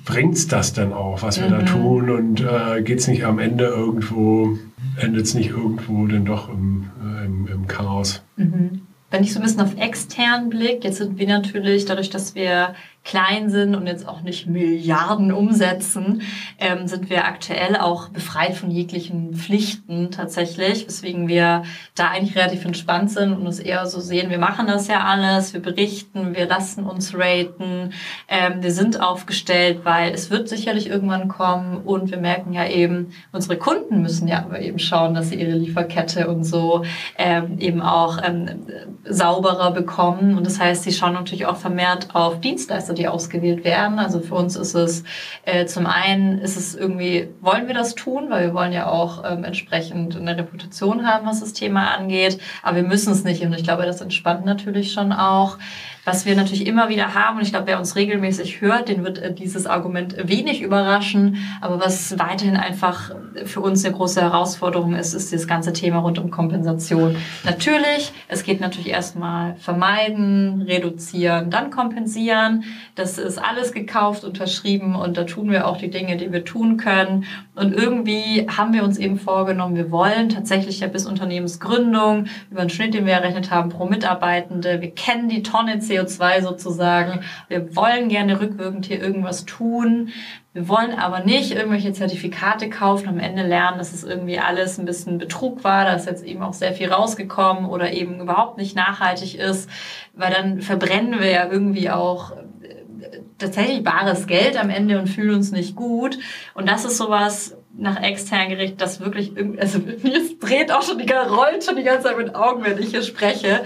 bringt 0.03 0.35
es 0.35 0.47
das 0.47 0.73
denn 0.73 0.93
auch, 0.93 1.21
was 1.23 1.39
wir 1.39 1.47
mhm. 1.47 1.51
da 1.51 1.61
tun 1.63 2.09
und 2.09 2.41
äh, 2.41 2.81
geht 2.81 2.99
es 2.99 3.07
nicht 3.07 3.25
am 3.25 3.39
Ende 3.39 3.65
irgendwo, 3.65 4.57
endet 4.97 5.25
es 5.25 5.33
nicht 5.33 5.49
irgendwo 5.49 6.05
denn 6.05 6.25
doch 6.25 6.49
im, 6.49 6.89
äh, 7.03 7.25
im, 7.25 7.47
im 7.47 7.67
Chaos. 7.67 8.21
Mhm. 8.37 8.81
Wenn 9.11 9.23
ich 9.23 9.33
so 9.33 9.39
ein 9.39 9.43
bisschen 9.43 9.61
auf 9.61 9.77
extern 9.77 10.49
blicke, 10.49 10.87
jetzt 10.87 10.97
sind 10.97 11.17
wir 11.17 11.27
natürlich, 11.27 11.85
dadurch, 11.85 12.09
dass 12.09 12.35
wir 12.35 12.75
klein 13.05 13.51
sind 13.51 13.75
und 13.75 13.85
jetzt 13.85 14.07
auch 14.07 14.21
nicht 14.21 14.47
Milliarden 14.47 15.31
umsetzen, 15.31 16.23
ähm, 16.59 16.87
sind 16.87 17.09
wir 17.09 17.25
aktuell 17.25 17.77
auch 17.77 18.09
befreit 18.09 18.55
von 18.55 18.71
jeglichen 18.71 19.35
Pflichten 19.35 20.09
tatsächlich, 20.09 20.87
weswegen 20.87 21.27
wir 21.27 21.63
da 21.93 22.09
eigentlich 22.09 22.35
relativ 22.35 22.65
entspannt 22.65 23.11
sind 23.11 23.33
und 23.33 23.45
es 23.45 23.59
eher 23.59 23.85
so 23.85 23.99
sehen, 23.99 24.31
wir 24.31 24.39
machen 24.39 24.65
das 24.65 24.87
ja 24.87 25.01
alles, 25.01 25.53
wir 25.53 25.61
berichten, 25.61 26.35
wir 26.35 26.47
lassen 26.47 26.83
uns 26.83 27.13
raten, 27.15 27.91
ähm, 28.27 28.63
wir 28.63 28.71
sind 28.71 28.99
aufgestellt, 28.99 29.81
weil 29.83 30.11
es 30.11 30.31
wird 30.31 30.49
sicherlich 30.49 30.89
irgendwann 30.89 31.27
kommen 31.27 31.77
und 31.85 32.09
wir 32.09 32.17
merken 32.17 32.53
ja 32.53 32.67
eben, 32.67 33.11
unsere 33.31 33.57
Kunden 33.57 34.01
müssen 34.01 34.27
ja 34.27 34.39
aber 34.39 34.59
eben 34.61 34.79
schauen, 34.79 35.13
dass 35.13 35.29
sie 35.29 35.35
ihre 35.35 35.55
Lieferkette 35.55 36.27
und 36.27 36.43
so 36.43 36.83
ähm, 37.19 37.59
eben 37.59 37.81
auch 37.81 38.17
ähm, 38.23 38.65
sauberer 39.07 39.71
bekommen. 39.71 40.35
Und 40.37 40.47
das 40.47 40.59
heißt, 40.59 40.83
sie 40.83 40.91
schauen 40.91 41.13
natürlich 41.13 41.45
auch 41.45 41.57
vermehrt 41.57 42.15
auf 42.15 42.41
Dienstleister 42.41 42.94
die 42.95 43.07
ausgewählt 43.07 43.63
werden. 43.63 43.99
Also 43.99 44.19
für 44.19 44.35
uns 44.35 44.55
ist 44.55 44.73
es 44.73 45.03
äh, 45.43 45.65
zum 45.65 45.85
einen 45.85 46.39
ist 46.39 46.57
es 46.57 46.75
irgendwie, 46.75 47.29
wollen 47.41 47.67
wir 47.67 47.73
das 47.73 47.95
tun, 47.95 48.29
weil 48.29 48.47
wir 48.47 48.53
wollen 48.53 48.73
ja 48.73 48.87
auch 48.87 49.23
ähm, 49.29 49.43
entsprechend 49.43 50.15
eine 50.15 50.37
Reputation 50.37 51.07
haben, 51.07 51.27
was 51.27 51.39
das 51.41 51.53
Thema 51.53 51.95
angeht, 51.95 52.39
aber 52.63 52.77
wir 52.77 52.83
müssen 52.83 53.11
es 53.11 53.23
nicht 53.23 53.43
und 53.43 53.53
ich 53.53 53.63
glaube, 53.63 53.85
das 53.85 54.01
entspannt 54.01 54.45
natürlich 54.45 54.91
schon 54.91 55.11
auch. 55.11 55.57
Was 56.05 56.25
wir 56.27 56.35
natürlich 56.35 56.67
immer 56.67 56.87
wieder 56.87 57.15
haben, 57.15 57.37
und 57.37 57.43
ich 57.43 57.49
glaube, 57.49 57.65
wer 57.65 57.79
uns 57.79 57.95
regelmäßig 57.95 58.61
hört, 58.61 58.89
den 58.89 59.03
wird 59.03 59.17
äh, 59.17 59.33
dieses 59.33 59.65
Argument 59.65 60.15
wenig 60.27 60.61
überraschen. 60.61 61.37
Aber 61.61 61.79
was 61.79 62.17
weiterhin 62.19 62.55
einfach 62.55 63.11
für 63.45 63.61
uns 63.61 63.83
eine 63.83 63.95
große 63.95 64.21
Herausforderung 64.21 64.93
ist, 64.95 65.15
ist 65.15 65.33
das 65.33 65.47
ganze 65.47 65.73
Thema 65.73 65.99
rund 65.99 66.19
um 66.19 66.29
Kompensation. 66.29 67.15
Natürlich, 67.43 68.13
es 68.27 68.43
geht 68.43 68.61
natürlich 68.61 68.89
erstmal 68.89 69.55
vermeiden, 69.55 70.61
reduzieren, 70.61 71.49
dann 71.49 71.71
kompensieren. 71.71 72.63
Das 72.93 73.17
ist 73.17 73.39
alles 73.39 73.71
gekauft, 73.71 74.23
unterschrieben 74.23 74.95
und 74.95 75.17
da 75.17 75.23
tun 75.23 75.49
wir 75.49 75.67
auch 75.67 75.77
die 75.77 75.89
Dinge, 75.89 76.17
die 76.17 76.31
wir 76.31 76.45
tun 76.45 76.77
können. 76.77 77.25
Und 77.55 77.73
irgendwie 77.73 78.47
haben 78.47 78.73
wir 78.73 78.83
uns 78.83 78.97
eben 78.97 79.17
vorgenommen, 79.17 79.75
wir 79.75 79.89
wollen 79.89 80.29
tatsächlich 80.29 80.81
ja 80.81 80.87
bis 80.87 81.05
Unternehmensgründung 81.05 82.25
über 82.51 82.61
einen 82.61 82.69
Schnitt, 82.69 82.93
den 82.93 83.05
wir 83.05 83.13
errechnet 83.13 83.49
haben, 83.49 83.69
pro 83.69 83.85
Mitarbeitende. 83.85 84.81
Wir 84.81 84.91
kennen 84.91 85.29
die 85.29 85.41
Tonne 85.41 85.79
CO2 85.99 86.41
sozusagen. 86.41 87.21
Wir 87.47 87.75
wollen 87.75 88.09
gerne 88.09 88.39
rückwirkend 88.39 88.85
hier 88.85 89.01
irgendwas 89.01 89.45
tun. 89.45 90.09
Wir 90.53 90.69
wollen 90.69 90.97
aber 90.97 91.19
nicht 91.19 91.51
irgendwelche 91.51 91.91
Zertifikate 91.91 92.69
kaufen, 92.69 93.09
am 93.09 93.19
Ende 93.19 93.43
lernen, 93.43 93.77
dass 93.77 93.93
es 93.93 94.05
irgendwie 94.05 94.39
alles 94.39 94.77
ein 94.77 94.85
bisschen 94.85 95.17
Betrug 95.17 95.63
war, 95.65 95.83
dass 95.83 96.05
jetzt 96.05 96.23
eben 96.23 96.41
auch 96.41 96.53
sehr 96.53 96.73
viel 96.73 96.91
rausgekommen 96.91 97.65
oder 97.65 97.91
eben 97.91 98.21
überhaupt 98.21 98.57
nicht 98.57 98.75
nachhaltig 98.75 99.35
ist, 99.37 99.69
weil 100.13 100.31
dann 100.31 100.61
verbrennen 100.61 101.19
wir 101.19 101.29
ja 101.29 101.49
irgendwie 101.51 101.89
auch 101.89 102.31
äh, 102.31 103.19
tatsächlich 103.37 103.83
bares 103.83 104.27
Geld 104.27 104.57
am 104.57 104.69
Ende 104.69 104.97
und 104.97 105.07
fühlen 105.07 105.35
uns 105.35 105.51
nicht 105.51 105.75
gut. 105.75 106.17
Und 106.53 106.69
das 106.69 106.85
ist 106.85 106.97
sowas, 106.97 107.57
nach 107.77 108.01
extern 108.01 108.49
gerichtet, 108.49 108.81
das 108.81 108.99
wirklich, 108.99 109.33
also 109.59 109.79
es 110.03 110.39
dreht 110.39 110.71
auch 110.71 110.81
schon 110.81 110.97
die, 110.97 111.11
rollt 111.11 111.63
schon 111.63 111.75
die 111.75 111.83
ganze 111.83 112.07
Zeit 112.07 112.17
mit 112.17 112.35
Augen, 112.35 112.63
wenn 112.63 112.77
ich 112.77 112.91
hier 112.91 113.03
spreche. 113.03 113.63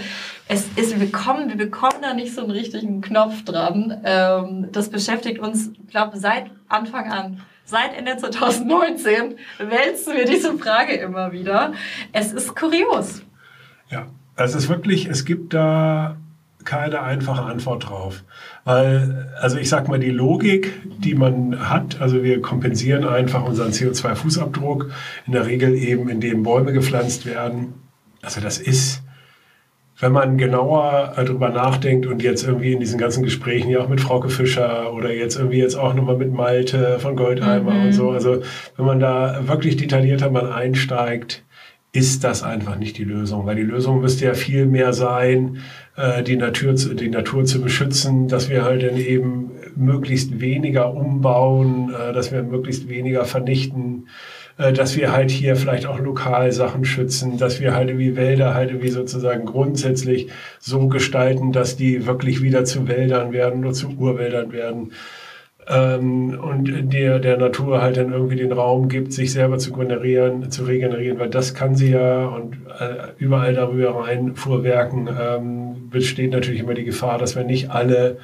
Es 0.52 0.68
ist, 0.76 1.00
wir 1.00 1.12
kommen, 1.12 1.48
wir 1.48 1.58
bekommen 1.58 2.02
da 2.02 2.16
nicht 2.16 2.34
so 2.34 2.42
einen 2.42 2.50
richtigen 2.50 3.02
Knopf 3.02 3.46
dran. 3.46 4.02
Ähm, 4.04 4.68
das 4.72 4.90
beschäftigt 4.90 5.38
uns, 5.38 5.72
glaube, 5.92 6.18
seit 6.18 6.50
Anfang 6.68 7.12
an. 7.12 7.42
Seit 7.66 7.96
Ende 7.96 8.18
2019 8.18 9.36
wälzen 9.60 10.16
wir 10.16 10.26
diese 10.26 10.58
Frage 10.58 10.94
immer 10.94 11.32
wieder. 11.32 11.74
Es 12.14 12.34
ist 12.34 12.56
kurios. 12.56 13.22
Ja, 13.92 14.08
also 14.36 14.58
es 14.58 14.64
ist 14.64 14.70
wirklich, 14.72 15.06
es 15.06 15.24
gibt 15.24 15.54
da 15.54 16.18
keine 16.66 17.04
einfache 17.04 17.44
Antwort 17.44 17.88
drauf. 17.88 18.24
Weil, 18.64 19.32
also 19.40 19.60
ich 19.60 19.70
sag 19.70 19.88
mal, 19.88 20.00
die 20.00 20.10
Logik, 20.10 20.74
die 20.98 21.14
man 21.14 21.70
hat, 21.70 22.02
also 22.02 22.24
wir 22.24 22.42
kompensieren 22.42 23.08
einfach 23.08 23.44
unseren 23.44 23.70
CO2-Fußabdruck, 23.70 24.90
in 25.28 25.34
der 25.34 25.46
Regel 25.46 25.76
eben, 25.76 26.10
indem 26.10 26.42
Bäume 26.42 26.74
gepflanzt 26.74 27.28
werden. 27.28 27.76
Also 28.24 28.42
das 28.42 28.58
ist, 28.58 29.04
wenn 30.00 30.12
man 30.14 30.38
genauer 30.38 31.14
darüber 31.16 31.50
nachdenkt 31.50 32.06
und 32.06 32.24
jetzt 32.24 32.44
irgendwie 32.46 32.72
in 32.72 32.80
diesen 32.80 32.98
ganzen 32.98 33.24
Gesprächen 33.24 33.70
ja 33.70 33.80
auch 33.80 33.90
mit 33.90 34.00
Frauke 34.00 34.30
Fischer 34.30 34.94
oder 34.94 35.14
jetzt 35.14 35.38
irgendwie 35.38 35.60
jetzt 35.60 35.76
auch 35.76 35.94
nochmal 35.94 36.18
mit 36.18 36.34
Malte 36.34 37.00
von 37.00 37.16
Goldheimer 37.16 37.74
mhm. 37.74 37.86
und 37.86 37.92
so, 37.94 38.12
also 38.12 38.42
wenn 38.78 38.86
man 38.86 39.00
da 39.00 39.48
wirklich 39.48 39.78
detaillierter 39.78 40.30
mal 40.30 40.52
einsteigt, 40.52 41.44
ist 41.92 42.24
das 42.24 42.44
einfach 42.44 42.78
nicht 42.78 42.98
die 43.00 43.04
Lösung, 43.04 43.46
weil 43.48 43.56
die 43.56 43.64
Lösung 43.64 44.00
müsste 44.00 44.26
ja 44.26 44.36
viel 44.36 44.68
mehr 44.68 44.94
sein, 44.94 45.58
äh, 45.96 46.22
die, 46.22 46.36
Natur 46.36 46.76
zu, 46.76 46.94
die 46.94 47.10
Natur 47.10 47.46
zu 47.46 47.62
beschützen, 47.62 48.28
dass 48.28 48.48
wir 48.48 48.64
halt 48.64 48.84
dann 48.84 48.98
eben 48.98 49.52
möglichst 49.76 50.40
weniger 50.40 50.94
umbauen, 50.94 51.92
äh, 51.92 52.14
dass 52.14 52.32
wir 52.32 52.44
möglichst 52.44 52.90
weniger 52.90 53.26
vernichten, 53.26 54.06
äh, 54.06 54.39
dass 54.60 54.98
wir 54.98 55.14
halt 55.14 55.32
hier 55.32 55.56
vielleicht 55.56 55.86
auch 55.86 56.00
lokal 56.00 56.52
Sachen 56.52 56.84
schützen, 56.84 57.38
dass 57.38 57.62
wir 57.62 57.74
halt 57.74 57.90
irgendwie 57.90 58.18
Wälder 58.18 58.54
halt 58.54 58.72
irgendwie 58.72 58.90
sozusagen 58.90 59.46
grundsätzlich 59.46 60.28
so 60.60 60.90
gestalten, 60.90 61.54
dass 61.54 61.78
die 61.78 62.06
wirklich 62.06 62.42
wieder 62.42 62.66
zu 62.66 62.88
Wäldern 62.90 63.32
werden 63.32 63.64
oder 63.64 63.74
zu 63.74 63.90
Urwäldern 63.98 64.52
werden. 64.52 64.92
Ähm, 65.66 66.38
und 66.42 66.92
der, 66.92 67.20
der 67.20 67.38
Natur 67.38 67.82
halt 67.82 67.96
dann 67.96 68.12
irgendwie 68.12 68.36
den 68.36 68.52
Raum 68.52 68.90
gibt, 68.90 69.14
sich 69.14 69.32
selber 69.32 69.60
zu 69.60 69.72
generieren, 69.72 70.52
zu 70.52 70.64
regenerieren, 70.64 71.20
weil 71.20 71.30
das 71.30 71.54
kann 71.54 71.76
sie 71.76 71.92
ja 71.92 72.26
und 72.26 72.56
äh, 72.80 73.14
überall 73.18 73.54
darüber 73.54 74.06
rein 74.06 74.36
fuhrwerken, 74.36 75.08
ähm, 75.08 75.90
besteht 75.90 76.32
natürlich 76.32 76.62
immer 76.62 76.74
die 76.74 76.86
Gefahr, 76.86 77.18
dass 77.18 77.36
wir 77.36 77.44
nicht 77.44 77.72
alle 77.72 78.18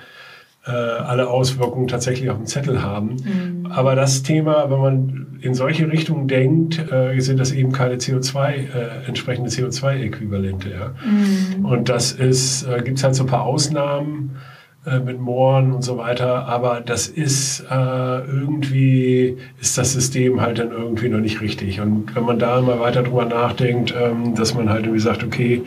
äh, 0.65 0.71
alle 0.71 1.28
Auswirkungen 1.30 1.88
tatsächlich 1.88 2.30
auf 2.30 2.38
dem 2.38 2.45
Zettel 2.45 2.82
haben. 2.82 3.15
Mhm. 3.23 3.67
Aber 3.67 3.95
das 3.95 4.23
Thema, 4.23 4.69
wenn 4.69 4.80
man 4.80 5.38
in 5.41 5.54
solche 5.54 5.91
Richtungen 5.91 6.28
denkt, 6.28 6.91
äh, 6.91 7.19
sind 7.19 7.39
das 7.39 7.51
eben 7.51 7.71
keine 7.71 7.95
CO2, 7.95 8.49
äh, 8.49 9.08
entsprechende 9.08 9.49
CO2-Äquivalente. 9.49 10.71
Ja? 10.71 10.93
Mhm. 11.06 11.65
Und 11.65 11.89
das 11.89 12.12
ist, 12.12 12.63
äh, 12.63 12.82
gibt 12.82 12.97
es 12.97 13.04
halt 13.04 13.15
so 13.15 13.23
ein 13.23 13.28
paar 13.28 13.43
Ausnahmen. 13.43 14.38
Äh, 14.86 15.00
mit 15.00 15.19
Mooren 15.19 15.71
und 15.71 15.84
so 15.84 15.98
weiter. 15.98 16.48
Aber 16.48 16.80
das 16.80 17.08
ist 17.08 17.62
äh, 17.71 18.19
irgendwie, 18.19 19.36
ist 19.60 19.80
das 19.80 19.93
System 19.93 20.41
halt 20.41 20.60
dann 20.60 20.69
irgendwie 20.69 21.10
noch 21.10 21.19
nicht 21.19 21.41
richtig. 21.41 21.82
Und 21.82 22.15
wenn 22.15 22.24
man 22.24 22.38
da 22.38 22.62
mal 22.62 22.80
weiter 22.80 23.02
drüber 23.02 23.26
nachdenkt, 23.26 23.95
ähm, 24.00 24.36
dass 24.36 24.54
man 24.54 24.69
halt 24.69 24.84
irgendwie 24.84 25.00
sagt, 25.00 25.24
okay, 25.24 25.63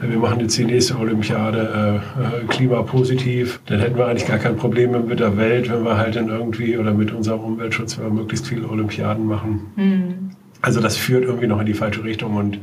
wir 0.00 0.16
machen 0.16 0.38
jetzt 0.38 0.56
die 0.56 0.64
nächste 0.64 0.96
Olympiade 0.96 2.02
äh, 2.14 2.42
äh, 2.42 2.46
klimapositiv, 2.46 3.58
dann 3.66 3.80
hätten 3.80 3.96
wir 3.96 4.06
eigentlich 4.06 4.28
gar 4.28 4.38
kein 4.38 4.56
Problem 4.56 5.08
mit 5.08 5.18
der 5.18 5.36
Welt, 5.36 5.68
wenn 5.68 5.82
wir 5.82 5.96
halt 5.96 6.14
dann 6.14 6.28
irgendwie 6.28 6.78
oder 6.78 6.94
mit 6.94 7.12
unserem 7.12 7.40
Umweltschutz, 7.40 7.98
wenn 7.98 8.04
wir 8.06 8.12
möglichst 8.12 8.46
viele 8.46 8.68
Olympiaden 8.68 9.26
machen. 9.26 9.72
Mhm. 9.74 10.30
Also 10.60 10.80
das 10.80 10.96
führt 10.96 11.24
irgendwie 11.24 11.48
noch 11.48 11.58
in 11.58 11.66
die 11.66 11.74
falsche 11.74 12.04
Richtung 12.04 12.36
und 12.36 12.60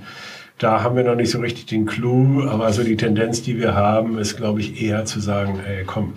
da 0.60 0.84
haben 0.84 0.96
wir 0.98 1.04
noch 1.04 1.16
nicht 1.16 1.32
so 1.32 1.40
richtig 1.40 1.66
den 1.68 1.86
Clou, 1.86 2.44
aber 2.44 2.72
so 2.72 2.84
die 2.84 2.98
Tendenz, 2.98 3.42
die 3.42 3.58
wir 3.58 3.76
haben, 3.76 4.18
ist, 4.20 4.36
glaube 4.38 4.60
ich, 4.60 4.82
eher 4.82 5.06
zu 5.06 5.20
sagen, 5.22 5.60
ey, 5.66 5.84
komm, 5.86 6.14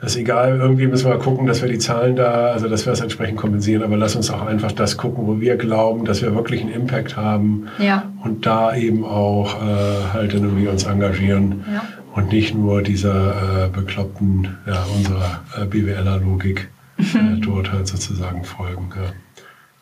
das 0.00 0.12
ist 0.12 0.22
egal, 0.22 0.58
irgendwie 0.58 0.86
müssen 0.86 1.10
wir 1.10 1.18
gucken, 1.18 1.46
dass 1.46 1.60
wir 1.60 1.68
die 1.68 1.78
Zahlen 1.78 2.16
da, 2.16 2.52
also 2.52 2.68
dass 2.68 2.86
wir 2.86 2.92
es 2.92 3.00
entsprechend 3.00 3.36
kompensieren, 3.36 3.82
aber 3.82 3.98
lass 3.98 4.16
uns 4.16 4.30
auch 4.30 4.46
einfach 4.46 4.72
das 4.72 4.96
gucken, 4.96 5.26
wo 5.26 5.40
wir 5.40 5.56
glauben, 5.56 6.06
dass 6.06 6.22
wir 6.22 6.34
wirklich 6.34 6.62
einen 6.62 6.72
Impact 6.72 7.16
haben 7.16 7.66
ja. 7.78 8.10
und 8.24 8.46
da 8.46 8.74
eben 8.74 9.04
auch 9.04 9.60
äh, 9.60 10.12
halt 10.14 10.32
irgendwie 10.32 10.68
uns 10.68 10.84
engagieren 10.84 11.64
ja. 11.70 11.82
und 12.14 12.32
nicht 12.32 12.54
nur 12.54 12.80
dieser 12.82 13.66
äh, 13.66 13.68
bekloppten, 13.68 14.56
ja, 14.66 14.86
unserer 14.96 15.42
äh, 15.60 15.66
BWLer-Logik 15.66 16.70
äh, 16.98 17.40
dort 17.40 17.70
halt 17.70 17.86
sozusagen 17.86 18.44
folgen. 18.44 18.88
Ja. 18.96 19.10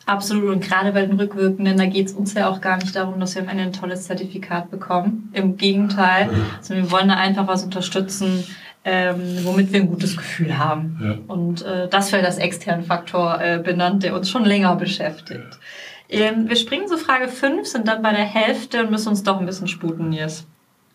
Absolut. 0.09 0.55
Und 0.55 0.65
gerade 0.65 0.93
bei 0.93 1.05
den 1.05 1.21
Rückwirkenden, 1.21 1.77
da 1.77 1.85
geht 1.85 2.07
es 2.07 2.13
uns 2.15 2.33
ja 2.33 2.49
auch 2.49 2.63
gar 2.63 2.79
nicht 2.79 2.97
darum, 2.97 3.21
dass 3.21 3.35
wir 3.35 3.43
am 3.43 3.49
Ende 3.49 3.65
ein 3.65 3.73
tolles 3.75 4.05
Zertifikat 4.05 4.71
bekommen. 4.71 5.31
Im 5.35 5.59
Gegenteil. 5.59 6.31
Also 6.57 6.75
wir 6.75 6.91
wollen 6.91 7.09
da 7.09 7.17
einfach 7.17 7.47
was 7.47 7.63
unterstützen, 7.63 8.43
ähm, 8.85 9.41
womit 9.43 9.71
wir 9.71 9.81
ein 9.81 9.87
gutes 9.87 10.17
Gefühl 10.17 10.57
haben. 10.57 10.99
Ja. 11.03 11.35
Und 11.35 11.61
äh, 11.61 11.89
das 11.89 12.11
wäre 12.11 12.23
das 12.23 12.39
externe 12.39 12.85
Faktor 12.85 13.39
äh, 13.39 13.59
benannt, 13.59 14.03
der 14.03 14.15
uns 14.15 14.31
schon 14.31 14.47
länger 14.47 14.77
beschäftigt. 14.77 15.59
Ähm, 16.09 16.49
wir 16.49 16.57
springen 16.57 16.89
zu 16.89 16.97
Frage 16.97 17.29
5, 17.29 17.69
sind 17.69 17.87
dann 17.87 18.01
bei 18.01 18.13
der 18.13 18.25
Hälfte 18.25 18.83
und 18.83 18.91
müssen 18.91 19.11
uns 19.11 19.25
doch 19.25 19.39
ein 19.39 19.45
bisschen 19.45 19.69
sputen, 19.69 20.09
Nils. 20.09 20.47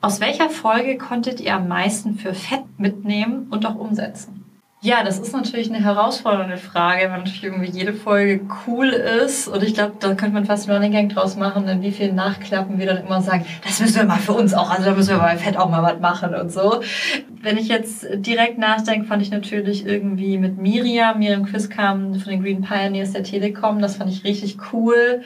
Aus 0.02 0.21
welcher 0.21 0.49
Folge 0.49 0.97
konntet 0.97 1.39
ihr 1.39 1.54
am 1.54 1.67
meisten 1.67 2.15
für 2.15 2.34
Fett 2.34 2.63
mitnehmen 2.80 3.45
und 3.52 3.67
auch 3.67 3.76
umsetzen? 3.76 4.43
Ja, 4.86 5.02
das 5.02 5.17
ist 5.17 5.32
natürlich 5.32 5.69
eine 5.69 5.82
herausfordernde 5.82 6.58
Frage, 6.58 7.04
weil 7.04 7.19
natürlich 7.19 7.41
irgendwie 7.41 7.69
jede 7.69 7.93
Folge 7.93 8.41
cool 8.67 8.89
ist. 8.89 9.48
Und 9.48 9.63
ich 9.63 9.76
glaube, 9.76 9.93
da 10.02 10.13
könnte 10.13 10.34
man 10.34 10.43
fast 10.43 10.67
einen 10.67 10.76
Running 10.76 10.91
Gang 10.91 11.10
draus 11.10 11.38
machen, 11.38 11.65
in 11.69 11.82
wie 11.82 11.91
vielen 11.91 12.15
Nachklappen 12.15 12.78
wir 12.78 12.88
dann 12.88 12.98
immer 12.98 13.22
sagen, 13.22 13.46
das 13.63 13.80
müssen 13.80 13.96
wir 13.96 14.04
mal 14.04 14.19
für 14.19 14.34
uns 14.34 14.54
auch, 14.54 14.69
also 14.69 14.84
da 14.84 14.93
müssen 14.93 15.12
wir 15.12 15.19
bei 15.19 15.38
Fett 15.38 15.56
auch 15.56 15.69
mal 15.69 15.84
was 15.84 16.02
machen 16.02 16.36
und 16.36 16.52
so. 16.52 16.82
Wenn 17.30 17.58
ich 17.58 17.69
jetzt 17.69 18.06
direkt 18.12 18.58
nachdenke, 18.58 19.08
fand 19.08 19.22
ich 19.22 19.32
natürlich 19.32 19.86
irgendwie 19.86 20.38
mit 20.38 20.58
Miriam, 20.58 21.17
Miriam 21.17 21.46
Quiz 21.46 21.69
kam 21.69 22.15
von 22.15 22.32
den 22.32 22.43
Green 22.43 22.62
Pioneers 22.62 23.13
der 23.13 23.24
Telekom, 23.24 23.80
das 23.80 23.96
fand 23.96 24.12
ich 24.12 24.26
richtig 24.26 24.58
cool 24.74 25.24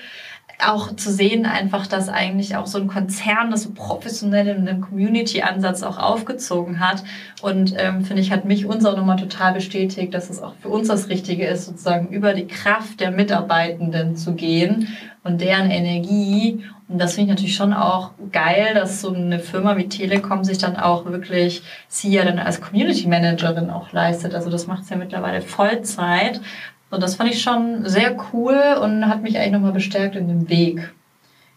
auch 0.65 0.95
zu 0.95 1.11
sehen 1.11 1.45
einfach, 1.45 1.85
dass 1.85 2.09
eigentlich 2.09 2.55
auch 2.55 2.65
so 2.65 2.79
ein 2.79 2.87
Konzern 2.87 3.51
das 3.51 3.63
so 3.63 3.71
professionell 3.71 4.47
in 4.47 4.67
einem 4.67 4.81
Community-Ansatz 4.81 5.83
auch 5.83 5.99
aufgezogen 5.99 6.79
hat. 6.79 7.03
Und 7.41 7.75
ähm, 7.77 8.03
finde 8.03 8.23
ich, 8.23 8.31
hat 8.31 8.45
mich 8.45 8.65
uns 8.65 8.83
auch 8.85 8.97
nochmal 8.97 9.17
total 9.17 9.53
bestätigt, 9.53 10.13
dass 10.13 10.29
es 10.29 10.41
auch 10.41 10.55
für 10.59 10.69
uns 10.69 10.87
das 10.87 11.09
Richtige 11.09 11.45
ist, 11.45 11.65
sozusagen 11.65 12.07
über 12.07 12.33
die 12.33 12.47
Kraft 12.47 12.99
der 12.99 13.11
Mitarbeitenden 13.11 14.15
zu 14.15 14.33
gehen 14.33 14.87
und 15.23 15.41
deren 15.41 15.69
Energie. 15.69 16.63
Und 16.87 16.99
das 16.99 17.13
finde 17.13 17.25
ich 17.25 17.35
natürlich 17.35 17.55
schon 17.55 17.73
auch 17.73 18.11
geil, 18.31 18.73
dass 18.73 19.01
so 19.01 19.13
eine 19.13 19.39
Firma 19.39 19.77
wie 19.77 19.89
Telekom 19.89 20.43
sich 20.43 20.57
dann 20.57 20.75
auch 20.75 21.05
wirklich 21.05 21.61
sie 21.87 22.09
ja 22.09 22.25
dann 22.25 22.39
als 22.39 22.61
Community 22.61 23.07
Managerin 23.07 23.69
auch 23.69 23.91
leistet. 23.91 24.33
Also 24.33 24.49
das 24.49 24.65
macht 24.65 24.85
sie 24.85 24.91
ja 24.91 24.97
mittlerweile 24.97 25.41
Vollzeit. 25.41 26.41
Und 26.89 27.03
das 27.03 27.15
fand 27.15 27.31
ich 27.31 27.41
schon 27.41 27.85
sehr 27.85 28.15
cool 28.31 28.57
und 28.81 29.07
hat 29.07 29.21
mich 29.21 29.37
eigentlich 29.37 29.51
nochmal 29.51 29.73
bestärkt 29.73 30.15
in 30.15 30.27
dem 30.27 30.49
Weg. 30.49 30.93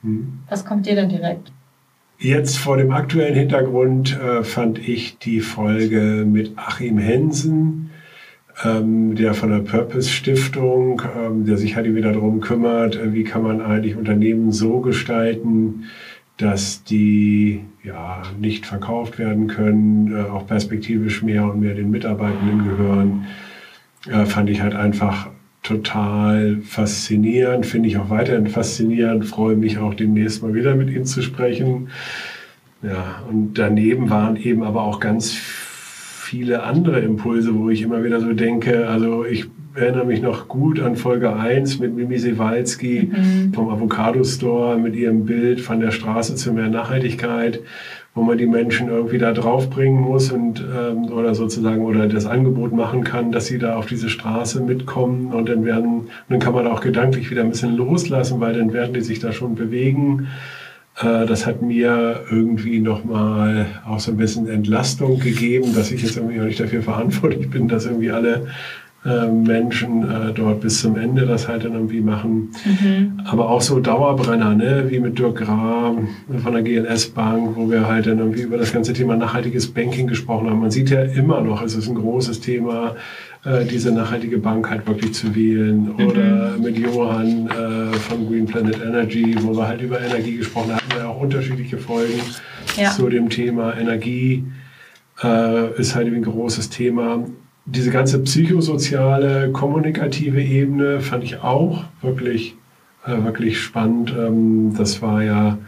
Mhm. 0.03 0.41
Was 0.49 0.65
kommt 0.65 0.87
dir 0.87 0.95
denn 0.95 1.09
direkt? 1.09 1.53
Jetzt 2.19 2.59
vor 2.59 2.77
dem 2.77 2.91
aktuellen 2.91 3.35
Hintergrund 3.35 4.19
äh, 4.21 4.45
fand 4.45 4.79
ich 4.79 5.19
die 5.19 5.41
Folge 5.41 6.27
mit 6.27 6.53
Achim 6.57 6.99
Hensen, 6.99 7.91
ähm, 8.63 9.15
der 9.15 9.33
von 9.33 9.51
der 9.51 9.61
Purpose 9.61 10.11
Stiftung, 10.11 11.01
ähm, 11.17 11.47
der 11.47 11.57
sich 11.57 11.77
halt 11.77 11.95
wieder 11.95 12.13
darum 12.13 12.41
kümmert, 12.41 12.97
äh, 12.97 13.15
wie 13.15 13.25
kann 13.25 13.43
man 13.43 13.63
eigentlich 13.63 13.97
Unternehmen 13.97 14.53
so 14.53 14.81
gestalten, 14.81 15.85
dass 16.37 16.85
die 16.85 17.65
ja 17.83 18.23
nicht 18.39 18.67
verkauft 18.67 19.19
werden 19.19 19.47
können, 19.47 20.15
äh, 20.15 20.29
auch 20.29 20.47
perspektivisch 20.47 21.23
mehr 21.23 21.45
und 21.45 21.61
mehr 21.61 21.75
den 21.75 21.91
Mitarbeitenden 21.91 22.65
gehören, 22.65 23.27
äh, 24.09 24.25
fand 24.25 24.51
ich 24.51 24.63
halt 24.63 24.75
einfach 24.75 25.29
total 25.63 26.59
faszinierend, 26.63 27.67
finde 27.67 27.89
ich 27.89 27.99
auch 27.99 28.11
weiterhin 28.11 28.47
faszinierend, 28.47 29.27
freue 29.27 29.57
mich 29.57 29.79
auch 29.79 29.95
demnächst 29.95 30.43
mal 30.43 30.55
wieder 30.55 30.75
mit 30.75 30.91
ihm 30.91 31.05
zu 31.05 31.23
sprechen. 31.23 31.89
Ja, 32.83 33.23
und 33.29 33.55
daneben 33.55 34.09
waren 34.09 34.37
eben 34.37 34.63
aber 34.63 34.83
auch 34.83 35.01
ganz 35.01 35.33
viele 35.33 36.63
andere 36.63 37.01
Impulse, 37.01 37.55
wo 37.55 37.69
ich 37.69 37.83
immer 37.83 38.03
wieder 38.03 38.21
so 38.21 38.33
denke, 38.33 38.89
also 38.89 39.25
ich 39.25 39.51
erinnere 39.75 40.07
mich 40.07 40.23
noch 40.23 40.49
gut 40.49 40.81
an 40.81 40.97
Folge 40.97 41.37
1 41.37 41.79
mit 41.79 41.95
Mimi 41.95 42.19
Sewalski 42.19 43.11
mhm. 43.13 43.53
vom 43.53 43.69
Avocado 43.69 44.25
Store 44.25 44.79
mit 44.79 44.97
ihrem 44.97 45.27
Bild 45.27 45.61
von 45.61 45.81
der 45.81 45.91
Straße 45.91 46.35
zu 46.37 46.53
mehr 46.53 46.69
Nachhaltigkeit 46.69 47.61
wo 48.15 48.23
man 48.23 48.39
die 48.39 48.47
Menschen 48.47 48.89
irgendwie 48.89 49.19
da 49.19 49.33
draufbringen 49.33 50.01
muss 50.01 50.33
und 50.33 50.61
ähm, 50.61 51.13
oder 51.13 51.35
sozusagen 51.35 51.85
oder 51.85 52.09
das 52.09 52.27
Angebot 52.27 52.73
machen 52.73 53.05
kann, 53.05 53.31
dass 53.31 53.47
sie 53.47 53.59
da 53.59 53.77
auf 53.77 53.87
diese 53.87 54.09
Straße 54.09 54.63
mitkommen 54.63 55.33
und 55.33 55.49
dann 55.49 55.65
werden, 55.65 56.09
dann 56.29 56.41
kann 56.41 56.55
man 56.55 56.67
auch 56.67 56.81
gedanklich 56.81 57.31
wieder 57.31 57.43
ein 57.43 57.51
bisschen 57.51 57.77
loslassen, 57.77 58.41
weil 58.41 58.55
dann 58.55 58.73
werden 58.73 58.95
die 58.95 59.01
sich 59.01 59.21
da 59.21 59.33
schon 59.33 59.55
bewegen. 59.55 60.27
Äh, 61.01 61.27
das 61.27 61.47
hat 61.47 61.63
mir 61.63 62.25
irgendwie 62.31 62.81
nochmal 62.81 63.67
auch 63.87 64.01
so 64.01 64.11
ein 64.11 64.17
bisschen 64.17 64.49
Entlastung 64.49 65.21
gegeben, 65.21 65.73
dass 65.75 65.93
ich 65.93 66.03
jetzt 66.03 66.17
irgendwie 66.17 66.41
auch 66.41 66.45
nicht 66.45 66.61
dafür 66.61 66.83
verantwortlich 66.83 67.49
bin, 67.49 67.69
dass 67.69 67.87
irgendwie 67.87 68.11
alle 68.11 68.49
Menschen 69.03 70.03
äh, 70.03 70.33
dort 70.35 70.61
bis 70.61 70.81
zum 70.83 70.97
Ende 70.97 71.25
das 71.25 71.49
halt 71.49 71.65
dann 71.65 71.73
irgendwie 71.73 72.03
machen. 72.03 72.51
Mhm. 72.67 73.21
Aber 73.25 73.49
auch 73.49 73.63
so 73.63 73.81
Dauerbrenner, 73.81 74.55
ne? 74.55 74.85
wie 74.89 75.01
mit 75.01 75.19
Dirk 75.19 75.39
Graham 75.39 76.09
von 76.43 76.53
der 76.53 76.63
GLS 76.63 77.09
Bank, 77.09 77.57
wo 77.57 77.71
wir 77.71 77.89
halt 77.89 78.07
dann 78.07 78.19
irgendwie 78.19 78.43
über 78.43 78.59
das 78.59 78.75
ganze 78.75 78.93
Thema 78.93 79.17
nachhaltiges 79.17 79.69
Banking 79.69 80.07
gesprochen 80.07 80.51
haben. 80.51 80.61
Man 80.61 80.71
sieht 80.71 80.91
ja 80.91 81.03
immer 81.03 81.41
noch, 81.41 81.63
es 81.63 81.75
ist 81.75 81.89
ein 81.89 81.95
großes 81.95 82.41
Thema, 82.41 82.95
äh, 83.45 83.65
diese 83.65 83.91
nachhaltige 83.91 84.37
Bank 84.37 84.69
halt 84.69 84.87
wirklich 84.87 85.15
zu 85.15 85.35
wählen. 85.35 85.95
Mhm. 85.97 86.07
Oder 86.07 86.57
mit 86.59 86.77
Johann 86.77 87.47
äh, 87.47 87.97
von 87.97 88.29
Green 88.29 88.45
Planet 88.45 88.83
Energy, 88.83 89.35
wo 89.41 89.57
wir 89.57 89.67
halt 89.67 89.81
über 89.81 89.99
Energie 89.99 90.37
gesprochen 90.37 90.73
haben, 90.73 90.85
wir 90.95 91.09
auch 91.09 91.19
unterschiedliche 91.19 91.79
Folgen 91.79 92.21
ja. 92.77 92.91
zu 92.91 93.09
dem 93.09 93.31
Thema 93.31 93.75
Energie. 93.79 94.45
Äh, 95.23 95.79
ist 95.81 95.95
halt 95.95 96.09
ein 96.09 96.23
großes 96.23 96.69
Thema 96.69 97.25
diese 97.67 97.91
ganze 97.91 98.19
psychosoziale, 98.21 99.51
kommunikative 99.53 100.43
Ebene 100.43 101.01
fand 101.01 101.25
ich 101.25 101.43
auch 101.43 101.85
wirklich, 102.03 102.57
äh, 103.07 103.23
wirklich 103.23 103.61
spannend. 103.61 104.15
Ähm, 104.19 104.75
das 104.77 105.03
war 105.03 105.23
ja 105.23 105.59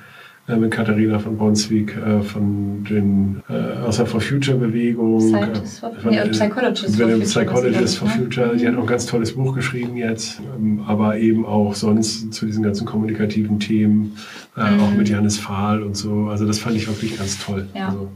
äh, 0.48 0.56
mit 0.56 0.72
Katharina 0.72 1.20
von 1.20 1.36
Bonswig 1.36 1.96
äh, 1.96 2.20
von 2.22 2.82
den 2.84 3.42
äh, 3.48 3.78
aus 3.86 3.98
der 3.98 4.06
For 4.06 4.20
Future 4.20 4.56
Bewegung. 4.56 5.20
Scientist, 5.20 5.84
äh, 5.84 6.00
von, 6.00 6.12
ja, 6.12 6.26
Psychologist, 6.26 6.96
for 6.96 7.06
Future, 7.06 7.20
Psychologist 7.20 7.98
for 7.98 8.08
Future. 8.08 8.56
Die 8.56 8.66
hat 8.66 8.74
auch 8.76 8.80
ein 8.80 8.86
ganz 8.86 9.06
tolles 9.06 9.32
Buch 9.32 9.54
geschrieben 9.54 9.96
jetzt, 9.96 10.40
ähm, 10.56 10.82
aber 10.86 11.16
eben 11.18 11.46
auch 11.46 11.74
sonst 11.74 12.32
zu 12.34 12.46
diesen 12.46 12.64
ganzen 12.64 12.86
kommunikativen 12.86 13.60
Themen, 13.60 14.16
äh, 14.56 14.68
mhm. 14.68 14.80
auch 14.80 14.90
mit 14.94 15.08
Janis 15.08 15.38
Fahl 15.38 15.82
und 15.82 15.96
so. 15.96 16.26
Also 16.28 16.46
das 16.46 16.58
fand 16.58 16.74
ich 16.76 16.88
wirklich 16.88 17.16
ganz 17.16 17.38
toll. 17.38 17.68
Ja. 17.74 17.88
Also, 17.88 18.10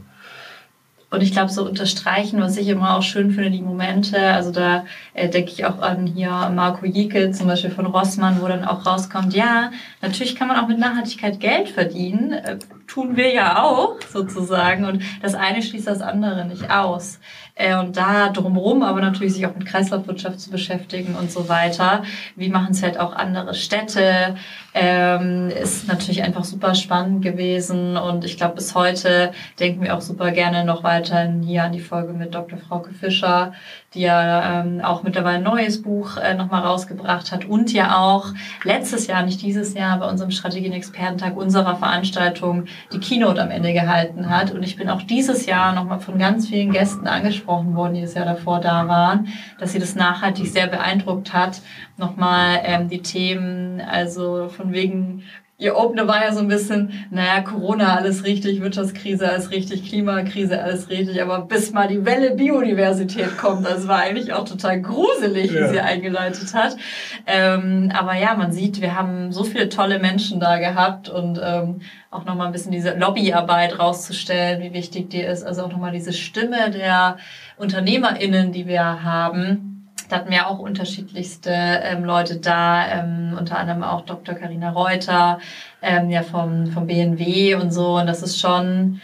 und 1.09 1.23
ich 1.23 1.31
glaube, 1.31 1.49
so 1.49 1.65
unterstreichen, 1.65 2.41
was 2.41 2.57
ich 2.57 2.67
immer 2.67 2.97
auch 2.97 3.01
schön 3.01 3.31
finde, 3.31 3.51
die 3.51 3.61
Momente. 3.61 4.19
Also 4.19 4.51
da 4.51 4.85
äh, 5.13 5.29
denke 5.29 5.51
ich 5.51 5.65
auch 5.65 5.79
an 5.79 6.05
hier 6.05 6.51
Marco 6.53 6.85
Jickel, 6.85 7.33
zum 7.33 7.47
Beispiel 7.47 7.71
von 7.71 7.85
Rossmann, 7.85 8.41
wo 8.41 8.47
dann 8.47 8.65
auch 8.65 8.85
rauskommt, 8.85 9.33
ja, 9.33 9.71
natürlich 10.01 10.35
kann 10.35 10.49
man 10.49 10.57
auch 10.57 10.67
mit 10.67 10.79
Nachhaltigkeit 10.79 11.39
Geld 11.39 11.69
verdienen. 11.69 12.33
Äh, 12.33 12.57
tun 12.87 13.15
wir 13.15 13.33
ja 13.33 13.63
auch 13.63 13.97
sozusagen. 14.11 14.85
Und 14.85 15.03
das 15.21 15.35
eine 15.35 15.61
schließt 15.61 15.87
das 15.87 16.01
andere 16.01 16.45
nicht 16.45 16.71
aus. 16.71 17.19
Äh, 17.57 17.75
und 17.77 17.97
da 17.97 18.29
drumherum 18.29 18.83
aber 18.83 19.01
natürlich 19.01 19.33
sich 19.33 19.45
auch 19.45 19.55
mit 19.55 19.65
Kreislaufwirtschaft 19.65 20.39
zu 20.39 20.51
beschäftigen 20.51 21.15
und 21.15 21.31
so 21.31 21.49
weiter. 21.49 22.03
Wie 22.35 22.49
machen 22.49 22.71
es 22.71 22.83
halt 22.83 22.99
auch 22.99 23.13
andere 23.13 23.53
Städte? 23.53 24.35
Ähm, 24.73 25.49
ist 25.49 25.87
natürlich 25.87 26.21
einfach 26.21 26.43
super 26.43 26.75
spannend 26.75 27.23
gewesen 27.23 27.97
und 27.97 28.23
ich 28.23 28.37
glaube 28.37 28.55
bis 28.55 28.75
heute 28.75 29.31
denken 29.59 29.81
wir 29.81 29.95
auch 29.95 30.01
super 30.01 30.29
gerne 30.29 30.65
noch 30.65 30.83
weiterhin 30.83 31.41
hier 31.41 31.63
an 31.63 31.71
die 31.71 31.79
Folge 31.79 32.13
mit 32.13 32.35
Dr. 32.35 32.59
Frauke 32.59 32.93
Fischer, 32.93 33.53
die 33.95 34.01
ja 34.01 34.61
ähm, 34.61 34.81
auch 34.81 35.01
mittlerweile 35.01 35.37
ein 35.37 35.43
neues 35.43 35.81
Buch 35.81 36.17
äh, 36.17 36.35
nochmal 36.35 36.61
rausgebracht 36.61 37.31
hat 37.31 37.45
und 37.45 37.73
ja 37.73 37.97
auch 37.97 38.27
letztes 38.63 39.07
Jahr, 39.07 39.23
nicht 39.23 39.41
dieses 39.41 39.73
Jahr, 39.73 39.97
bei 39.97 40.07
unserem 40.07 40.29
Strategien-Expertentag 40.29 41.35
unserer 41.35 41.77
Veranstaltung 41.77 42.65
die 42.91 42.99
Keynote 42.99 43.41
am 43.41 43.51
Ende 43.51 43.73
gehalten 43.73 44.29
hat. 44.29 44.51
Und 44.51 44.63
ich 44.63 44.75
bin 44.75 44.89
auch 44.89 45.01
dieses 45.01 45.45
Jahr 45.45 45.73
nochmal 45.73 45.99
von 45.99 46.17
ganz 46.17 46.47
vielen 46.47 46.71
Gästen 46.71 47.07
angesprochen 47.07 47.75
worden, 47.75 47.95
die 47.95 48.01
das 48.01 48.13
Jahr 48.13 48.25
davor 48.25 48.59
da 48.59 48.87
waren, 48.87 49.27
dass 49.59 49.71
sie 49.71 49.79
das 49.79 49.95
nachhaltig 49.95 50.47
sehr 50.47 50.67
beeindruckt 50.67 51.33
hat. 51.33 51.61
Nochmal 51.97 52.61
ähm, 52.63 52.89
die 52.89 53.01
Themen, 53.01 53.81
also 53.81 54.49
von 54.49 54.71
wegen 54.71 55.23
Ihr 55.59 55.75
Opener 55.75 56.07
war 56.07 56.23
ja 56.23 56.31
so 56.33 56.41
ein 56.41 56.49
bisschen, 56.49 57.07
naja, 57.09 57.41
Corona 57.41 57.95
alles 57.95 58.23
richtig, 58.25 58.61
Wirtschaftskrise 58.61 59.27
alles 59.27 59.49
richtig, 59.49 59.89
Klimakrise 59.89 60.61
alles 60.61 60.87
richtig, 60.91 61.19
aber 61.19 61.41
bis 61.41 61.73
mal 61.73 61.87
die 61.87 62.05
Welle 62.05 62.35
Biodiversität 62.35 63.39
kommt, 63.39 63.65
das 63.65 63.87
war 63.87 63.97
eigentlich 63.97 64.33
auch 64.33 64.47
total 64.47 64.79
gruselig, 64.83 65.51
ja. 65.51 65.61
wie 65.61 65.69
sie 65.69 65.79
eingeleitet 65.79 66.53
hat. 66.53 66.77
Ähm, 67.25 67.91
aber 67.91 68.13
ja, 68.13 68.35
man 68.35 68.51
sieht, 68.51 68.81
wir 68.81 68.95
haben 68.95 69.31
so 69.31 69.43
viele 69.43 69.67
tolle 69.67 69.97
Menschen 69.97 70.39
da 70.39 70.59
gehabt 70.59 71.09
und 71.09 71.41
ähm, 71.43 71.81
auch 72.11 72.25
nochmal 72.25 72.45
ein 72.45 72.53
bisschen 72.53 72.71
diese 72.71 72.95
Lobbyarbeit 72.95 73.79
rauszustellen, 73.79 74.61
wie 74.61 74.73
wichtig 74.73 75.09
die 75.09 75.21
ist, 75.21 75.43
also 75.43 75.63
auch 75.63 75.71
nochmal 75.71 75.91
diese 75.91 76.13
Stimme 76.13 76.69
der 76.69 77.17
UnternehmerInnen, 77.57 78.51
die 78.51 78.67
wir 78.67 79.03
haben 79.03 79.76
da 80.09 80.17
hatten 80.17 80.31
wir 80.31 80.47
auch 80.47 80.59
unterschiedlichste 80.59 81.51
ähm, 81.51 82.03
Leute 82.03 82.37
da, 82.37 82.87
ähm, 82.87 83.35
unter 83.37 83.57
anderem 83.57 83.83
auch 83.83 84.01
Dr. 84.01 84.35
Karina 84.35 84.71
Reuter, 84.71 85.39
ähm, 85.81 86.09
ja 86.09 86.23
vom, 86.23 86.67
vom 86.67 86.87
BNW 86.87 87.55
und 87.55 87.71
so. 87.71 87.97
Und 87.97 88.07
das 88.07 88.23
ist 88.23 88.39
schon, 88.39 89.01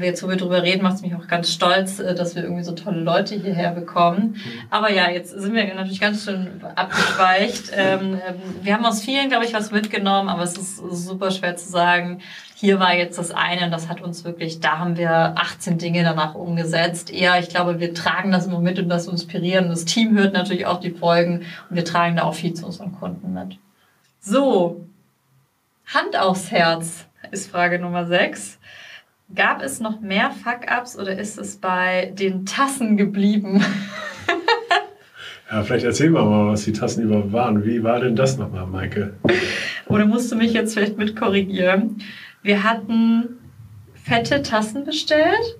jetzt 0.00 0.22
wo 0.22 0.28
wir 0.28 0.36
drüber 0.36 0.62
reden, 0.62 0.82
macht 0.82 0.96
es 0.96 1.02
mich 1.02 1.14
auch 1.14 1.26
ganz 1.28 1.52
stolz, 1.52 1.98
äh, 1.98 2.14
dass 2.14 2.34
wir 2.34 2.42
irgendwie 2.42 2.64
so 2.64 2.72
tolle 2.72 3.00
Leute 3.00 3.36
hierher 3.36 3.70
bekommen. 3.72 4.32
Mhm. 4.34 4.40
Aber 4.70 4.90
ja, 4.90 5.10
jetzt 5.10 5.30
sind 5.30 5.54
wir 5.54 5.74
natürlich 5.74 6.00
ganz 6.00 6.24
schön 6.24 6.60
abgeschweicht. 6.74 7.70
Ähm, 7.80 8.20
ähm, 8.26 8.36
wir 8.62 8.74
haben 8.74 8.84
aus 8.84 9.02
vielen, 9.02 9.28
glaube 9.28 9.44
ich, 9.44 9.54
was 9.54 9.70
mitgenommen, 9.70 10.28
aber 10.28 10.42
es 10.42 10.56
ist 10.56 10.76
super 10.76 11.30
schwer 11.30 11.56
zu 11.56 11.68
sagen, 11.68 12.20
hier 12.54 12.78
war 12.78 12.94
jetzt 12.94 13.16
das 13.16 13.30
eine 13.30 13.64
und 13.64 13.70
das 13.70 13.88
hat 13.88 14.02
uns 14.02 14.24
wirklich, 14.24 14.60
da 14.60 14.78
haben 14.78 14.96
wir 14.96 15.34
18 15.36 15.78
Dinge 15.78 16.02
danach 16.02 16.34
umgesetzt. 16.34 17.10
Eher, 17.10 17.38
ich 17.38 17.48
glaube, 17.48 17.80
wir 17.80 17.94
tragen 17.94 18.32
das 18.32 18.46
immer 18.46 18.58
mit 18.58 18.78
und 18.78 18.88
das 18.88 19.06
inspirieren. 19.06 19.68
Das 19.68 19.84
Team 19.84 20.18
hört 20.18 20.34
natürlich 20.34 20.66
auch 20.66 20.80
die 20.80 20.90
Folgen 20.90 21.44
und 21.70 21.76
wir 21.76 21.84
tragen 21.84 22.16
da 22.16 22.24
auch 22.24 22.34
viel 22.34 22.54
zu 22.54 22.66
unseren 22.66 22.92
Kunden 22.92 23.32
mit. 23.32 23.58
So, 24.20 24.84
Hand 25.86 26.18
aufs 26.18 26.50
Herz 26.50 27.06
ist 27.30 27.50
Frage 27.50 27.78
Nummer 27.78 28.06
6. 28.06 28.58
Gab 29.34 29.62
es 29.62 29.78
noch 29.78 30.00
mehr 30.00 30.32
Fuck-Ups 30.32 30.98
oder 30.98 31.16
ist 31.16 31.38
es 31.38 31.56
bei 31.56 32.12
den 32.18 32.46
Tassen 32.46 32.96
geblieben? 32.96 33.62
ja, 35.50 35.62
vielleicht 35.62 35.84
erzählen 35.84 36.12
wir 36.14 36.24
mal, 36.24 36.52
was 36.52 36.64
die 36.64 36.72
Tassen 36.72 37.04
überhaupt 37.04 37.32
waren. 37.32 37.64
Wie 37.64 37.84
war 37.84 38.00
denn 38.00 38.16
das 38.16 38.38
nochmal, 38.38 38.66
Maike? 38.66 39.14
Oder 39.86 40.06
musst 40.06 40.32
du 40.32 40.36
mich 40.36 40.52
jetzt 40.52 40.74
vielleicht 40.74 40.98
mit 40.98 41.14
korrigieren? 41.14 42.02
Wir 42.42 42.64
hatten 42.64 43.38
fette 43.94 44.42
Tassen 44.42 44.84
bestellt, 44.84 45.58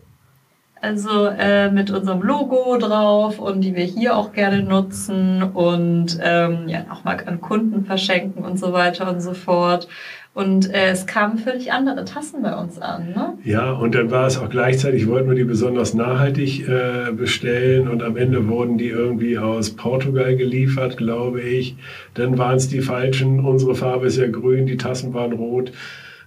also 0.81 1.27
äh, 1.27 1.71
mit 1.71 1.93
unserem 1.93 2.23
Logo 2.23 2.77
drauf 2.77 3.39
und 3.39 3.61
die 3.61 3.77
wir 3.77 3.85
hier 3.85 4.17
auch 4.17 4.33
gerne 4.33 4.65
nutzen 4.65 5.45
und 5.45 6.19
ähm, 6.21 6.69
ja 6.69 6.87
auch 6.91 7.05
mal 7.05 7.23
an 7.25 7.41
Kunden 7.41 7.85
verschenken 7.85 8.43
und 8.45 8.59
so 8.59 8.73
weiter 8.73 9.09
und 9.09 9.21
so 9.21 9.35
fort. 9.35 9.87
Und 10.33 10.73
äh, 10.73 10.91
es 10.91 11.07
kamen 11.07 11.39
völlig 11.39 11.73
andere 11.73 12.05
Tassen 12.05 12.43
bei 12.43 12.55
uns 12.55 12.79
an. 12.79 13.09
Ne? 13.09 13.39
Ja, 13.43 13.73
und 13.73 13.97
dann 13.97 14.13
war 14.13 14.29
es 14.29 14.39
auch 14.39 14.49
gleichzeitig, 14.49 15.09
wollten 15.09 15.29
wir 15.29 15.35
die 15.35 15.45
besonders 15.45 15.93
nachhaltig 15.93 16.69
äh, 16.69 17.11
bestellen 17.13 17.89
und 17.89 18.03
am 18.05 18.17
Ende 18.17 18.47
wurden 18.47 18.79
die 18.79 18.89
irgendwie 18.89 19.39
aus 19.39 19.71
Portugal 19.71 20.37
geliefert, 20.37 20.97
glaube 20.97 21.41
ich. 21.41 21.77
Dann 22.15 22.39
waren 22.39 22.57
es 22.57 22.69
die 22.69 22.81
falschen. 22.81 23.41
Unsere 23.45 23.75
Farbe 23.75 24.07
ist 24.07 24.19
ja 24.19 24.29
grün, 24.29 24.67
die 24.67 24.77
Tassen 24.77 25.13
waren 25.15 25.33
rot. 25.33 25.73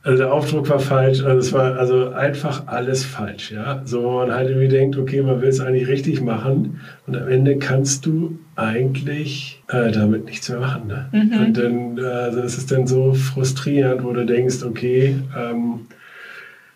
Also 0.06 0.18
der 0.18 0.34
Aufdruck 0.34 0.70
war 0.70 0.80
falsch, 0.80 1.24
also 1.24 1.39
es 1.39 1.54
war 1.54 1.78
also 1.78 2.10
einfach 2.10 2.68
alles 2.68 3.06
falsch, 3.06 3.52
ja. 3.52 3.82
So 3.86 4.12
man 4.12 4.34
halt 4.34 4.50
irgendwie 4.50 4.68
denkt, 4.68 4.98
okay, 4.98 5.22
man 5.22 5.42
will 5.42 5.48
es 5.48 5.62
eigentlich 5.62 5.88
richtig 5.88 6.22
machen 6.22 6.82
und 7.08 7.16
am 7.16 7.30
Ende 7.30 7.58
kannst 7.58 8.06
du 8.06 8.38
eigentlich 8.58 9.63
äh, 9.70 9.92
damit 9.92 10.26
nichts 10.26 10.50
mehr 10.50 10.60
machen. 10.60 10.88
Ne? 10.88 11.10
Mhm. 11.13 11.46
Und 11.46 11.58
dann 11.58 11.98
äh, 11.98 12.02
also 12.02 12.42
es 12.42 12.58
ist 12.58 12.70
dann 12.70 12.86
so 12.86 13.13
frustrierend, 13.13 14.04
wo 14.04 14.12
du 14.12 14.26
denkst, 14.26 14.63
okay, 14.63 15.16
ähm, 15.38 15.88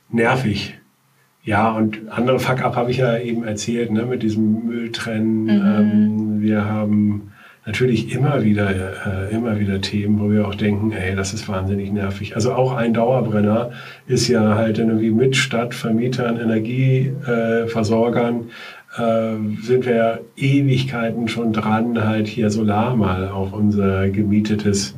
nervig. 0.10 0.76
Ja, 1.44 1.72
und 1.72 2.10
andere 2.10 2.40
Fuck-up 2.40 2.78
habe 2.78 2.92
ich 2.92 2.98
ja 2.98 3.18
eben 3.18 3.44
erzählt, 3.44 3.92
ne, 3.92 4.06
mit 4.06 4.24
diesem 4.24 4.66
Mülltrennen. 4.68 5.44
Mhm. 5.44 5.50
Ähm, 5.50 6.42
wir 6.42 6.64
haben 6.64 7.34
natürlich 7.68 8.16
immer 8.16 8.44
wieder, 8.44 8.72
äh, 8.72 9.32
immer 9.36 9.60
wieder 9.60 9.80
Themen, 9.82 10.20
wo 10.20 10.32
wir 10.32 10.48
auch 10.48 10.56
denken, 10.56 10.94
ey, 10.94 11.16
das 11.16 11.34
ist 11.34 11.48
wahnsinnig 11.50 11.92
nervig. 11.92 12.36
Also 12.36 12.54
auch 12.54 12.74
ein 12.74 12.94
Dauerbrenner 12.94 13.72
ist 14.08 14.30
ja 14.30 14.56
halt 14.56 14.80
irgendwie 14.80 15.12
mit 15.12 15.36
Stadtvermietern, 15.36 16.40
Energieversorgern, 16.40 18.52
äh, 18.98 19.34
sind 19.62 19.86
wir 19.86 20.22
Ewigkeiten 20.38 21.28
schon 21.28 21.52
dran, 21.52 22.08
halt 22.08 22.28
hier 22.28 22.50
Solar 22.50 22.96
mal 22.96 23.28
auf 23.28 23.52
unser 23.52 24.08
gemietetes 24.10 24.96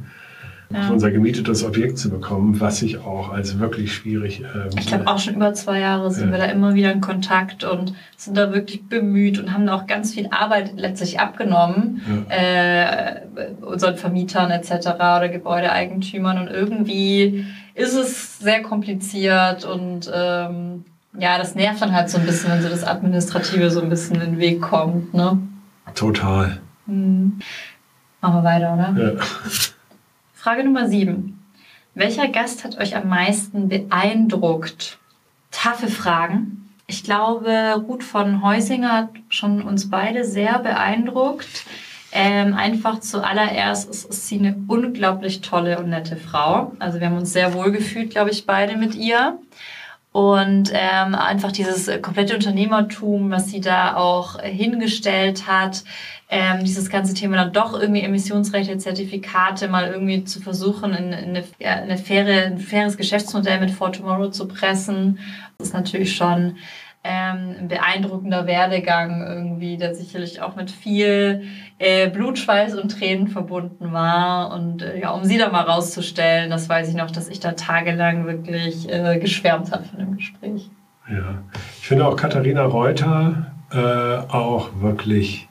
ja. 0.72 0.82
auf 0.82 0.90
unser 0.92 1.12
gemietetes 1.12 1.64
Objekt 1.64 1.98
zu 1.98 2.10
bekommen, 2.10 2.60
was 2.60 2.82
ich 2.82 3.00
auch 3.00 3.32
als 3.32 3.60
wirklich 3.60 3.94
schwierig. 3.94 4.42
Ähm, 4.42 4.70
ich 4.78 4.88
glaube, 4.88 5.08
auch 5.08 5.20
schon 5.20 5.36
über 5.36 5.54
zwei 5.54 5.80
Jahre 5.80 6.12
sind 6.12 6.28
ja. 6.28 6.32
wir 6.34 6.38
da 6.40 6.46
immer 6.46 6.76
wieder 6.76 6.92
in 6.92 7.02
Kontakt 7.02 7.64
und 7.64 7.94
sind 8.18 8.38
da 8.38 8.54
wirklich 8.54 8.88
bemüht 8.88 9.40
und 9.40 9.54
haben 9.54 9.66
da 9.66 9.76
auch 9.76 9.88
ganz 9.88 10.14
viel 10.14 10.28
Arbeit 10.32 10.74
letztlich 10.76 11.20
abgenommen, 11.20 12.02
ja. 12.30 12.36
äh, 12.36 13.22
unseren 13.62 13.96
Vermietern 13.96 14.52
etc. 14.52 14.72
oder 14.96 15.30
Gebäudeeigentümern. 15.30 16.38
Und 16.40 16.48
irgendwie 16.50 17.46
ist 17.74 17.96
es 17.96 18.40
sehr 18.40 18.62
kompliziert 18.62 19.66
und 19.66 20.12
ähm, 20.14 20.86
ja, 21.18 21.38
das 21.40 21.56
nervt 21.56 21.82
dann 21.82 21.94
halt 21.94 22.10
so 22.10 22.20
ein 22.20 22.26
bisschen, 22.26 22.52
wenn 22.52 22.62
so 22.62 22.70
das 22.70 22.84
Administrative 22.84 23.72
so 23.72 23.82
ein 23.82 23.90
bisschen 23.90 24.22
in 24.22 24.34
den 24.34 24.40
Weg 24.40 24.62
kommt. 24.62 25.14
Ne? 25.14 25.40
Total. 25.96 26.60
Mhm. 26.86 27.40
Machen 28.22 28.36
wir 28.36 28.44
weiter, 28.44 28.74
oder? 28.74 29.02
Ja. 29.02 29.12
Frage 30.40 30.64
Nummer 30.64 30.88
7. 30.88 31.38
Welcher 31.96 32.30
Gast 32.30 32.64
hat 32.64 32.78
euch 32.78 32.96
am 32.96 33.10
meisten 33.10 33.68
beeindruckt? 33.68 34.98
Taffe 35.52 35.90
Fragen. 35.90 36.70
Ich 36.88 37.04
glaube, 37.04 37.76
Ruth 37.86 38.06
von 38.06 38.42
Heusinger 38.42 38.94
hat 38.94 39.10
schon 39.28 39.62
uns 39.62 39.90
beide 39.90 40.24
sehr 40.24 40.60
beeindruckt. 40.60 41.66
Ähm, 42.14 42.54
einfach 42.54 43.02
zuallererst 43.02 43.90
ist, 43.90 44.10
ist 44.10 44.28
sie 44.30 44.40
eine 44.40 44.56
unglaublich 44.70 45.42
tolle 45.42 45.78
und 45.78 45.90
nette 45.90 46.16
Frau. 46.16 46.72
Also 46.80 47.02
wir 47.02 47.08
haben 47.08 47.18
uns 47.18 47.34
sehr 47.34 47.54
wohl 47.54 47.74
gefühlt, 47.74 48.12
glaube 48.12 48.30
ich, 48.30 48.46
beide 48.46 48.78
mit 48.78 48.96
ihr. 48.96 49.38
Und 50.12 50.72
ähm, 50.74 51.14
einfach 51.14 51.52
dieses 51.52 51.88
komplette 52.02 52.34
Unternehmertum, 52.34 53.30
was 53.30 53.50
sie 53.50 53.62
da 53.62 53.96
auch 53.96 54.42
hingestellt 54.42 55.46
hat, 55.46 55.84
ähm, 56.30 56.64
dieses 56.64 56.90
ganze 56.90 57.14
Thema 57.14 57.38
dann 57.38 57.54
doch 57.54 57.80
irgendwie 57.80 58.02
Emissionsrechte, 58.02 58.78
Zertifikate 58.78 59.68
mal 59.68 59.88
irgendwie 59.92 60.24
zu 60.24 60.42
versuchen, 60.42 60.94
in, 60.94 61.12
in 61.12 61.30
eine, 61.30 61.44
ja, 61.60 61.74
eine 61.74 61.98
faire, 61.98 62.46
ein 62.46 62.58
faires 62.58 62.98
Geschäftsmodell 62.98 63.60
mit 63.60 63.72
For 63.72 63.92
Tomorrow 63.92 64.30
zu 64.30 64.48
pressen. 64.48 65.20
Das 65.58 65.68
ist 65.68 65.74
natürlich 65.74 66.16
schon 66.16 66.58
ähm, 67.10 67.56
ein 67.60 67.68
beeindruckender 67.68 68.46
Werdegang 68.46 69.26
irgendwie, 69.26 69.78
der 69.78 69.96
sicherlich 69.96 70.42
auch 70.42 70.56
mit 70.56 70.70
viel 70.70 71.44
äh, 71.80 72.10
Blutschweiß 72.10 72.76
und 72.76 72.90
Tränen 72.90 73.28
verbunden 73.28 73.92
war. 73.92 74.54
Und 74.54 74.84
äh, 74.84 75.00
ja, 75.00 75.12
um 75.12 75.24
sie 75.24 75.38
da 75.38 75.50
mal 75.50 75.64
rauszustellen, 75.64 76.50
das 76.50 76.70
weiß 76.70 76.90
ich 76.90 76.96
noch, 76.96 77.10
dass 77.10 77.28
ich 77.28 77.40
da 77.40 77.54
tagelang 77.54 78.26
wirklich 78.26 78.88
äh, 78.92 79.18
geschwärmt 79.20 79.72
habe 79.72 79.86
von 79.86 80.00
dem 80.00 80.18
Gespräch. 80.18 80.70
Ja, 81.10 81.42
ich 81.80 81.88
finde 81.88 82.06
auch 82.06 82.16
Katharina 82.16 82.66
Reuter 82.66 83.48
äh, 83.72 83.78
auch 83.78 84.70
wirklich 84.80 85.50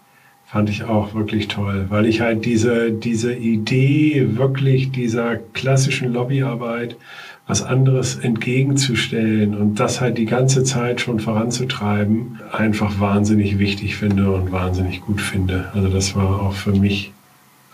fand 0.48 0.70
ich 0.70 0.84
auch 0.84 1.14
wirklich 1.14 1.48
toll, 1.48 1.86
weil 1.90 2.06
ich 2.06 2.22
halt 2.22 2.46
diese, 2.46 2.90
diese 2.90 3.34
Idee 3.34 4.38
wirklich 4.38 4.90
dieser 4.92 5.36
klassischen 5.36 6.10
Lobbyarbeit 6.10 6.96
was 7.48 7.62
anderes 7.62 8.16
entgegenzustellen 8.16 9.56
und 9.56 9.80
das 9.80 10.02
halt 10.02 10.18
die 10.18 10.26
ganze 10.26 10.64
Zeit 10.64 11.00
schon 11.00 11.18
voranzutreiben, 11.18 12.38
einfach 12.52 13.00
wahnsinnig 13.00 13.58
wichtig 13.58 13.96
finde 13.96 14.30
und 14.30 14.52
wahnsinnig 14.52 15.00
gut 15.00 15.22
finde. 15.22 15.70
Also 15.74 15.88
das 15.88 16.14
war 16.14 16.42
auch 16.42 16.52
für 16.52 16.72
mich, 16.72 17.10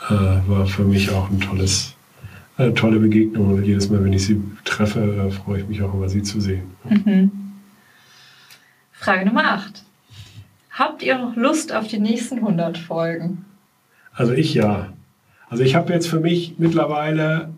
äh, 0.09 0.13
war 0.49 0.67
für 0.67 0.85
mich 0.85 1.11
auch 1.11 1.29
ein 1.29 1.41
tolles, 1.41 1.95
eine 2.57 2.73
tolle 2.75 3.01
Begegnung. 3.01 3.53
Und 3.53 3.65
jedes 3.65 3.91
Mal, 3.91 4.05
wenn 4.05 4.13
ich 4.13 4.25
sie 4.25 4.41
treffe, 4.65 5.01
äh, 5.01 5.31
freue 5.33 5.63
ich 5.63 5.69
mich 5.69 5.83
auch 5.83 5.93
immer, 5.93 6.09
sie 6.09 6.23
zu 6.23 6.41
sehen. 6.41 6.71
Mhm. 6.89 7.33
Frage 8.93 9.27
Nummer 9.27 9.55
8. 9.55 9.83
Habt 10.71 11.03
ihr 11.03 11.19
noch 11.19 11.35
Lust 11.35 11.75
auf 11.75 11.89
die 11.89 11.99
nächsten 11.99 12.39
100 12.39 12.79
Folgen? 12.79 13.45
Also 14.13 14.35
ich 14.35 14.55
ja. 14.55 14.93
Also 15.51 15.65
ich 15.65 15.75
habe 15.75 15.93
jetzt 15.93 16.07
für 16.07 16.21
mich 16.21 16.55
mittlerweile 16.59 17.51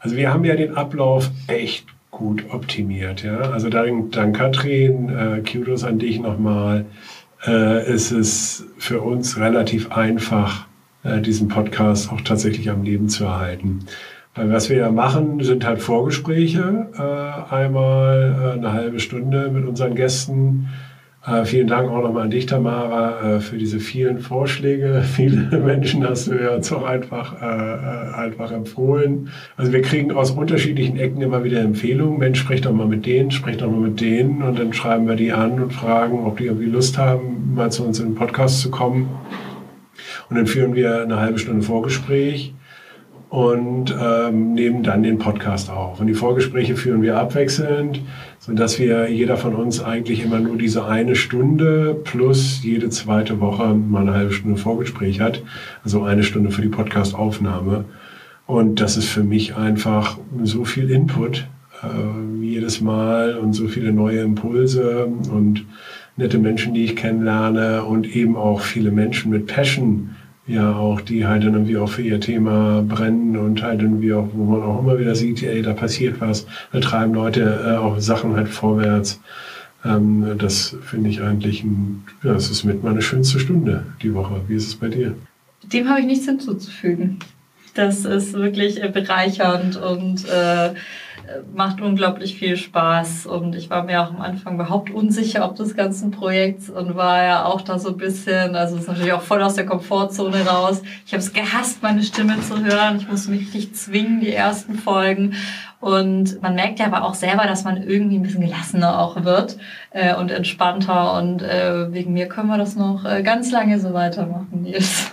also 0.00 0.16
wir 0.16 0.32
haben 0.32 0.44
ja 0.44 0.56
den 0.56 0.76
Ablauf 0.76 1.30
echt 1.46 1.86
gut 2.10 2.44
optimiert. 2.50 3.22
Ja? 3.22 3.38
Also 3.38 3.68
dann, 3.68 4.10
dann 4.10 4.32
Katrin, 4.32 5.08
äh, 5.08 5.42
Kudos 5.42 5.84
an 5.84 5.98
dich 5.98 6.20
nochmal. 6.20 6.86
Äh, 7.46 7.80
es 7.82 8.12
ist 8.12 8.64
für 8.78 9.00
uns 9.00 9.38
relativ 9.38 9.92
einfach, 9.92 10.66
äh, 11.04 11.20
diesen 11.20 11.48
Podcast 11.48 12.12
auch 12.12 12.20
tatsächlich 12.20 12.70
am 12.70 12.82
Leben 12.82 13.08
zu 13.08 13.24
erhalten. 13.24 13.84
Weil 14.34 14.52
was 14.52 14.68
wir 14.68 14.76
ja 14.76 14.90
machen, 14.90 15.42
sind 15.42 15.66
halt 15.66 15.80
Vorgespräche, 15.80 16.88
äh, 16.96 17.54
einmal 17.54 18.36
äh, 18.40 18.58
eine 18.58 18.72
halbe 18.72 19.00
Stunde 19.00 19.50
mit 19.50 19.66
unseren 19.66 19.94
Gästen 19.94 20.68
äh, 21.26 21.44
vielen 21.44 21.66
Dank 21.66 21.90
auch 21.90 22.02
nochmal 22.02 22.24
an 22.24 22.30
dich, 22.30 22.46
Tamara, 22.46 23.36
äh, 23.36 23.40
für 23.40 23.58
diese 23.58 23.80
vielen 23.80 24.20
Vorschläge. 24.20 25.02
Viele 25.16 25.58
Menschen 25.58 26.08
hast 26.08 26.28
du 26.28 26.34
ja 26.34 26.54
uns 26.54 26.72
auch 26.72 26.84
einfach, 26.84 27.42
äh, 27.42 27.44
äh, 27.44 28.14
einfach 28.14 28.52
empfohlen. 28.52 29.30
Also 29.56 29.72
wir 29.72 29.82
kriegen 29.82 30.12
aus 30.12 30.30
unterschiedlichen 30.30 30.96
Ecken 30.96 31.20
immer 31.20 31.42
wieder 31.42 31.60
Empfehlungen. 31.60 32.18
Mensch, 32.18 32.38
sprich 32.38 32.60
doch 32.60 32.72
mal 32.72 32.86
mit 32.86 33.04
denen, 33.04 33.30
sprich 33.30 33.56
doch 33.56 33.70
mal 33.70 33.80
mit 33.80 34.00
denen. 34.00 34.42
Und 34.42 34.58
dann 34.58 34.72
schreiben 34.72 35.08
wir 35.08 35.16
die 35.16 35.32
an 35.32 35.60
und 35.60 35.72
fragen, 35.72 36.24
ob 36.24 36.38
die 36.38 36.46
irgendwie 36.46 36.66
Lust 36.66 36.98
haben, 36.98 37.54
mal 37.54 37.72
zu 37.72 37.84
uns 37.84 37.98
in 37.98 38.10
den 38.10 38.14
Podcast 38.14 38.60
zu 38.60 38.70
kommen. 38.70 39.08
Und 40.30 40.36
dann 40.36 40.46
führen 40.46 40.74
wir 40.74 41.02
eine 41.02 41.18
halbe 41.18 41.38
Stunde 41.38 41.62
Vorgespräch 41.62 42.54
und 43.28 43.94
ähm, 44.00 44.54
nehmen 44.54 44.82
dann 44.82 45.02
den 45.02 45.18
Podcast 45.18 45.70
auf. 45.70 46.00
Und 46.00 46.06
die 46.06 46.14
Vorgespräche 46.14 46.76
führen 46.76 47.02
wir 47.02 47.18
abwechselnd 47.18 48.00
sodass 48.48 48.78
wir 48.78 49.10
jeder 49.10 49.36
von 49.36 49.54
uns 49.54 49.84
eigentlich 49.84 50.24
immer 50.24 50.40
nur 50.40 50.56
diese 50.56 50.86
eine 50.86 51.16
Stunde 51.16 51.94
plus 52.02 52.62
jede 52.62 52.88
zweite 52.88 53.40
Woche 53.40 53.74
mal 53.74 54.00
eine 54.00 54.14
halbe 54.14 54.32
Stunde 54.32 54.56
Vorgespräch 54.56 55.20
hat. 55.20 55.42
Also 55.84 56.02
eine 56.02 56.22
Stunde 56.22 56.50
für 56.50 56.62
die 56.62 56.68
Podcastaufnahme. 56.68 57.84
Und 58.46 58.80
das 58.80 58.96
ist 58.96 59.08
für 59.08 59.22
mich 59.22 59.56
einfach 59.56 60.16
so 60.44 60.64
viel 60.64 60.90
Input 60.90 61.46
äh, 61.82 62.42
jedes 62.42 62.80
Mal 62.80 63.36
und 63.36 63.52
so 63.52 63.68
viele 63.68 63.92
neue 63.92 64.20
Impulse 64.20 65.04
und 65.30 65.66
nette 66.16 66.38
Menschen, 66.38 66.72
die 66.72 66.84
ich 66.84 66.96
kennenlerne 66.96 67.84
und 67.84 68.16
eben 68.16 68.34
auch 68.34 68.62
viele 68.62 68.90
Menschen 68.90 69.30
mit 69.30 69.46
Passion, 69.46 70.16
ja 70.48 70.74
auch, 70.74 71.00
die 71.00 71.26
halt 71.26 71.44
dann 71.44 71.52
irgendwie 71.54 71.76
auch 71.76 71.90
für 71.90 72.02
ihr 72.02 72.20
Thema 72.20 72.82
brennen 72.82 73.36
und 73.36 73.62
halt 73.62 73.82
irgendwie 73.82 74.14
auch, 74.14 74.28
wo 74.32 74.44
man 74.44 74.62
auch 74.62 74.80
immer 74.80 74.98
wieder 74.98 75.14
sieht, 75.14 75.42
ey, 75.42 75.62
da 75.62 75.74
passiert 75.74 76.20
was, 76.20 76.46
da 76.72 76.80
treiben 76.80 77.14
Leute 77.14 77.60
äh, 77.64 77.76
auch 77.76 78.00
Sachen 78.00 78.34
halt 78.34 78.48
vorwärts. 78.48 79.20
Ähm, 79.84 80.24
das 80.38 80.76
finde 80.82 81.10
ich 81.10 81.22
eigentlich, 81.22 81.62
ein, 81.62 82.02
ja, 82.24 82.32
das 82.32 82.50
ist 82.50 82.64
mit 82.64 82.82
meine 82.82 83.02
schönste 83.02 83.38
Stunde 83.38 83.84
die 84.02 84.14
Woche. 84.14 84.40
Wie 84.48 84.54
ist 84.54 84.66
es 84.66 84.74
bei 84.74 84.88
dir? 84.88 85.14
Dem 85.62 85.88
habe 85.88 86.00
ich 86.00 86.06
nichts 86.06 86.24
hinzuzufügen. 86.24 87.18
Das 87.78 88.04
ist 88.04 88.32
wirklich 88.32 88.82
äh, 88.82 88.88
bereichernd 88.88 89.76
und 89.76 90.28
äh, 90.28 90.74
macht 91.54 91.80
unglaublich 91.80 92.36
viel 92.36 92.56
Spaß 92.56 93.26
und 93.26 93.54
ich 93.54 93.70
war 93.70 93.84
mir 93.84 94.02
auch 94.02 94.10
am 94.10 94.20
Anfang 94.20 94.56
überhaupt 94.56 94.90
unsicher, 94.90 95.44
ob 95.44 95.54
des 95.54 95.76
ganzen 95.76 96.10
Projekts 96.10 96.70
und 96.70 96.96
war 96.96 97.22
ja 97.22 97.44
auch 97.44 97.60
da 97.60 97.78
so 97.78 97.90
ein 97.90 97.96
bisschen, 97.96 98.56
also 98.56 98.76
ist 98.76 98.88
natürlich 98.88 99.12
auch 99.12 99.22
voll 99.22 99.42
aus 99.42 99.54
der 99.54 99.64
Komfortzone 99.64 100.44
raus. 100.44 100.82
Ich 101.06 101.12
habe 101.12 101.22
es 101.22 101.32
gehasst, 101.32 101.80
meine 101.80 102.02
Stimme 102.02 102.40
zu 102.40 102.64
hören. 102.64 102.96
Ich 102.96 103.08
musste 103.08 103.30
mich 103.30 103.42
richtig 103.42 103.74
zwingen, 103.74 104.20
die 104.20 104.32
ersten 104.32 104.74
Folgen. 104.74 105.34
Und 105.78 106.42
man 106.42 106.56
merkt 106.56 106.80
ja 106.80 106.86
aber 106.86 107.04
auch 107.04 107.14
selber, 107.14 107.44
dass 107.44 107.62
man 107.62 107.80
irgendwie 107.80 108.16
ein 108.16 108.22
bisschen 108.22 108.40
gelassener 108.40 108.98
auch 108.98 109.22
wird 109.24 109.56
äh, 109.92 110.16
und 110.16 110.32
entspannter. 110.32 111.16
Und 111.16 111.42
äh, 111.42 111.92
wegen 111.92 112.12
mir 112.12 112.26
können 112.26 112.48
wir 112.48 112.58
das 112.58 112.74
noch 112.74 113.04
äh, 113.04 113.22
ganz 113.22 113.52
lange 113.52 113.78
so 113.78 113.94
weitermachen, 113.94 114.62
Nils. 114.62 115.12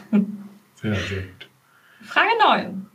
Sehr, 0.75 0.95
sehr. 0.95 1.34
Frage 2.15 2.31
9. 2.41 2.87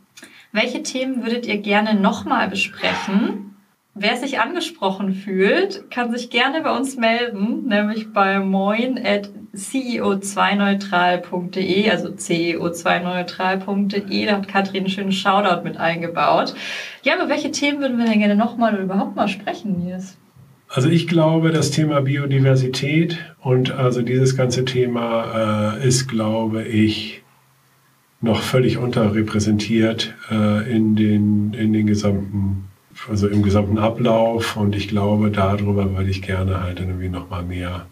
Welche 0.51 0.81
Themen 0.81 1.23
würdet 1.23 1.45
ihr 1.45 1.59
gerne 1.59 1.93
nochmal 1.93 2.49
besprechen? 2.49 3.53
Wer 3.93 4.17
sich 4.17 4.39
angesprochen 4.39 5.13
fühlt, 5.13 5.91
kann 5.91 6.11
sich 6.11 6.31
gerne 6.31 6.61
bei 6.61 6.75
uns 6.75 6.97
melden, 6.97 7.67
nämlich 7.67 8.11
bei 8.13 8.39
moin 8.39 8.97
at 8.97 9.29
ceo2neutral.de, 9.53 11.91
also 11.91 12.07
ceo2neutral.de. 12.07 14.25
Da 14.25 14.37
hat 14.37 14.47
Katrin 14.47 14.85
einen 14.85 14.89
schönen 14.89 15.11
Shoutout 15.11 15.63
mit 15.63 15.77
eingebaut. 15.77 16.55
Ja, 17.03 17.13
aber 17.13 17.29
welche 17.29 17.51
Themen 17.51 17.79
würden 17.79 17.99
wir 17.99 18.05
denn 18.05 18.17
gerne 18.17 18.35
nochmal 18.35 18.73
oder 18.73 18.81
überhaupt 18.81 19.15
mal 19.15 19.27
sprechen, 19.27 19.85
Nils? 19.85 20.17
Also 20.67 20.89
ich 20.89 21.07
glaube, 21.07 21.51
das 21.51 21.69
Thema 21.69 22.01
Biodiversität 22.01 23.19
und 23.39 23.71
also 23.71 24.01
dieses 24.01 24.35
ganze 24.35 24.65
Thema 24.65 25.75
äh, 25.75 25.87
ist, 25.87 26.07
glaube 26.07 26.63
ich, 26.63 27.20
noch 28.21 28.41
völlig 28.41 28.77
unterrepräsentiert 28.77 30.13
äh, 30.29 30.71
in, 30.71 30.95
den, 30.95 31.53
in 31.53 31.73
den 31.73 31.87
gesamten 31.87 32.67
also 33.09 33.27
im 33.27 33.41
gesamten 33.41 33.79
Ablauf 33.79 34.57
und 34.57 34.75
ich 34.75 34.87
glaube, 34.87 35.31
darüber 35.31 35.95
würde 35.95 36.09
ich 36.09 36.21
gerne 36.21 36.61
halt 36.61 36.79
irgendwie 36.79 37.09
nochmal 37.09 37.43
mehr 37.43 37.85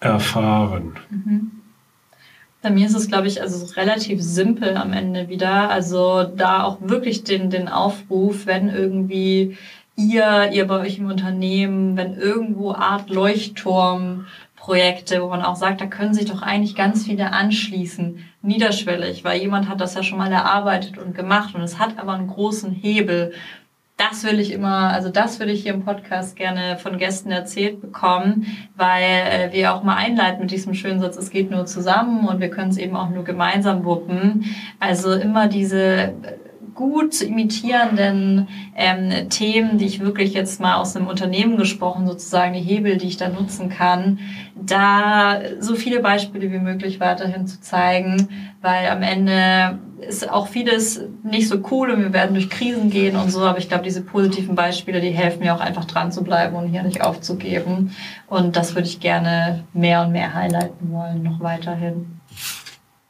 erfahren. 0.00 0.96
Mhm. 1.10 1.50
Bei 2.62 2.70
mir 2.70 2.86
ist 2.86 2.94
es, 2.94 3.08
glaube 3.08 3.26
ich, 3.26 3.42
also 3.42 3.74
relativ 3.74 4.22
simpel 4.22 4.76
am 4.76 4.92
Ende 4.92 5.28
wieder. 5.28 5.70
Also 5.70 6.24
da 6.24 6.64
auch 6.64 6.78
wirklich 6.80 7.24
den, 7.24 7.50
den 7.50 7.68
Aufruf, 7.68 8.46
wenn 8.46 8.70
irgendwie 8.70 9.58
ihr, 9.96 10.50
ihr 10.50 10.66
bei 10.66 10.80
euch 10.80 10.98
im 10.98 11.06
Unternehmen, 11.06 11.96
wenn 11.96 12.16
irgendwo 12.16 12.72
Art 12.72 13.10
Leuchtturm 13.10 14.26
Projekte, 14.56 15.22
wo 15.22 15.28
man 15.28 15.42
auch 15.42 15.56
sagt, 15.56 15.82
da 15.82 15.86
können 15.86 16.14
sich 16.14 16.24
doch 16.24 16.40
eigentlich 16.40 16.74
ganz 16.74 17.04
viele 17.04 17.32
anschließen, 17.32 18.24
niederschwellig, 18.44 19.24
weil 19.24 19.40
jemand 19.40 19.68
hat 19.68 19.80
das 19.80 19.94
ja 19.94 20.02
schon 20.02 20.18
mal 20.18 20.32
erarbeitet 20.32 20.98
und 20.98 21.14
gemacht 21.14 21.54
und 21.54 21.62
es 21.62 21.78
hat 21.78 21.98
aber 21.98 22.12
einen 22.12 22.28
großen 22.28 22.70
Hebel 22.70 23.32
das 23.96 24.24
will 24.24 24.40
ich 24.40 24.52
immer, 24.52 24.90
also 24.90 25.08
das 25.08 25.38
würde 25.38 25.52
ich 25.52 25.62
hier 25.62 25.72
im 25.72 25.84
Podcast 25.84 26.34
gerne 26.34 26.78
von 26.78 26.98
Gästen 26.98 27.30
erzählt 27.30 27.80
bekommen, 27.80 28.46
weil 28.76 29.02
äh, 29.02 29.52
wir 29.52 29.72
auch 29.72 29.84
mal 29.84 29.94
einleiten 29.94 30.40
mit 30.40 30.50
diesem 30.50 30.74
schönen 30.74 30.98
Satz, 30.98 31.16
es 31.16 31.30
geht 31.30 31.50
nur 31.50 31.64
zusammen 31.66 32.26
und 32.26 32.40
wir 32.40 32.50
können 32.50 32.70
es 32.70 32.76
eben 32.76 32.96
auch 32.96 33.10
nur 33.10 33.22
gemeinsam 33.22 33.84
wuppen. 33.84 34.46
Also 34.80 35.12
immer 35.12 35.46
diese 35.46 36.12
gut 36.74 37.14
zu 37.14 37.26
imitierenden 37.26 38.48
ähm, 38.74 39.28
Themen, 39.30 39.78
die 39.78 39.86
ich 39.86 40.00
wirklich 40.00 40.34
jetzt 40.34 40.60
mal 40.60 40.76
aus 40.76 40.96
einem 40.96 41.06
Unternehmen 41.06 41.56
gesprochen, 41.56 42.06
sozusagen 42.06 42.54
die 42.54 42.60
Hebel, 42.60 42.96
die 42.96 43.08
ich 43.08 43.16
da 43.16 43.28
nutzen 43.28 43.68
kann, 43.68 44.18
da 44.54 45.40
so 45.60 45.74
viele 45.74 46.00
Beispiele 46.00 46.50
wie 46.50 46.58
möglich 46.58 47.00
weiterhin 47.00 47.46
zu 47.46 47.60
zeigen, 47.60 48.28
weil 48.60 48.88
am 48.88 49.02
Ende 49.02 49.78
ist 50.06 50.30
auch 50.30 50.48
vieles 50.48 51.02
nicht 51.22 51.48
so 51.48 51.62
cool 51.70 51.90
und 51.90 52.00
wir 52.00 52.12
werden 52.12 52.34
durch 52.34 52.50
Krisen 52.50 52.90
gehen 52.90 53.16
und 53.16 53.30
so, 53.30 53.40
aber 53.40 53.58
ich 53.58 53.68
glaube, 53.68 53.84
diese 53.84 54.02
positiven 54.02 54.54
Beispiele, 54.54 55.00
die 55.00 55.10
helfen 55.10 55.40
mir 55.40 55.54
auch 55.54 55.60
einfach 55.60 55.84
dran 55.84 56.12
zu 56.12 56.22
bleiben 56.22 56.56
und 56.56 56.68
hier 56.68 56.82
nicht 56.82 57.02
aufzugeben. 57.02 57.92
Und 58.26 58.56
das 58.56 58.74
würde 58.74 58.88
ich 58.88 59.00
gerne 59.00 59.64
mehr 59.72 60.02
und 60.02 60.12
mehr 60.12 60.34
highlighten 60.34 60.92
wollen, 60.92 61.22
noch 61.22 61.40
weiterhin. 61.40 62.20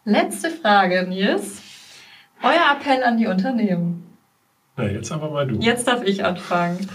Letzte 0.04 0.50
Frage, 0.50 1.06
Nils. 1.08 1.63
Euer 2.44 2.76
Appell 2.76 3.02
an 3.02 3.16
die 3.16 3.26
Unternehmen. 3.26 4.04
Na, 4.76 4.86
jetzt 4.86 5.10
aber 5.10 5.30
mal 5.30 5.46
du. 5.46 5.58
Jetzt 5.60 5.88
darf 5.88 6.02
ich 6.04 6.26
anfangen. 6.26 6.90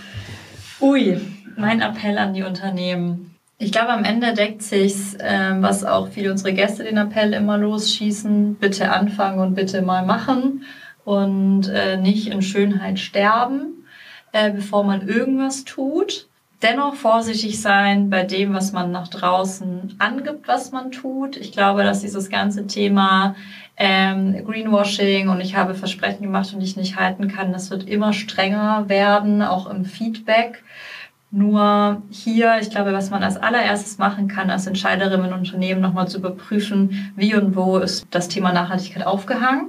Ui, 0.79 1.19
mein 1.57 1.81
Appell 1.81 2.19
an 2.19 2.35
die 2.35 2.43
Unternehmen. 2.43 3.35
Ich 3.57 3.71
glaube, 3.71 3.89
am 3.89 4.03
Ende 4.03 4.35
deckt 4.35 4.61
sich's, 4.61 5.15
äh, 5.15 5.55
was 5.57 5.83
auch 5.83 6.09
viele 6.09 6.29
unserer 6.31 6.51
Gäste 6.51 6.83
den 6.83 6.97
Appell 6.97 7.33
immer 7.33 7.57
losschießen. 7.57 8.55
Bitte 8.55 8.91
anfangen 8.91 9.39
und 9.39 9.55
bitte 9.55 9.81
mal 9.81 10.05
machen 10.05 10.65
und 11.03 11.67
äh, 11.67 11.97
nicht 11.97 12.27
in 12.27 12.43
Schönheit 12.43 12.99
sterben, 12.99 13.87
äh, 14.33 14.51
bevor 14.51 14.83
man 14.83 15.07
irgendwas 15.07 15.63
tut. 15.63 16.27
Dennoch 16.61 16.93
vorsichtig 16.93 17.59
sein 17.59 18.09
bei 18.09 18.23
dem, 18.23 18.53
was 18.53 18.71
man 18.71 18.91
nach 18.91 19.07
draußen 19.07 19.95
angibt, 19.97 20.47
was 20.47 20.71
man 20.71 20.91
tut. 20.91 21.37
Ich 21.37 21.53
glaube, 21.53 21.83
dass 21.83 22.01
dieses 22.01 22.29
ganze 22.29 22.67
Thema 22.67 23.35
ähm, 23.79 24.45
Greenwashing 24.45 25.29
und 25.29 25.39
ich 25.39 25.55
habe 25.55 25.73
Versprechen 25.73 26.21
gemacht 26.21 26.53
und 26.53 26.61
ich 26.61 26.75
nicht 26.75 26.97
halten 26.97 27.29
kann. 27.29 27.53
Das 27.53 27.71
wird 27.71 27.87
immer 27.87 28.11
strenger 28.11 28.89
werden, 28.89 29.41
auch 29.41 29.69
im 29.69 29.85
Feedback. 29.85 30.63
Nur 31.31 32.01
hier, 32.09 32.57
ich 32.59 32.71
glaube, 32.71 32.91
was 32.91 33.09
man 33.09 33.23
als 33.23 33.37
allererstes 33.37 33.97
machen 33.97 34.27
kann, 34.27 34.49
als 34.49 34.67
Entscheiderin 34.67 35.23
in 35.23 35.33
Unternehmen 35.33 35.79
nochmal 35.79 36.07
zu 36.07 36.17
überprüfen, 36.17 37.13
wie 37.15 37.35
und 37.35 37.55
wo 37.55 37.77
ist 37.77 38.05
das 38.11 38.27
Thema 38.27 38.51
Nachhaltigkeit 38.51 39.05
aufgehangen. 39.05 39.67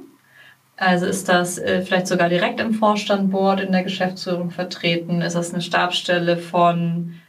Also 0.76 1.06
ist 1.06 1.28
das 1.28 1.58
äh, 1.58 1.82
vielleicht 1.82 2.06
sogar 2.06 2.30
direkt 2.30 2.58
im 2.58 2.72
Vorstand, 2.72 3.30
Board, 3.30 3.60
in 3.60 3.70
der 3.70 3.84
Geschäftsführung 3.84 4.50
vertreten? 4.50 5.20
Ist 5.20 5.36
das 5.36 5.52
eine 5.52 5.62
Stabsstelle 5.62 6.38
von 6.38 7.19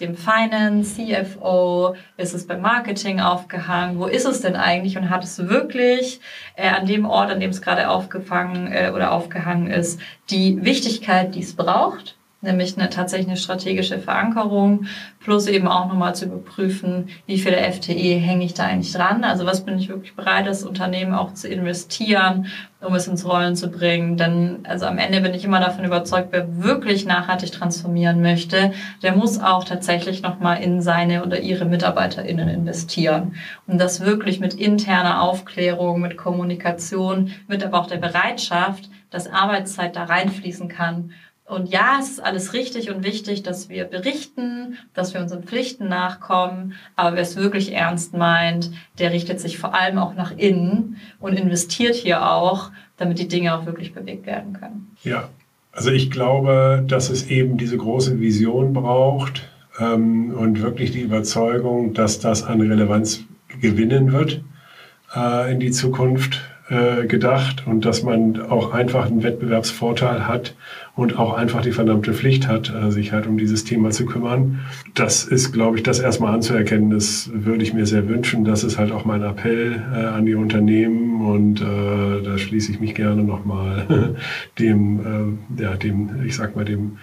dem 0.00 0.16
Finance, 0.16 0.96
CFO? 0.96 1.94
Ist 2.16 2.34
es 2.34 2.46
beim 2.46 2.60
Marketing 2.60 3.20
aufgehangen? 3.20 3.98
Wo 3.98 4.06
ist 4.06 4.26
es 4.26 4.40
denn 4.40 4.56
eigentlich? 4.56 4.96
Und 4.96 5.10
hat 5.10 5.24
es 5.24 5.48
wirklich 5.48 6.20
äh, 6.56 6.68
an 6.68 6.86
dem 6.86 7.04
Ort, 7.04 7.30
an 7.30 7.40
dem 7.40 7.50
es 7.50 7.62
gerade 7.62 7.88
aufgefangen 7.88 8.72
äh, 8.72 8.92
oder 8.94 9.12
aufgehangen 9.12 9.68
ist, 9.68 10.00
die 10.30 10.64
Wichtigkeit, 10.64 11.34
die 11.34 11.42
es 11.42 11.54
braucht? 11.54 12.16
Nämlich 12.42 12.76
eine 12.76 12.90
tatsächlich 12.90 13.28
eine 13.28 13.36
strategische 13.36 13.98
Verankerung, 13.98 14.86
plus 15.20 15.46
eben 15.46 15.68
auch 15.68 15.86
nochmal 15.86 16.14
zu 16.14 16.26
überprüfen, 16.26 17.08
wie 17.26 17.38
viele 17.38 17.56
FTE 17.72 18.16
hänge 18.18 18.44
ich 18.44 18.54
da 18.54 18.64
eigentlich 18.64 18.92
dran, 18.92 19.24
also 19.24 19.46
was 19.46 19.64
bin 19.64 19.78
ich 19.78 19.88
wirklich 19.88 20.14
bereit, 20.14 20.46
das 20.46 20.64
Unternehmen 20.64 21.14
auch 21.14 21.32
zu 21.34 21.48
investieren, 21.48 22.48
um 22.80 22.94
es 22.96 23.06
ins 23.06 23.24
Rollen 23.24 23.54
zu 23.54 23.70
bringen, 23.70 24.16
denn 24.16 24.58
also 24.64 24.86
am 24.86 24.98
Ende 24.98 25.20
bin 25.20 25.34
ich 25.34 25.44
immer 25.44 25.60
davon 25.60 25.84
überzeugt, 25.84 26.28
wer 26.32 26.62
wirklich 26.62 27.06
nachhaltig 27.06 27.52
transformieren 27.52 28.20
möchte, 28.20 28.72
der 29.02 29.14
muss 29.14 29.40
auch 29.40 29.62
tatsächlich 29.62 30.22
nochmal 30.22 30.60
in 30.60 30.82
seine 30.82 31.24
oder 31.24 31.38
ihre 31.38 31.64
MitarbeiterInnen 31.64 32.48
investieren. 32.48 33.36
Und 33.68 33.80
das 33.80 34.00
wirklich 34.00 34.40
mit 34.40 34.54
interner 34.54 35.22
Aufklärung, 35.22 36.00
mit 36.00 36.16
Kommunikation, 36.16 37.30
mit 37.46 37.62
aber 37.64 37.78
auch 37.78 37.86
der 37.86 37.98
Bereitschaft, 37.98 38.90
dass 39.10 39.30
Arbeitszeit 39.30 39.94
da 39.94 40.04
reinfließen 40.04 40.68
kann 40.68 41.12
und 41.52 41.68
ja, 41.68 41.98
es 42.00 42.10
ist 42.10 42.20
alles 42.24 42.52
richtig 42.52 42.90
und 42.90 43.04
wichtig, 43.04 43.42
dass 43.42 43.68
wir 43.68 43.84
berichten, 43.84 44.78
dass 44.94 45.14
wir 45.14 45.20
unseren 45.20 45.44
Pflichten 45.44 45.88
nachkommen. 45.88 46.74
Aber 46.96 47.16
wer 47.16 47.22
es 47.22 47.36
wirklich 47.36 47.72
ernst 47.72 48.14
meint, 48.14 48.70
der 48.98 49.12
richtet 49.12 49.40
sich 49.40 49.58
vor 49.58 49.74
allem 49.74 49.98
auch 49.98 50.14
nach 50.14 50.36
innen 50.36 50.96
und 51.20 51.34
investiert 51.34 51.94
hier 51.94 52.28
auch, 52.30 52.70
damit 52.96 53.18
die 53.18 53.28
Dinge 53.28 53.54
auch 53.54 53.66
wirklich 53.66 53.92
bewegt 53.92 54.26
werden 54.26 54.54
können. 54.54 54.96
Ja, 55.04 55.28
also 55.72 55.90
ich 55.90 56.10
glaube, 56.10 56.84
dass 56.86 57.10
es 57.10 57.26
eben 57.28 57.56
diese 57.56 57.76
große 57.76 58.20
Vision 58.20 58.72
braucht 58.72 59.48
ähm, 59.78 60.34
und 60.34 60.62
wirklich 60.62 60.92
die 60.92 61.00
Überzeugung, 61.00 61.94
dass 61.94 62.18
das 62.18 62.42
an 62.42 62.60
Relevanz 62.60 63.24
gewinnen 63.60 64.12
wird 64.12 64.42
äh, 65.14 65.52
in 65.52 65.60
die 65.60 65.70
Zukunft 65.70 66.40
äh, 66.72 67.06
gedacht 67.06 67.66
und 67.66 67.84
dass 67.84 68.02
man 68.02 68.40
auch 68.40 68.72
einfach 68.72 69.06
einen 69.06 69.22
Wettbewerbsvorteil 69.22 70.26
hat 70.26 70.54
und 70.96 71.18
auch 71.18 71.34
einfach 71.34 71.60
die 71.60 71.72
verdammte 71.72 72.14
Pflicht 72.14 72.48
hat, 72.48 72.72
äh, 72.74 72.90
sich 72.90 73.12
halt 73.12 73.26
um 73.26 73.36
dieses 73.36 73.64
Thema 73.64 73.90
zu 73.90 74.06
kümmern. 74.06 74.60
Das 74.94 75.24
ist, 75.24 75.52
glaube 75.52 75.76
ich, 75.76 75.82
das 75.82 76.00
erstmal 76.00 76.34
anzuerkennen. 76.34 76.90
Das 76.90 77.30
würde 77.34 77.62
ich 77.62 77.74
mir 77.74 77.84
sehr 77.84 78.08
wünschen. 78.08 78.46
Das 78.46 78.64
ist 78.64 78.78
halt 78.78 78.90
auch 78.90 79.04
mein 79.04 79.22
Appell 79.22 79.82
äh, 79.94 80.06
an 80.06 80.24
die 80.24 80.34
Unternehmen 80.34 81.26
und 81.26 81.60
äh, 81.60 82.22
da 82.24 82.38
schließe 82.38 82.72
ich 82.72 82.80
mich 82.80 82.94
gerne 82.94 83.22
nochmal 83.22 84.16
dem, 84.58 85.36
äh, 85.58 85.62
ja, 85.62 85.76
dem, 85.76 86.22
ich 86.26 86.36
sag 86.36 86.56
mal, 86.56 86.64
dem 86.64 86.98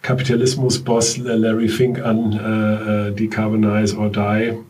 Kapitalismus-Boss 0.00 1.18
Larry 1.18 1.68
Fink 1.68 2.00
an, 2.00 2.32
äh, 2.32 3.08
äh 3.08 3.12
Decarbonize 3.12 3.98
or 3.98 4.10
Die 4.10 4.69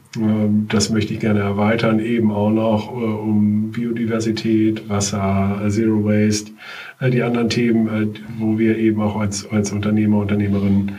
das 0.68 0.90
möchte 0.90 1.14
ich 1.14 1.20
gerne 1.20 1.40
erweitern, 1.40 2.00
eben 2.00 2.32
auch 2.32 2.50
noch 2.50 2.90
äh, 2.90 3.04
um 3.04 3.70
Biodiversität, 3.70 4.88
Wasser, 4.88 5.62
Zero 5.68 6.04
Waste, 6.04 6.50
äh, 6.98 7.11
die 7.11 7.22
anderen 7.22 7.48
Themen, 7.48 7.86
äh, 7.88 8.18
wo 8.38 8.58
wir 8.58 8.76
eben 8.76 9.00
auch 9.00 9.16
als, 9.16 9.48
als 9.50 9.70
Unternehmer, 9.72 10.18
Unternehmerin 10.18 10.92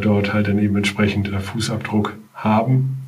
dort 0.00 0.32
halt 0.32 0.46
dann 0.46 0.60
eben 0.60 0.76
entsprechend 0.76 1.26
Fußabdruck 1.26 2.16
haben 2.34 3.05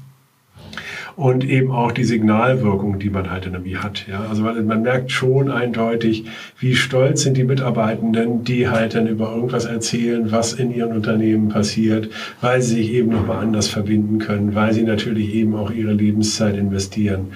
und 1.18 1.44
eben 1.44 1.72
auch 1.72 1.90
die 1.90 2.04
Signalwirkung, 2.04 3.00
die 3.00 3.10
man 3.10 3.28
halt 3.28 3.44
irgendwie 3.44 3.76
hat. 3.76 4.06
Ja? 4.06 4.26
Also 4.30 4.44
man 4.44 4.82
merkt 4.82 5.10
schon 5.10 5.50
eindeutig, 5.50 6.26
wie 6.60 6.76
stolz 6.76 7.22
sind 7.22 7.36
die 7.36 7.42
Mitarbeitenden, 7.42 8.44
die 8.44 8.68
halt 8.68 8.94
dann 8.94 9.08
über 9.08 9.34
irgendwas 9.34 9.64
erzählen, 9.64 10.30
was 10.30 10.52
in 10.52 10.72
ihren 10.72 10.92
Unternehmen 10.92 11.48
passiert, 11.48 12.08
weil 12.40 12.62
sie 12.62 12.76
sich 12.76 12.92
eben 12.92 13.10
nochmal 13.10 13.38
anders 13.38 13.66
verbinden 13.66 14.20
können, 14.20 14.54
weil 14.54 14.72
sie 14.72 14.84
natürlich 14.84 15.34
eben 15.34 15.56
auch 15.56 15.72
ihre 15.72 15.92
Lebenszeit 15.92 16.56
investieren. 16.56 17.32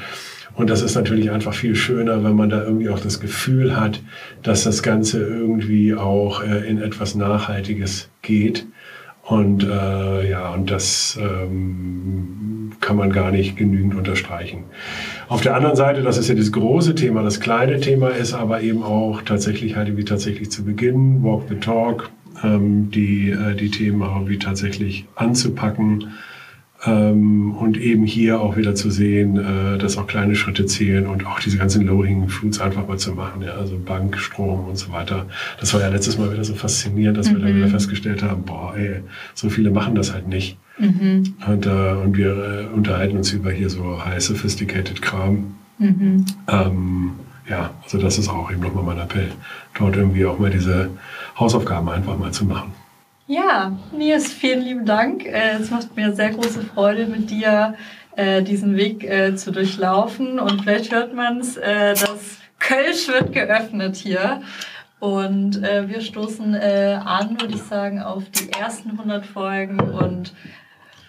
Und 0.54 0.70
das 0.70 0.80
ist 0.80 0.94
natürlich 0.94 1.32
einfach 1.32 1.52
viel 1.52 1.74
schöner, 1.74 2.22
wenn 2.22 2.36
man 2.36 2.50
da 2.50 2.62
irgendwie 2.62 2.88
auch 2.88 3.00
das 3.00 3.18
Gefühl 3.18 3.76
hat, 3.76 4.00
dass 4.44 4.62
das 4.62 4.84
Ganze 4.84 5.26
irgendwie 5.26 5.94
auch 5.94 6.44
äh, 6.44 6.68
in 6.68 6.80
etwas 6.80 7.16
Nachhaltiges 7.16 8.10
geht. 8.22 8.64
Und 9.24 9.62
äh, 9.62 10.28
ja, 10.28 10.52
und 10.52 10.70
das 10.70 11.18
ähm, 11.20 12.72
kann 12.80 12.96
man 12.96 13.12
gar 13.12 13.30
nicht 13.30 13.56
genügend 13.56 13.94
unterstreichen. 13.94 14.64
Auf 15.28 15.42
der 15.42 15.54
anderen 15.54 15.76
Seite, 15.76 16.02
das 16.02 16.18
ist 16.18 16.28
ja 16.28 16.34
das 16.34 16.50
große 16.50 16.96
Thema, 16.96 17.22
das 17.22 17.38
kleine 17.38 17.80
Thema 17.80 18.08
ist 18.08 18.34
aber 18.34 18.62
eben 18.62 18.82
auch 18.82 19.22
tatsächlich 19.22 19.76
halt 19.76 19.96
wie 19.96 20.04
tatsächlich 20.04 20.50
zu 20.50 20.64
Beginn, 20.64 21.22
Walk 21.22 21.44
the 21.48 21.54
Talk, 21.54 22.10
ähm, 22.42 22.90
die, 22.90 23.30
äh, 23.30 23.54
die 23.54 23.70
Themen 23.70 24.02
irgendwie 24.02 24.38
tatsächlich 24.38 25.06
anzupacken 25.14 26.12
ähm, 26.84 27.54
und 27.54 27.76
eben 27.76 28.04
hier 28.04 28.40
auch 28.40 28.56
wieder 28.56 28.74
zu 28.74 28.90
sehen, 28.90 29.36
äh, 29.36 29.78
dass 29.78 29.96
auch 29.96 30.06
kleine 30.06 30.34
Schritte 30.34 30.66
zählen 30.66 31.06
und 31.06 31.26
auch 31.26 31.38
diese 31.38 31.56
ganzen 31.56 31.86
Low-Hanging 31.86 32.28
Fruits 32.28 32.60
einfach 32.60 32.88
mal 32.88 32.98
zu 32.98 33.12
machen. 33.12 33.42
Ja, 33.42 33.52
also 33.52 33.78
Bank, 33.78 34.18
Strom 34.18 34.68
und 34.68 34.76
so 34.76 34.92
weiter. 34.92 35.26
Das 35.60 35.72
war 35.74 35.80
ja 35.80 35.88
letztes 35.88 36.18
Mal 36.18 36.32
wieder 36.32 36.44
so 36.44 36.54
faszinierend, 36.54 37.16
dass 37.16 37.30
mhm. 37.30 37.36
wir 37.36 37.44
dann 37.44 37.56
wieder 37.56 37.68
festgestellt 37.68 38.22
haben, 38.22 38.42
boah, 38.42 38.74
ey, 38.76 39.00
so 39.34 39.48
viele 39.48 39.70
machen 39.70 39.94
das 39.94 40.12
halt 40.12 40.26
nicht. 40.26 40.58
Mhm. 40.78 41.34
Und, 41.46 41.66
äh, 41.66 41.92
und 42.02 42.16
wir 42.16 42.68
äh, 42.70 42.74
unterhalten 42.74 43.16
uns 43.16 43.32
über 43.32 43.52
hier 43.52 43.70
so 43.70 44.04
high 44.04 44.20
sophisticated 44.20 45.00
Kram. 45.02 45.54
Mhm. 45.78 46.24
Ähm, 46.48 47.12
ja, 47.48 47.70
also 47.84 47.98
das 47.98 48.18
ist 48.18 48.28
auch 48.28 48.50
eben 48.50 48.60
nochmal 48.62 48.84
mein 48.84 48.98
Appell, 48.98 49.28
dort 49.78 49.96
irgendwie 49.96 50.24
auch 50.24 50.38
mal 50.38 50.50
diese 50.50 50.90
Hausaufgaben 51.38 51.88
einfach 51.88 52.18
mal 52.18 52.32
zu 52.32 52.44
machen. 52.44 52.72
Ja, 53.26 53.78
Nils, 53.96 54.32
vielen 54.32 54.62
lieben 54.62 54.84
Dank. 54.84 55.24
Äh, 55.24 55.58
es 55.60 55.70
macht 55.70 55.94
mir 55.94 56.12
sehr 56.12 56.30
große 56.30 56.62
Freude, 56.62 57.06
mit 57.06 57.30
dir 57.30 57.76
äh, 58.16 58.42
diesen 58.42 58.76
Weg 58.76 59.04
äh, 59.04 59.36
zu 59.36 59.52
durchlaufen. 59.52 60.40
Und 60.40 60.62
vielleicht 60.62 60.92
hört 60.92 61.14
man 61.14 61.38
es, 61.38 61.54
das 61.54 62.38
Kölsch 62.58 63.08
wird 63.08 63.32
geöffnet 63.32 63.96
hier. 63.96 64.42
Und 64.98 65.60
wir 65.60 66.00
stoßen 66.00 66.54
an, 66.54 67.40
würde 67.40 67.54
ich 67.54 67.62
sagen, 67.62 68.00
auf 68.00 68.22
die 68.30 68.52
ersten 68.52 68.92
100 68.92 69.26
Folgen 69.26 69.80
und 69.80 70.32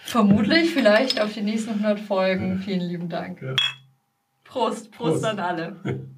vermutlich 0.03 0.72
vielleicht 0.72 1.22
auf 1.22 1.34
die 1.34 1.43
nächsten 1.43 1.74
100 1.74 1.99
Folgen. 1.99 2.57
Vielen 2.57 2.82
lieben 2.82 3.07
Dank. 3.07 3.43
Ja. 3.43 3.55
Prost, 4.43 4.91
Prost, 4.91 5.22
Prost, 5.22 5.26
an 5.26 5.39
alle. 5.39 5.76